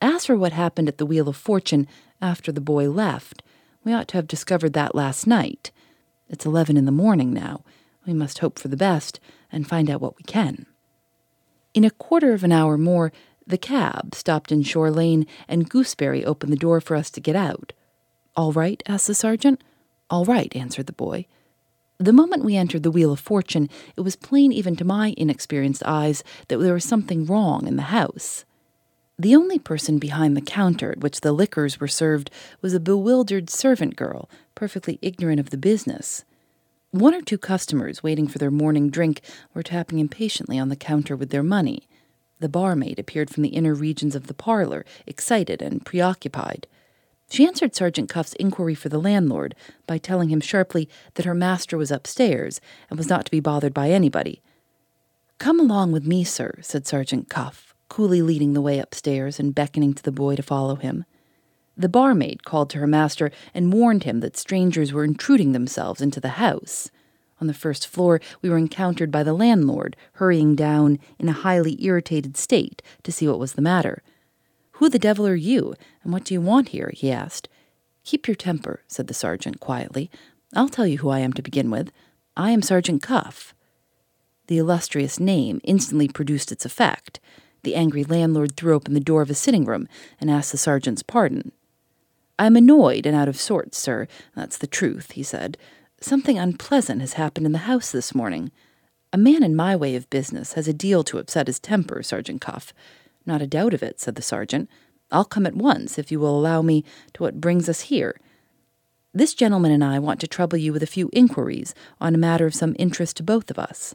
As 0.00 0.24
for 0.24 0.36
what 0.36 0.52
happened 0.52 0.88
at 0.88 0.98
the 0.98 1.06
Wheel 1.06 1.28
of 1.28 1.36
Fortune 1.36 1.88
after 2.22 2.52
the 2.52 2.60
boy 2.60 2.88
left, 2.88 3.42
we 3.84 3.92
ought 3.92 4.06
to 4.08 4.16
have 4.16 4.28
discovered 4.28 4.74
that 4.74 4.94
last 4.94 5.26
night. 5.26 5.72
It's 6.28 6.46
eleven 6.46 6.76
in 6.76 6.84
the 6.84 6.92
morning 6.92 7.32
now. 7.32 7.64
We 8.06 8.12
must 8.12 8.38
hope 8.38 8.58
for 8.58 8.68
the 8.68 8.76
best 8.76 9.18
and 9.50 9.68
find 9.68 9.90
out 9.90 10.00
what 10.00 10.16
we 10.16 10.22
can. 10.22 10.66
In 11.74 11.84
a 11.84 11.90
quarter 11.90 12.32
of 12.32 12.44
an 12.44 12.52
hour 12.52 12.78
more, 12.78 13.12
the 13.46 13.58
cab 13.58 14.14
stopped 14.14 14.52
in 14.52 14.62
Shore 14.62 14.90
Lane, 14.90 15.26
and 15.48 15.68
Gooseberry 15.68 16.24
opened 16.24 16.52
the 16.52 16.56
door 16.56 16.80
for 16.80 16.96
us 16.96 17.10
to 17.10 17.20
get 17.20 17.34
out. 17.34 17.72
All 18.36 18.52
right? 18.52 18.82
asked 18.86 19.06
the 19.06 19.14
sergeant. 19.14 19.62
All 20.10 20.24
right, 20.24 20.54
answered 20.54 20.86
the 20.86 20.92
boy. 20.92 21.26
The 22.00 22.12
moment 22.12 22.44
we 22.44 22.54
entered 22.54 22.84
the 22.84 22.92
Wheel 22.92 23.10
of 23.10 23.18
Fortune, 23.18 23.68
it 23.96 24.02
was 24.02 24.14
plain 24.14 24.52
even 24.52 24.76
to 24.76 24.84
my 24.84 25.14
inexperienced 25.16 25.82
eyes 25.84 26.22
that 26.46 26.58
there 26.58 26.74
was 26.74 26.84
something 26.84 27.26
wrong 27.26 27.66
in 27.66 27.74
the 27.74 27.90
house. 27.90 28.44
The 29.18 29.34
only 29.34 29.58
person 29.58 29.98
behind 29.98 30.36
the 30.36 30.40
counter 30.40 30.92
at 30.92 31.00
which 31.00 31.22
the 31.22 31.32
liquors 31.32 31.80
were 31.80 31.88
served 31.88 32.30
was 32.62 32.72
a 32.72 32.78
bewildered 32.78 33.50
servant 33.50 33.96
girl, 33.96 34.30
perfectly 34.54 35.00
ignorant 35.02 35.40
of 35.40 35.50
the 35.50 35.56
business. 35.56 36.24
One 36.92 37.16
or 37.16 37.20
two 37.20 37.36
customers 37.36 38.00
waiting 38.00 38.28
for 38.28 38.38
their 38.38 38.52
morning 38.52 38.90
drink 38.90 39.20
were 39.52 39.64
tapping 39.64 39.98
impatiently 39.98 40.56
on 40.56 40.68
the 40.68 40.76
counter 40.76 41.16
with 41.16 41.30
their 41.30 41.42
money. 41.42 41.88
The 42.38 42.48
barmaid 42.48 43.00
appeared 43.00 43.28
from 43.28 43.42
the 43.42 43.48
inner 43.48 43.74
regions 43.74 44.14
of 44.14 44.28
the 44.28 44.34
parlor, 44.34 44.84
excited 45.04 45.60
and 45.60 45.84
preoccupied. 45.84 46.68
She 47.30 47.46
answered 47.46 47.74
Sergeant 47.74 48.08
Cuff's 48.08 48.32
inquiry 48.34 48.74
for 48.74 48.88
the 48.88 49.00
landlord 49.00 49.54
by 49.86 49.98
telling 49.98 50.30
him 50.30 50.40
sharply 50.40 50.88
that 51.14 51.26
her 51.26 51.34
master 51.34 51.76
was 51.76 51.90
upstairs 51.90 52.60
and 52.88 52.98
was 52.98 53.08
not 53.08 53.24
to 53.26 53.30
be 53.30 53.40
bothered 53.40 53.74
by 53.74 53.90
anybody. 53.90 54.42
Come 55.38 55.60
along 55.60 55.92
with 55.92 56.06
me, 56.06 56.24
sir, 56.24 56.54
said 56.62 56.86
Sergeant 56.86 57.28
Cuff 57.28 57.68
coolly 57.88 58.22
leading 58.22 58.52
the 58.52 58.60
way 58.60 58.78
upstairs 58.78 59.40
and 59.40 59.54
beckoning 59.54 59.94
to 59.94 60.02
the 60.02 60.12
boy 60.12 60.36
to 60.36 60.42
follow 60.42 60.76
him. 60.76 61.04
The 61.76 61.88
barmaid 61.88 62.44
called 62.44 62.70
to 62.70 62.78
her 62.78 62.86
master 62.86 63.30
and 63.54 63.72
warned 63.72 64.04
him 64.04 64.20
that 64.20 64.36
strangers 64.36 64.92
were 64.92 65.04
intruding 65.04 65.52
themselves 65.52 66.00
into 66.00 66.20
the 66.20 66.30
house. 66.30 66.90
On 67.40 67.46
the 67.46 67.54
first 67.54 67.86
floor, 67.86 68.20
we 68.42 68.50
were 68.50 68.58
encountered 68.58 69.12
by 69.12 69.22
the 69.22 69.32
landlord, 69.32 69.96
hurrying 70.14 70.56
down 70.56 70.98
in 71.18 71.28
a 71.28 71.32
highly 71.32 71.82
irritated 71.84 72.36
state 72.36 72.82
to 73.04 73.12
see 73.12 73.28
what 73.28 73.38
was 73.38 73.52
the 73.52 73.62
matter. 73.62 74.02
Who 74.78 74.88
the 74.88 74.98
devil 75.00 75.26
are 75.26 75.34
you, 75.34 75.74
and 76.04 76.12
what 76.12 76.22
do 76.22 76.32
you 76.32 76.40
want 76.40 76.68
here? 76.68 76.92
he 76.94 77.10
asked. 77.10 77.48
Keep 78.04 78.28
your 78.28 78.36
temper, 78.36 78.84
said 78.86 79.08
the 79.08 79.14
sergeant 79.14 79.58
quietly. 79.58 80.08
I'll 80.54 80.68
tell 80.68 80.86
you 80.86 80.98
who 80.98 81.10
I 81.10 81.18
am 81.18 81.32
to 81.32 81.42
begin 81.42 81.68
with. 81.68 81.90
I 82.36 82.52
am 82.52 82.62
Sergeant 82.62 83.02
Cuff. 83.02 83.54
The 84.46 84.58
illustrious 84.58 85.18
name 85.18 85.60
instantly 85.64 86.06
produced 86.06 86.52
its 86.52 86.64
effect. 86.64 87.18
The 87.64 87.74
angry 87.74 88.04
landlord 88.04 88.54
threw 88.54 88.72
open 88.72 88.94
the 88.94 89.00
door 89.00 89.20
of 89.20 89.26
his 89.26 89.40
sitting 89.40 89.64
room 89.64 89.88
and 90.20 90.30
asked 90.30 90.52
the 90.52 90.58
sergeant's 90.58 91.02
pardon. 91.02 91.50
I 92.38 92.46
am 92.46 92.54
annoyed 92.54 93.04
and 93.04 93.16
out 93.16 93.28
of 93.28 93.36
sorts, 93.36 93.78
sir. 93.78 94.06
That's 94.36 94.58
the 94.58 94.68
truth, 94.68 95.10
he 95.10 95.24
said. 95.24 95.58
Something 96.00 96.38
unpleasant 96.38 97.00
has 97.00 97.14
happened 97.14 97.46
in 97.46 97.52
the 97.52 97.66
house 97.66 97.90
this 97.90 98.14
morning. 98.14 98.52
A 99.12 99.18
man 99.18 99.42
in 99.42 99.56
my 99.56 99.74
way 99.74 99.96
of 99.96 100.08
business 100.08 100.52
has 100.52 100.68
a 100.68 100.72
deal 100.72 101.02
to 101.02 101.18
upset 101.18 101.48
his 101.48 101.58
temper, 101.58 102.00
Sergeant 102.04 102.40
Cuff. 102.40 102.72
Not 103.28 103.42
a 103.42 103.46
doubt 103.46 103.74
of 103.74 103.84
it, 103.84 104.00
said 104.00 104.16
the 104.16 104.22
sergeant. 104.22 104.68
I'll 105.12 105.24
come 105.24 105.46
at 105.46 105.54
once, 105.54 105.98
if 105.98 106.10
you 106.10 106.18
will 106.18 106.36
allow 106.36 106.62
me, 106.62 106.84
to 107.14 107.22
what 107.22 107.40
brings 107.40 107.68
us 107.68 107.82
here. 107.82 108.20
This 109.14 109.34
gentleman 109.34 109.70
and 109.70 109.84
I 109.84 110.00
want 110.00 110.20
to 110.20 110.26
trouble 110.26 110.58
you 110.58 110.72
with 110.72 110.82
a 110.82 110.86
few 110.86 111.08
inquiries 111.12 111.74
on 112.00 112.14
a 112.14 112.18
matter 112.18 112.46
of 112.46 112.54
some 112.56 112.74
interest 112.76 113.18
to 113.18 113.22
both 113.22 113.50
of 113.50 113.58
us. 113.58 113.94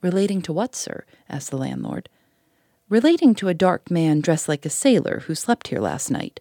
Relating 0.00 0.40
to 0.42 0.52
what, 0.52 0.76
sir? 0.76 1.04
asked 1.28 1.50
the 1.50 1.58
landlord 1.58 2.08
relating 2.90 3.34
to 3.36 3.48
a 3.48 3.54
dark 3.54 3.90
man 3.90 4.20
dressed 4.20 4.48
like 4.48 4.66
a 4.66 4.70
sailor 4.70 5.22
who 5.26 5.34
slept 5.34 5.68
here 5.68 5.80
last 5.80 6.10
night. 6.10 6.40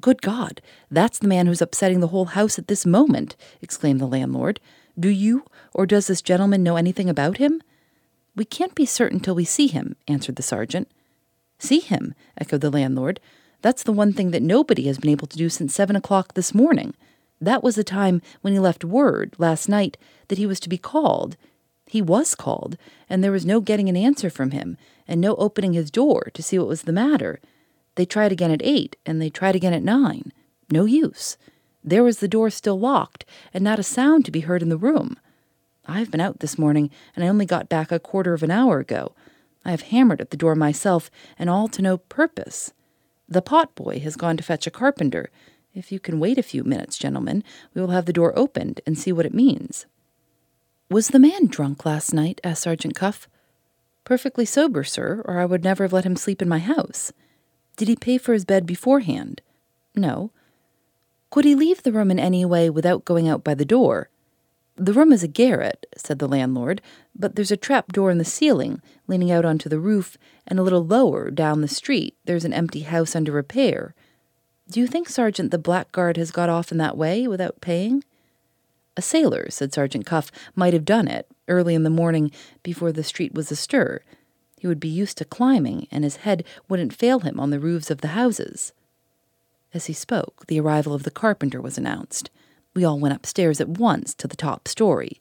Good 0.00 0.22
God, 0.22 0.60
that's 0.90 1.18
the 1.18 1.28
man 1.28 1.46
who's 1.46 1.60
upsetting 1.60 2.00
the 2.00 2.08
whole 2.08 2.24
house 2.24 2.58
at 2.58 2.66
this 2.66 2.86
moment, 2.86 3.36
exclaimed 3.60 4.00
the 4.00 4.06
landlord. 4.06 4.58
Do 4.98 5.10
you 5.10 5.44
or 5.74 5.86
does 5.86 6.06
this 6.06 6.22
gentleman 6.22 6.62
know 6.62 6.76
anything 6.76 7.10
about 7.10 7.36
him? 7.36 7.62
We 8.34 8.46
can't 8.46 8.74
be 8.74 8.86
certain 8.86 9.20
till 9.20 9.34
we 9.34 9.44
see 9.44 9.66
him, 9.66 9.94
answered 10.08 10.36
the 10.36 10.42
sergeant. 10.42 10.90
See 11.62 11.78
him, 11.78 12.14
echoed 12.36 12.60
the 12.60 12.70
landlord. 12.70 13.20
That's 13.60 13.84
the 13.84 13.92
one 13.92 14.12
thing 14.12 14.32
that 14.32 14.42
nobody 14.42 14.88
has 14.88 14.98
been 14.98 15.12
able 15.12 15.28
to 15.28 15.36
do 15.36 15.48
since 15.48 15.72
seven 15.72 15.94
o'clock 15.94 16.34
this 16.34 16.52
morning. 16.52 16.94
That 17.40 17.62
was 17.62 17.76
the 17.76 17.84
time 17.84 18.20
when 18.40 18.52
he 18.52 18.58
left 18.58 18.84
word 18.84 19.36
last 19.38 19.68
night 19.68 19.96
that 20.26 20.38
he 20.38 20.46
was 20.46 20.58
to 20.58 20.68
be 20.68 20.76
called. 20.76 21.36
He 21.86 22.02
was 22.02 22.34
called, 22.34 22.76
and 23.08 23.22
there 23.22 23.30
was 23.30 23.46
no 23.46 23.60
getting 23.60 23.88
an 23.88 23.96
answer 23.96 24.28
from 24.28 24.50
him, 24.50 24.76
and 25.06 25.20
no 25.20 25.36
opening 25.36 25.72
his 25.72 25.92
door 25.92 26.30
to 26.34 26.42
see 26.42 26.58
what 26.58 26.66
was 26.66 26.82
the 26.82 26.92
matter. 26.92 27.38
They 27.94 28.06
tried 28.06 28.32
again 28.32 28.50
at 28.50 28.62
eight, 28.64 28.96
and 29.06 29.22
they 29.22 29.30
tried 29.30 29.54
again 29.54 29.72
at 29.72 29.84
nine. 29.84 30.32
No 30.68 30.84
use. 30.84 31.36
There 31.84 32.02
was 32.02 32.18
the 32.18 32.26
door 32.26 32.50
still 32.50 32.80
locked, 32.80 33.24
and 33.54 33.62
not 33.62 33.78
a 33.78 33.84
sound 33.84 34.24
to 34.24 34.32
be 34.32 34.40
heard 34.40 34.62
in 34.62 34.68
the 34.68 34.76
room. 34.76 35.16
I've 35.86 36.10
been 36.10 36.20
out 36.20 36.40
this 36.40 36.58
morning, 36.58 36.90
and 37.14 37.24
I 37.24 37.28
only 37.28 37.46
got 37.46 37.68
back 37.68 37.92
a 37.92 38.00
quarter 38.00 38.34
of 38.34 38.42
an 38.42 38.50
hour 38.50 38.80
ago. 38.80 39.12
I 39.64 39.70
have 39.70 39.82
hammered 39.82 40.20
at 40.20 40.30
the 40.30 40.36
door 40.36 40.54
myself, 40.54 41.10
and 41.38 41.48
all 41.48 41.68
to 41.68 41.82
no 41.82 41.98
purpose. 41.98 42.72
The 43.28 43.42
pot 43.42 43.74
boy 43.74 44.00
has 44.00 44.16
gone 44.16 44.36
to 44.36 44.42
fetch 44.42 44.66
a 44.66 44.70
carpenter. 44.70 45.30
If 45.74 45.90
you 45.90 46.00
can 46.00 46.20
wait 46.20 46.38
a 46.38 46.42
few 46.42 46.64
minutes, 46.64 46.98
gentlemen, 46.98 47.42
we 47.72 47.80
will 47.80 47.90
have 47.90 48.06
the 48.06 48.12
door 48.12 48.36
opened 48.38 48.80
and 48.86 48.98
see 48.98 49.12
what 49.12 49.26
it 49.26 49.34
means. 49.34 49.86
Was 50.90 51.08
the 51.08 51.18
man 51.18 51.46
drunk 51.46 51.86
last 51.86 52.12
night? 52.12 52.40
asked 52.44 52.62
Sergeant 52.62 52.94
Cuff. 52.94 53.28
Perfectly 54.04 54.44
sober, 54.44 54.84
sir, 54.84 55.22
or 55.24 55.38
I 55.38 55.46
would 55.46 55.64
never 55.64 55.84
have 55.84 55.92
let 55.92 56.04
him 56.04 56.16
sleep 56.16 56.42
in 56.42 56.48
my 56.48 56.58
house. 56.58 57.12
Did 57.76 57.88
he 57.88 57.96
pay 57.96 58.18
for 58.18 58.34
his 58.34 58.44
bed 58.44 58.66
beforehand? 58.66 59.40
No. 59.94 60.32
Could 61.30 61.46
he 61.46 61.54
leave 61.54 61.82
the 61.82 61.92
room 61.92 62.10
in 62.10 62.18
any 62.18 62.44
way 62.44 62.68
without 62.68 63.06
going 63.06 63.28
out 63.28 63.42
by 63.42 63.54
the 63.54 63.64
door? 63.64 64.10
The 64.76 64.92
room 64.92 65.12
is 65.12 65.22
a 65.22 65.28
garret, 65.28 65.86
said 65.96 66.18
the 66.18 66.28
landlord, 66.28 66.80
but 67.14 67.36
there's 67.36 67.50
a 67.50 67.56
trap 67.56 67.92
door 67.92 68.10
in 68.10 68.18
the 68.18 68.24
ceiling, 68.24 68.80
leaning 69.06 69.30
out 69.30 69.44
onto 69.44 69.68
the 69.68 69.78
roof, 69.78 70.16
and 70.46 70.58
a 70.58 70.62
little 70.62 70.84
lower, 70.84 71.30
down 71.30 71.60
the 71.60 71.68
street, 71.68 72.16
there's 72.24 72.44
an 72.44 72.54
empty 72.54 72.80
house 72.80 73.14
under 73.14 73.32
repair. 73.32 73.94
Do 74.70 74.80
you 74.80 74.86
think, 74.86 75.08
Sergeant, 75.08 75.50
the 75.50 75.58
blackguard 75.58 76.16
has 76.16 76.30
got 76.30 76.48
off 76.48 76.72
in 76.72 76.78
that 76.78 76.96
way 76.96 77.28
without 77.28 77.60
paying? 77.60 78.02
A 78.96 79.02
sailor, 79.02 79.50
said 79.50 79.74
Sergeant 79.74 80.06
Cuff, 80.06 80.32
might 80.54 80.72
have 80.72 80.84
done 80.84 81.06
it, 81.06 81.26
early 81.48 81.74
in 81.74 81.82
the 81.82 81.90
morning, 81.90 82.30
before 82.62 82.92
the 82.92 83.04
street 83.04 83.34
was 83.34 83.52
astir. 83.52 84.00
He 84.58 84.66
would 84.66 84.80
be 84.80 84.88
used 84.88 85.18
to 85.18 85.24
climbing, 85.24 85.86
and 85.90 86.04
his 86.04 86.16
head 86.16 86.44
wouldn't 86.68 86.94
fail 86.94 87.20
him 87.20 87.38
on 87.38 87.50
the 87.50 87.60
roofs 87.60 87.90
of 87.90 88.00
the 88.00 88.08
houses. 88.08 88.72
As 89.74 89.86
he 89.86 89.92
spoke, 89.92 90.46
the 90.46 90.60
arrival 90.60 90.94
of 90.94 91.02
the 91.02 91.10
carpenter 91.10 91.60
was 91.60 91.76
announced. 91.76 92.30
We 92.74 92.84
all 92.84 92.98
went 92.98 93.14
upstairs 93.14 93.60
at 93.60 93.68
once 93.68 94.14
to 94.14 94.26
the 94.26 94.36
top 94.36 94.66
story. 94.66 95.20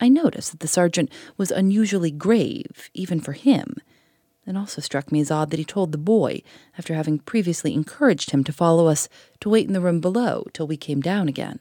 I 0.00 0.08
noticed 0.08 0.52
that 0.52 0.60
the 0.60 0.68
sergeant 0.68 1.10
was 1.36 1.50
unusually 1.50 2.10
grave, 2.10 2.88
even 2.94 3.20
for 3.20 3.32
him. 3.32 3.76
It 4.46 4.56
also 4.56 4.80
struck 4.80 5.12
me 5.12 5.20
as 5.20 5.30
odd 5.30 5.50
that 5.50 5.58
he 5.58 5.64
told 5.64 5.92
the 5.92 5.98
boy, 5.98 6.42
after 6.78 6.94
having 6.94 7.18
previously 7.18 7.74
encouraged 7.74 8.30
him 8.30 8.44
to 8.44 8.52
follow 8.52 8.86
us, 8.86 9.08
to 9.40 9.50
wait 9.50 9.66
in 9.66 9.74
the 9.74 9.80
room 9.80 10.00
below 10.00 10.46
till 10.54 10.66
we 10.66 10.76
came 10.76 11.02
down 11.02 11.28
again. 11.28 11.60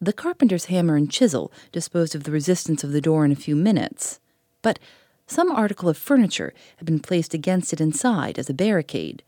The 0.00 0.12
carpenter's 0.12 0.64
hammer 0.64 0.96
and 0.96 1.08
chisel 1.08 1.52
disposed 1.70 2.16
of 2.16 2.24
the 2.24 2.32
resistance 2.32 2.82
of 2.82 2.90
the 2.90 3.00
door 3.00 3.24
in 3.24 3.30
a 3.30 3.36
few 3.36 3.54
minutes, 3.54 4.18
but 4.60 4.80
some 5.28 5.52
article 5.52 5.88
of 5.88 5.96
furniture 5.96 6.52
had 6.78 6.86
been 6.86 6.98
placed 6.98 7.34
against 7.34 7.72
it 7.72 7.80
inside 7.80 8.38
as 8.40 8.50
a 8.50 8.54
barricade. 8.54 9.22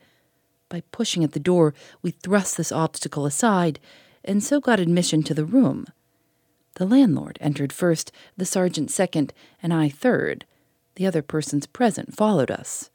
By 0.69 0.83
pushing 0.91 1.23
at 1.23 1.33
the 1.33 1.39
door, 1.39 1.73
we 2.03 2.11
thrust 2.11 2.57
this 2.57 2.73
obstacle 2.73 3.27
aside, 3.27 3.79
and 4.25 4.43
so 4.43 4.61
got 4.61 4.81
admission 4.81 5.23
to 5.23 5.35
the 5.35 5.45
room. 5.45 5.87
The 6.75 6.87
landlord 6.87 7.39
entered 7.41 7.73
first, 7.73 8.11
the 8.37 8.45
sergeant 8.45 8.91
second, 8.91 9.33
and 9.63 9.73
I 9.73 9.89
third. 9.89 10.45
The 10.97 11.07
other 11.07 11.23
persons 11.23 11.67
present 11.67 12.17
followed 12.17 12.51
us. 12.51 12.91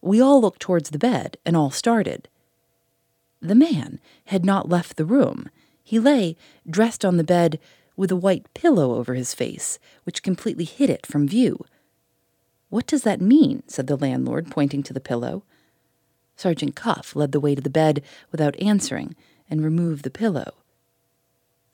We 0.00 0.20
all 0.20 0.40
looked 0.40 0.60
towards 0.60 0.90
the 0.90 0.98
bed, 0.98 1.36
and 1.46 1.56
all 1.56 1.70
started. 1.70 2.28
The 3.40 3.54
man 3.54 4.00
had 4.26 4.44
not 4.44 4.68
left 4.68 4.96
the 4.96 5.04
room. 5.04 5.48
He 5.84 5.98
lay, 5.98 6.36
dressed 6.68 7.04
on 7.04 7.16
the 7.16 7.24
bed, 7.24 7.58
with 7.96 8.10
a 8.10 8.16
white 8.16 8.52
pillow 8.54 8.94
over 8.94 9.14
his 9.14 9.34
face, 9.34 9.78
which 10.04 10.22
completely 10.22 10.64
hid 10.64 10.90
it 10.90 11.06
from 11.06 11.28
view. 11.28 11.64
What 12.70 12.86
does 12.86 13.02
that 13.02 13.20
mean? 13.20 13.62
said 13.66 13.86
the 13.86 13.96
landlord, 13.96 14.50
pointing 14.50 14.82
to 14.84 14.92
the 14.92 15.00
pillow. 15.00 15.44
Sergeant 16.36 16.74
Cuff 16.74 17.14
led 17.14 17.32
the 17.32 17.40
way 17.40 17.54
to 17.54 17.60
the 17.60 17.70
bed 17.70 18.02
without 18.30 18.60
answering 18.60 19.14
and 19.50 19.62
removed 19.62 20.02
the 20.02 20.10
pillow. 20.10 20.54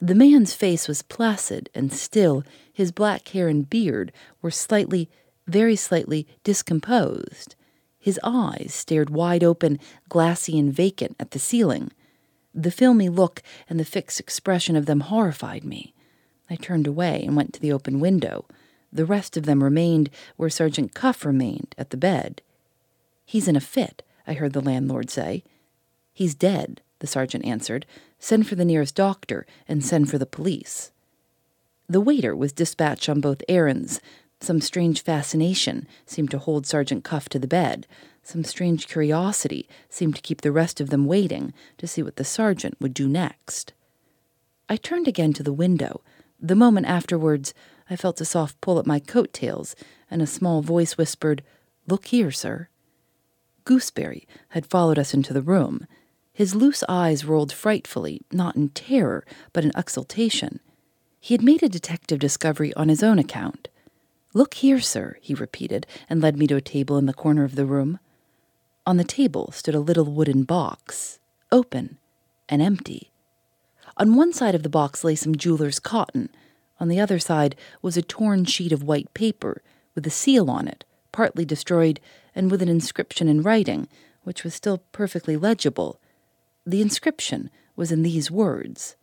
The 0.00 0.14
man's 0.14 0.54
face 0.54 0.86
was 0.86 1.02
placid 1.02 1.70
and 1.74 1.92
still, 1.92 2.44
his 2.72 2.92
black 2.92 3.28
hair 3.28 3.48
and 3.48 3.68
beard 3.68 4.12
were 4.40 4.50
slightly, 4.50 5.08
very 5.46 5.74
slightly 5.74 6.26
discomposed. 6.44 7.56
His 7.98 8.20
eyes 8.22 8.72
stared 8.72 9.10
wide 9.10 9.42
open, 9.42 9.80
glassy 10.08 10.58
and 10.58 10.72
vacant 10.72 11.16
at 11.18 11.32
the 11.32 11.40
ceiling. 11.40 11.90
The 12.54 12.70
filmy 12.70 13.08
look 13.08 13.42
and 13.68 13.78
the 13.78 13.84
fixed 13.84 14.20
expression 14.20 14.76
of 14.76 14.86
them 14.86 15.00
horrified 15.00 15.64
me. 15.64 15.94
I 16.48 16.56
turned 16.56 16.86
away 16.86 17.24
and 17.24 17.36
went 17.36 17.52
to 17.54 17.60
the 17.60 17.72
open 17.72 17.98
window. 17.98 18.46
The 18.92 19.04
rest 19.04 19.36
of 19.36 19.44
them 19.46 19.62
remained 19.62 20.10
where 20.36 20.48
Sergeant 20.48 20.94
Cuff 20.94 21.24
remained, 21.24 21.74
at 21.76 21.90
the 21.90 21.96
bed. 21.96 22.40
He's 23.24 23.48
in 23.48 23.56
a 23.56 23.60
fit, 23.60 24.02
I 24.26 24.34
heard 24.34 24.52
the 24.54 24.60
landlord 24.60 25.10
say. 25.10 25.44
He's 26.14 26.34
dead, 26.34 26.80
the 27.00 27.06
sergeant 27.06 27.44
answered. 27.44 27.84
Send 28.18 28.46
for 28.46 28.54
the 28.54 28.64
nearest 28.64 28.94
doctor 28.94 29.46
and 29.66 29.84
send 29.84 30.10
for 30.10 30.18
the 30.18 30.26
police. 30.26 30.90
The 31.88 32.00
waiter 32.00 32.36
was 32.36 32.52
dispatched 32.52 33.08
on 33.08 33.20
both 33.20 33.42
errands. 33.48 34.00
Some 34.40 34.60
strange 34.60 35.02
fascination 35.02 35.86
seemed 36.04 36.30
to 36.32 36.38
hold 36.38 36.66
Sergeant 36.66 37.04
Cuff 37.04 37.28
to 37.30 37.38
the 37.38 37.48
bed. 37.48 37.86
Some 38.22 38.44
strange 38.44 38.86
curiosity 38.86 39.68
seemed 39.88 40.14
to 40.16 40.22
keep 40.22 40.42
the 40.42 40.52
rest 40.52 40.80
of 40.80 40.90
them 40.90 41.06
waiting 41.06 41.54
to 41.78 41.86
see 41.86 42.02
what 42.02 42.16
the 42.16 42.24
sergeant 42.24 42.76
would 42.80 42.92
do 42.92 43.08
next. 43.08 43.72
I 44.68 44.76
turned 44.76 45.08
again 45.08 45.32
to 45.34 45.42
the 45.42 45.52
window. 45.52 46.02
The 46.38 46.54
moment 46.54 46.86
afterwards, 46.86 47.54
I 47.88 47.96
felt 47.96 48.20
a 48.20 48.26
soft 48.26 48.60
pull 48.60 48.78
at 48.78 48.86
my 48.86 49.00
coat 49.00 49.32
tails, 49.32 49.74
and 50.10 50.20
a 50.20 50.26
small 50.26 50.60
voice 50.60 50.98
whispered, 50.98 51.42
Look 51.86 52.06
here, 52.06 52.30
sir. 52.30 52.68
Gooseberry 53.64 54.28
had 54.50 54.66
followed 54.66 54.98
us 54.98 55.14
into 55.14 55.32
the 55.32 55.42
room. 55.42 55.86
His 56.38 56.54
loose 56.54 56.84
eyes 56.88 57.24
rolled 57.24 57.52
frightfully, 57.52 58.22
not 58.30 58.54
in 58.54 58.68
terror, 58.68 59.26
but 59.52 59.64
in 59.64 59.72
exultation. 59.74 60.60
He 61.18 61.34
had 61.34 61.42
made 61.42 61.64
a 61.64 61.68
detective 61.68 62.20
discovery 62.20 62.72
on 62.74 62.88
his 62.88 63.02
own 63.02 63.18
account. 63.18 63.66
Look 64.34 64.54
here, 64.54 64.78
sir, 64.78 65.16
he 65.20 65.34
repeated, 65.34 65.84
and 66.08 66.20
led 66.20 66.38
me 66.38 66.46
to 66.46 66.54
a 66.54 66.60
table 66.60 66.96
in 66.96 67.06
the 67.06 67.12
corner 67.12 67.42
of 67.42 67.56
the 67.56 67.66
room. 67.66 67.98
On 68.86 68.98
the 68.98 69.02
table 69.02 69.50
stood 69.50 69.74
a 69.74 69.80
little 69.80 70.04
wooden 70.04 70.44
box, 70.44 71.18
open 71.50 71.98
and 72.48 72.62
empty. 72.62 73.10
On 73.96 74.14
one 74.14 74.32
side 74.32 74.54
of 74.54 74.62
the 74.62 74.68
box 74.68 75.02
lay 75.02 75.16
some 75.16 75.34
jeweler's 75.34 75.80
cotton. 75.80 76.28
On 76.78 76.86
the 76.86 77.00
other 77.00 77.18
side 77.18 77.56
was 77.82 77.96
a 77.96 78.00
torn 78.00 78.44
sheet 78.44 78.70
of 78.70 78.84
white 78.84 79.12
paper 79.12 79.60
with 79.96 80.06
a 80.06 80.10
seal 80.10 80.52
on 80.52 80.68
it, 80.68 80.84
partly 81.10 81.44
destroyed, 81.44 81.98
and 82.32 82.48
with 82.48 82.62
an 82.62 82.68
inscription 82.68 83.26
in 83.26 83.42
writing, 83.42 83.88
which 84.22 84.44
was 84.44 84.54
still 84.54 84.84
perfectly 84.92 85.36
legible. 85.36 85.98
The 86.68 86.82
inscription 86.82 87.48
was 87.76 87.90
in 87.90 88.02
these 88.02 88.30
words 88.30 88.94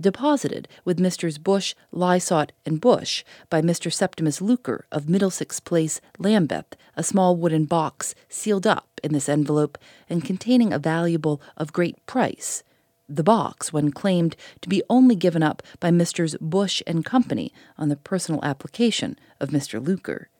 Deposited 0.00 0.66
with 0.84 0.98
Messrs. 0.98 1.38
Bushe, 1.38 1.76
Lysaught, 1.92 2.50
and 2.66 2.82
Bushe 2.82 3.22
by 3.48 3.62
Mr. 3.62 3.92
Septimus 3.92 4.40
Luker 4.40 4.84
of 4.90 5.08
Middlesex 5.08 5.60
Place, 5.60 6.00
Lambeth, 6.18 6.74
a 6.96 7.04
small 7.04 7.36
wooden 7.36 7.66
box 7.66 8.16
sealed 8.28 8.66
up 8.66 9.00
in 9.04 9.12
this 9.12 9.28
envelope 9.28 9.78
and 10.10 10.24
containing 10.24 10.72
a 10.72 10.80
valuable 10.80 11.40
of 11.56 11.72
great 11.72 12.04
price. 12.04 12.64
The 13.08 13.22
box, 13.22 13.72
when 13.72 13.92
claimed 13.92 14.34
to 14.60 14.68
be 14.68 14.82
only 14.90 15.14
given 15.14 15.44
up 15.44 15.62
by 15.78 15.92
Messrs. 15.92 16.34
Bushe 16.42 16.82
and 16.84 17.04
Company 17.04 17.52
on 17.78 17.90
the 17.90 17.96
personal 17.96 18.42
application 18.42 19.16
of 19.38 19.50
Mr. 19.50 19.80
Luker. 19.80 20.30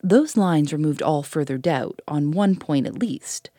Those 0.00 0.36
lines 0.36 0.72
removed 0.72 1.02
all 1.02 1.24
further 1.24 1.58
doubt 1.58 2.00
on 2.06 2.30
one 2.30 2.54
point 2.54 2.86
at 2.86 3.00
least. 3.00 3.50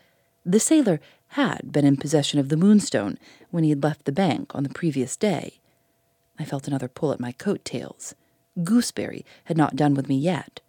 The 0.46 0.60
sailor 0.60 1.00
had 1.30 1.72
been 1.72 1.86
in 1.86 1.98
possession 1.98 2.40
of 2.40 2.50
the 2.50 2.58
moonstone 2.58 3.18
when 3.50 3.64
he 3.64 3.72
had 3.72 3.82
left 3.82 4.06
the 4.06 4.12
bank 4.12 4.54
on 4.54 4.64
the 4.64 4.70
previous 4.70 5.18
day. 5.18 5.60
I 6.38 6.46
felt 6.46 6.68
another 6.68 6.88
pull 6.88 7.12
at 7.12 7.20
my 7.20 7.32
coat 7.32 7.66
tails. 7.66 8.14
Gooseberry 8.64 9.26
had 9.46 9.58
not 9.58 9.76
done 9.76 9.96
with 9.96 10.08
me 10.08 10.18
yet. 10.18 10.62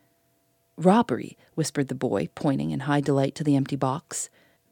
Robbery, 0.79 1.37
whispered 1.55 1.89
the 1.89 1.95
boy, 1.95 2.29
pointing 2.35 2.71
in 2.71 2.81
high 2.81 3.01
delight 3.01 3.35
to 3.35 3.45
the 3.45 3.57
empty 3.57 3.77
box. 3.77 4.31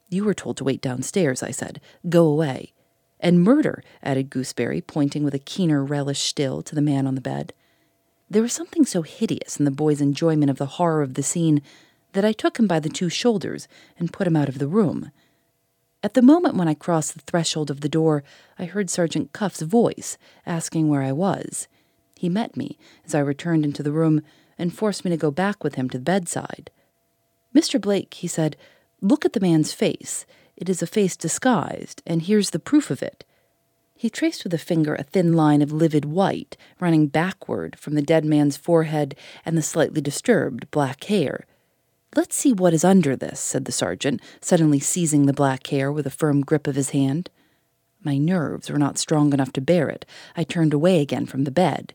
You 0.09 0.23
were 0.23 0.33
told 0.33 0.57
to 0.57 0.63
wait 0.63 0.81
downstairs, 0.81 1.43
I 1.43 1.51
said. 1.51 1.79
Go 2.09 2.27
away. 2.27 2.73
And 3.19 3.43
murder, 3.43 3.83
added 4.03 4.29
Gooseberry, 4.29 4.81
pointing 4.81 5.23
with 5.23 5.33
a 5.33 5.39
keener 5.39 5.83
relish 5.83 6.19
still 6.19 6.61
to 6.63 6.75
the 6.75 6.81
man 6.81 7.07
on 7.07 7.15
the 7.15 7.21
bed. 7.21 7.53
There 8.29 8.41
was 8.41 8.53
something 8.53 8.85
so 8.85 9.03
hideous 9.03 9.57
in 9.57 9.65
the 9.65 9.71
boy's 9.71 10.01
enjoyment 10.01 10.49
of 10.49 10.57
the 10.57 10.65
horror 10.65 11.01
of 11.01 11.13
the 11.13 11.23
scene 11.23 11.61
that 12.15 12.25
I 12.25 12.33
took 12.33 12.57
him 12.57 12.67
by 12.67 12.79
the 12.79 12.89
two 12.89 13.09
shoulders 13.09 13.67
and 13.99 14.11
put 14.11 14.27
him 14.27 14.35
out 14.35 14.49
of 14.49 14.59
the 14.59 14.67
room. 14.67 15.11
At 16.03 16.13
the 16.13 16.21
moment 16.21 16.55
when 16.55 16.67
I 16.67 16.73
crossed 16.73 17.13
the 17.13 17.21
threshold 17.21 17.71
of 17.71 17.81
the 17.81 17.89
door, 17.89 18.23
I 18.59 18.65
heard 18.65 18.89
Sergeant 18.89 19.33
Cuff's 19.33 19.61
voice 19.61 20.17
asking 20.45 20.87
where 20.87 21.01
I 21.01 21.11
was. 21.11 21.67
He 22.15 22.29
met 22.29 22.55
me 22.55 22.77
as 23.05 23.15
I 23.15 23.19
returned 23.19 23.65
into 23.65 23.83
the 23.83 23.91
room 23.91 24.21
and 24.57 24.73
forced 24.73 25.03
me 25.03 25.11
to 25.11 25.17
go 25.17 25.31
back 25.31 25.63
with 25.63 25.75
him 25.75 25.89
to 25.89 25.97
the 25.97 26.03
bedside. 26.03 26.71
Mr. 27.55 27.79
Blake, 27.79 28.13
he 28.15 28.27
said, 28.27 28.55
look 29.01 29.25
at 29.25 29.33
the 29.33 29.39
man's 29.39 29.73
face. 29.73 30.25
It 30.55 30.69
is 30.69 30.81
a 30.81 30.87
face 30.87 31.17
disguised, 31.17 32.01
and 32.05 32.21
here's 32.21 32.51
the 32.51 32.59
proof 32.59 32.89
of 32.89 33.03
it. 33.03 33.25
He 33.97 34.09
traced 34.09 34.43
with 34.43 34.53
a 34.53 34.57
finger 34.57 34.93
a 34.93 35.03
thin 35.03 35.33
line 35.33 35.61
of 35.61 35.71
livid 35.71 36.05
white 36.05 36.57
running 36.79 37.07
backward 37.07 37.79
from 37.79 37.95
the 37.95 38.01
dead 38.01 38.25
man's 38.25 38.57
forehead 38.57 39.15
and 39.45 39.57
the 39.57 39.61
slightly 39.61 40.01
disturbed 40.01 40.69
black 40.69 41.03
hair. 41.05 41.45
Let's 42.15 42.37
see 42.37 42.53
what 42.53 42.73
is 42.73 42.85
under 42.85 43.17
this, 43.17 43.41
said 43.41 43.65
the 43.65 43.73
sergeant, 43.73 44.21
suddenly 44.39 44.79
seizing 44.79 45.25
the 45.25 45.33
black 45.33 45.67
hair 45.67 45.91
with 45.91 46.07
a 46.07 46.11
firm 46.11 46.41
grip 46.41 46.65
of 46.65 46.75
his 46.75 46.91
hand. 46.91 47.29
My 48.03 48.17
nerves 48.17 48.69
were 48.69 48.79
not 48.79 48.97
strong 48.97 49.33
enough 49.33 49.51
to 49.53 49.61
bear 49.61 49.89
it. 49.89 50.05
I 50.37 50.45
turned 50.45 50.73
away 50.73 51.01
again 51.01 51.25
from 51.25 51.43
the 51.43 51.51
bed. 51.51 51.93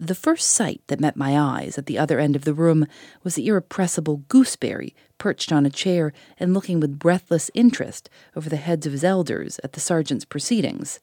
The 0.00 0.16
first 0.16 0.50
sight 0.50 0.80
that 0.88 0.98
met 0.98 1.16
my 1.16 1.38
eyes 1.38 1.78
at 1.78 1.86
the 1.86 1.96
other 1.96 2.18
end 2.18 2.34
of 2.34 2.44
the 2.44 2.54
room 2.54 2.88
was 3.22 3.36
the 3.36 3.46
irrepressible 3.46 4.24
Gooseberry 4.28 4.96
perched 5.16 5.52
on 5.52 5.64
a 5.64 5.70
chair 5.70 6.12
and 6.40 6.52
looking 6.52 6.80
with 6.80 6.98
breathless 6.98 7.52
interest 7.54 8.10
over 8.34 8.48
the 8.48 8.56
heads 8.56 8.84
of 8.84 8.92
his 8.92 9.04
elders 9.04 9.60
at 9.62 9.74
the 9.74 9.80
sergeant's 9.80 10.24
proceedings. 10.24 10.98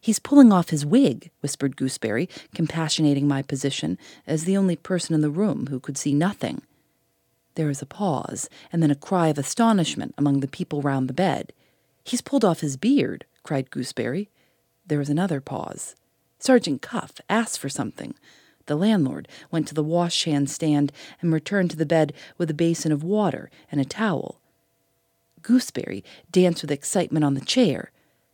He's 0.00 0.18
pulling 0.18 0.52
off 0.52 0.70
his 0.70 0.86
wig, 0.86 1.30
whispered 1.40 1.76
Gooseberry, 1.76 2.30
compassionating 2.54 3.24
my 3.24 3.42
position 3.42 3.98
as 4.26 4.44
the 4.44 4.56
only 4.56 4.76
person 4.76 5.14
in 5.14 5.20
the 5.20 5.30
room 5.30 5.66
who 5.66 5.80
could 5.80 5.98
see 5.98 6.14
nothing. 6.14 6.62
There 7.56 7.66
was 7.66 7.82
a 7.82 7.86
pause, 7.86 8.48
and 8.70 8.82
then 8.82 8.90
a 8.90 8.94
cry 8.94 9.28
of 9.28 9.38
astonishment 9.38 10.14
among 10.16 10.40
the 10.40 10.48
people 10.48 10.82
round 10.82 11.08
the 11.08 11.14
bed. 11.14 11.52
He's 12.04 12.20
pulled 12.20 12.44
off 12.44 12.60
his 12.60 12.76
beard, 12.76 13.24
cried 13.42 13.70
Gooseberry. 13.70 14.28
There 14.86 14.98
was 14.98 15.08
another 15.08 15.40
pause. 15.40 15.96
Sergeant 16.38 16.82
Cuff 16.82 17.18
asked 17.30 17.58
for 17.58 17.70
something. 17.70 18.14
The 18.66 18.76
landlord 18.76 19.26
went 19.50 19.66
to 19.68 19.74
the 19.74 19.82
wash 19.82 20.24
hand 20.24 20.50
stand 20.50 20.92
and 21.22 21.32
returned 21.32 21.70
to 21.70 21.76
the 21.76 21.86
bed 21.86 22.12
with 22.36 22.50
a 22.50 22.54
basin 22.54 22.92
of 22.92 23.02
water 23.02 23.50
and 23.72 23.80
a 23.80 23.86
towel. 23.86 24.38
Gooseberry 25.40 26.04
danced 26.30 26.62
with 26.62 26.70
excitement 26.70 27.24
on 27.24 27.34
the 27.34 27.40
chair. 27.40 27.90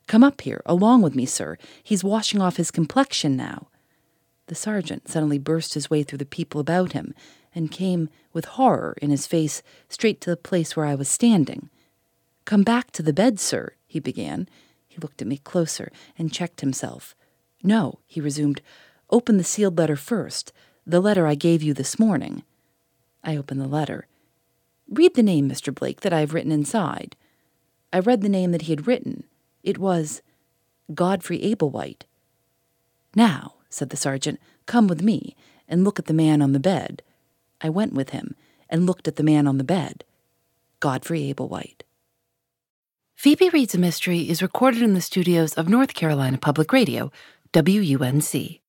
Come 0.09 0.25
up 0.25 0.41
here, 0.41 0.63
along 0.67 1.03
with 1.03 1.15
me, 1.15 1.27
sir. 1.27 1.59
He's 1.83 2.03
washing 2.03 2.41
off 2.41 2.57
his 2.57 2.73
complexion 2.73 3.37
now. 3.37 3.69
The 4.49 4.57
sergeant 4.57 5.09
suddenly 5.09 5.39
burst 5.39 5.75
his 5.75 5.89
way 5.89 6.03
through 6.03 6.19
the 6.19 6.27
people 6.27 6.61
about 6.61 6.93
him 6.93 7.15
and 7.55 7.71
came, 7.71 8.09
with 8.33 8.45
horror 8.45 8.97
in 9.03 9.11
his 9.11 9.27
face, 9.27 9.63
straight 9.89 10.21
to 10.23 10.31
the 10.31 10.37
place 10.37 10.75
where 10.75 10.87
I 10.87 10.95
was 10.95 11.09
standing. 11.09 11.69
Come 12.45 12.63
back 12.63 12.91
to 12.93 13.03
the 13.03 13.13
bed, 13.13 13.39
sir, 13.39 13.75
he 13.87 14.01
began. 14.01 14.49
He 14.89 14.99
looked 14.99 15.23
at 15.23 15.29
me 15.29 15.39
closer 15.39 15.93
and 16.19 16.33
checked 16.33 16.61
himself. 16.61 17.15
No, 17.63 18.01
he 18.07 18.21
resumed. 18.21 18.63
Open 19.11 19.37
the 19.37 19.45
sealed 19.45 19.79
letter 19.79 19.97
first, 19.97 20.53
the 20.87 21.01
letter 21.01 21.27
I 21.27 21.35
gave 21.35 21.63
you 21.63 21.75
this 21.75 21.99
morning. 21.99 22.43
I 23.23 23.37
opened 23.37 23.61
the 23.61 23.69
letter. 23.69 24.07
Read 24.89 25.15
the 25.15 25.23
name, 25.23 25.49
Mr. 25.49 25.75
Blake, 25.75 26.01
that 26.01 26.13
I 26.13 26.21
have 26.21 26.35
written 26.35 26.53
inside. 26.53 27.17
I 27.93 27.99
read 27.99 28.23
the 28.23 28.29
name 28.29 28.53
that 28.53 28.63
he 28.63 28.73
had 28.73 28.87
written. 28.87 29.25
It 29.63 29.79
was 29.79 30.23
Godfrey 30.93 31.39
Ablewhite. 31.41 32.03
Now, 33.15 33.55
said 33.69 33.91
the 33.91 33.97
sergeant, 33.97 34.41
come 34.67 34.87
with 34.87 35.03
me 35.03 35.37
and 35.69 35.85
look 35.85 35.99
at 35.99 36.07
the 36.07 36.15
man 36.15 36.43
on 36.43 36.53
the 36.53 36.61
bed. 36.61 37.03
I 37.63 37.69
went 37.69 37.93
with 37.93 38.11
him 38.11 38.35
and 38.69 38.87
looked 38.87 39.07
at 39.07 39.17
the 39.17 39.23
man 39.23 39.47
on 39.47 39.59
the 39.59 39.65
bed. 39.65 40.05
Godfrey 40.81 41.33
Ablewhite. 41.33 41.83
Phoebe 43.15 43.51
Reads 43.51 43.75
a 43.75 43.79
Mystery 43.79 44.29
is 44.29 44.43
recorded 44.43 44.83
in 44.83 44.95
the 44.95 45.01
studios 45.01 45.55
of 45.55 45.69
North 45.69 45.95
Carolina 45.95 46.39
Public 46.39 46.73
Radio, 46.73 47.13
WUNC. 47.55 48.62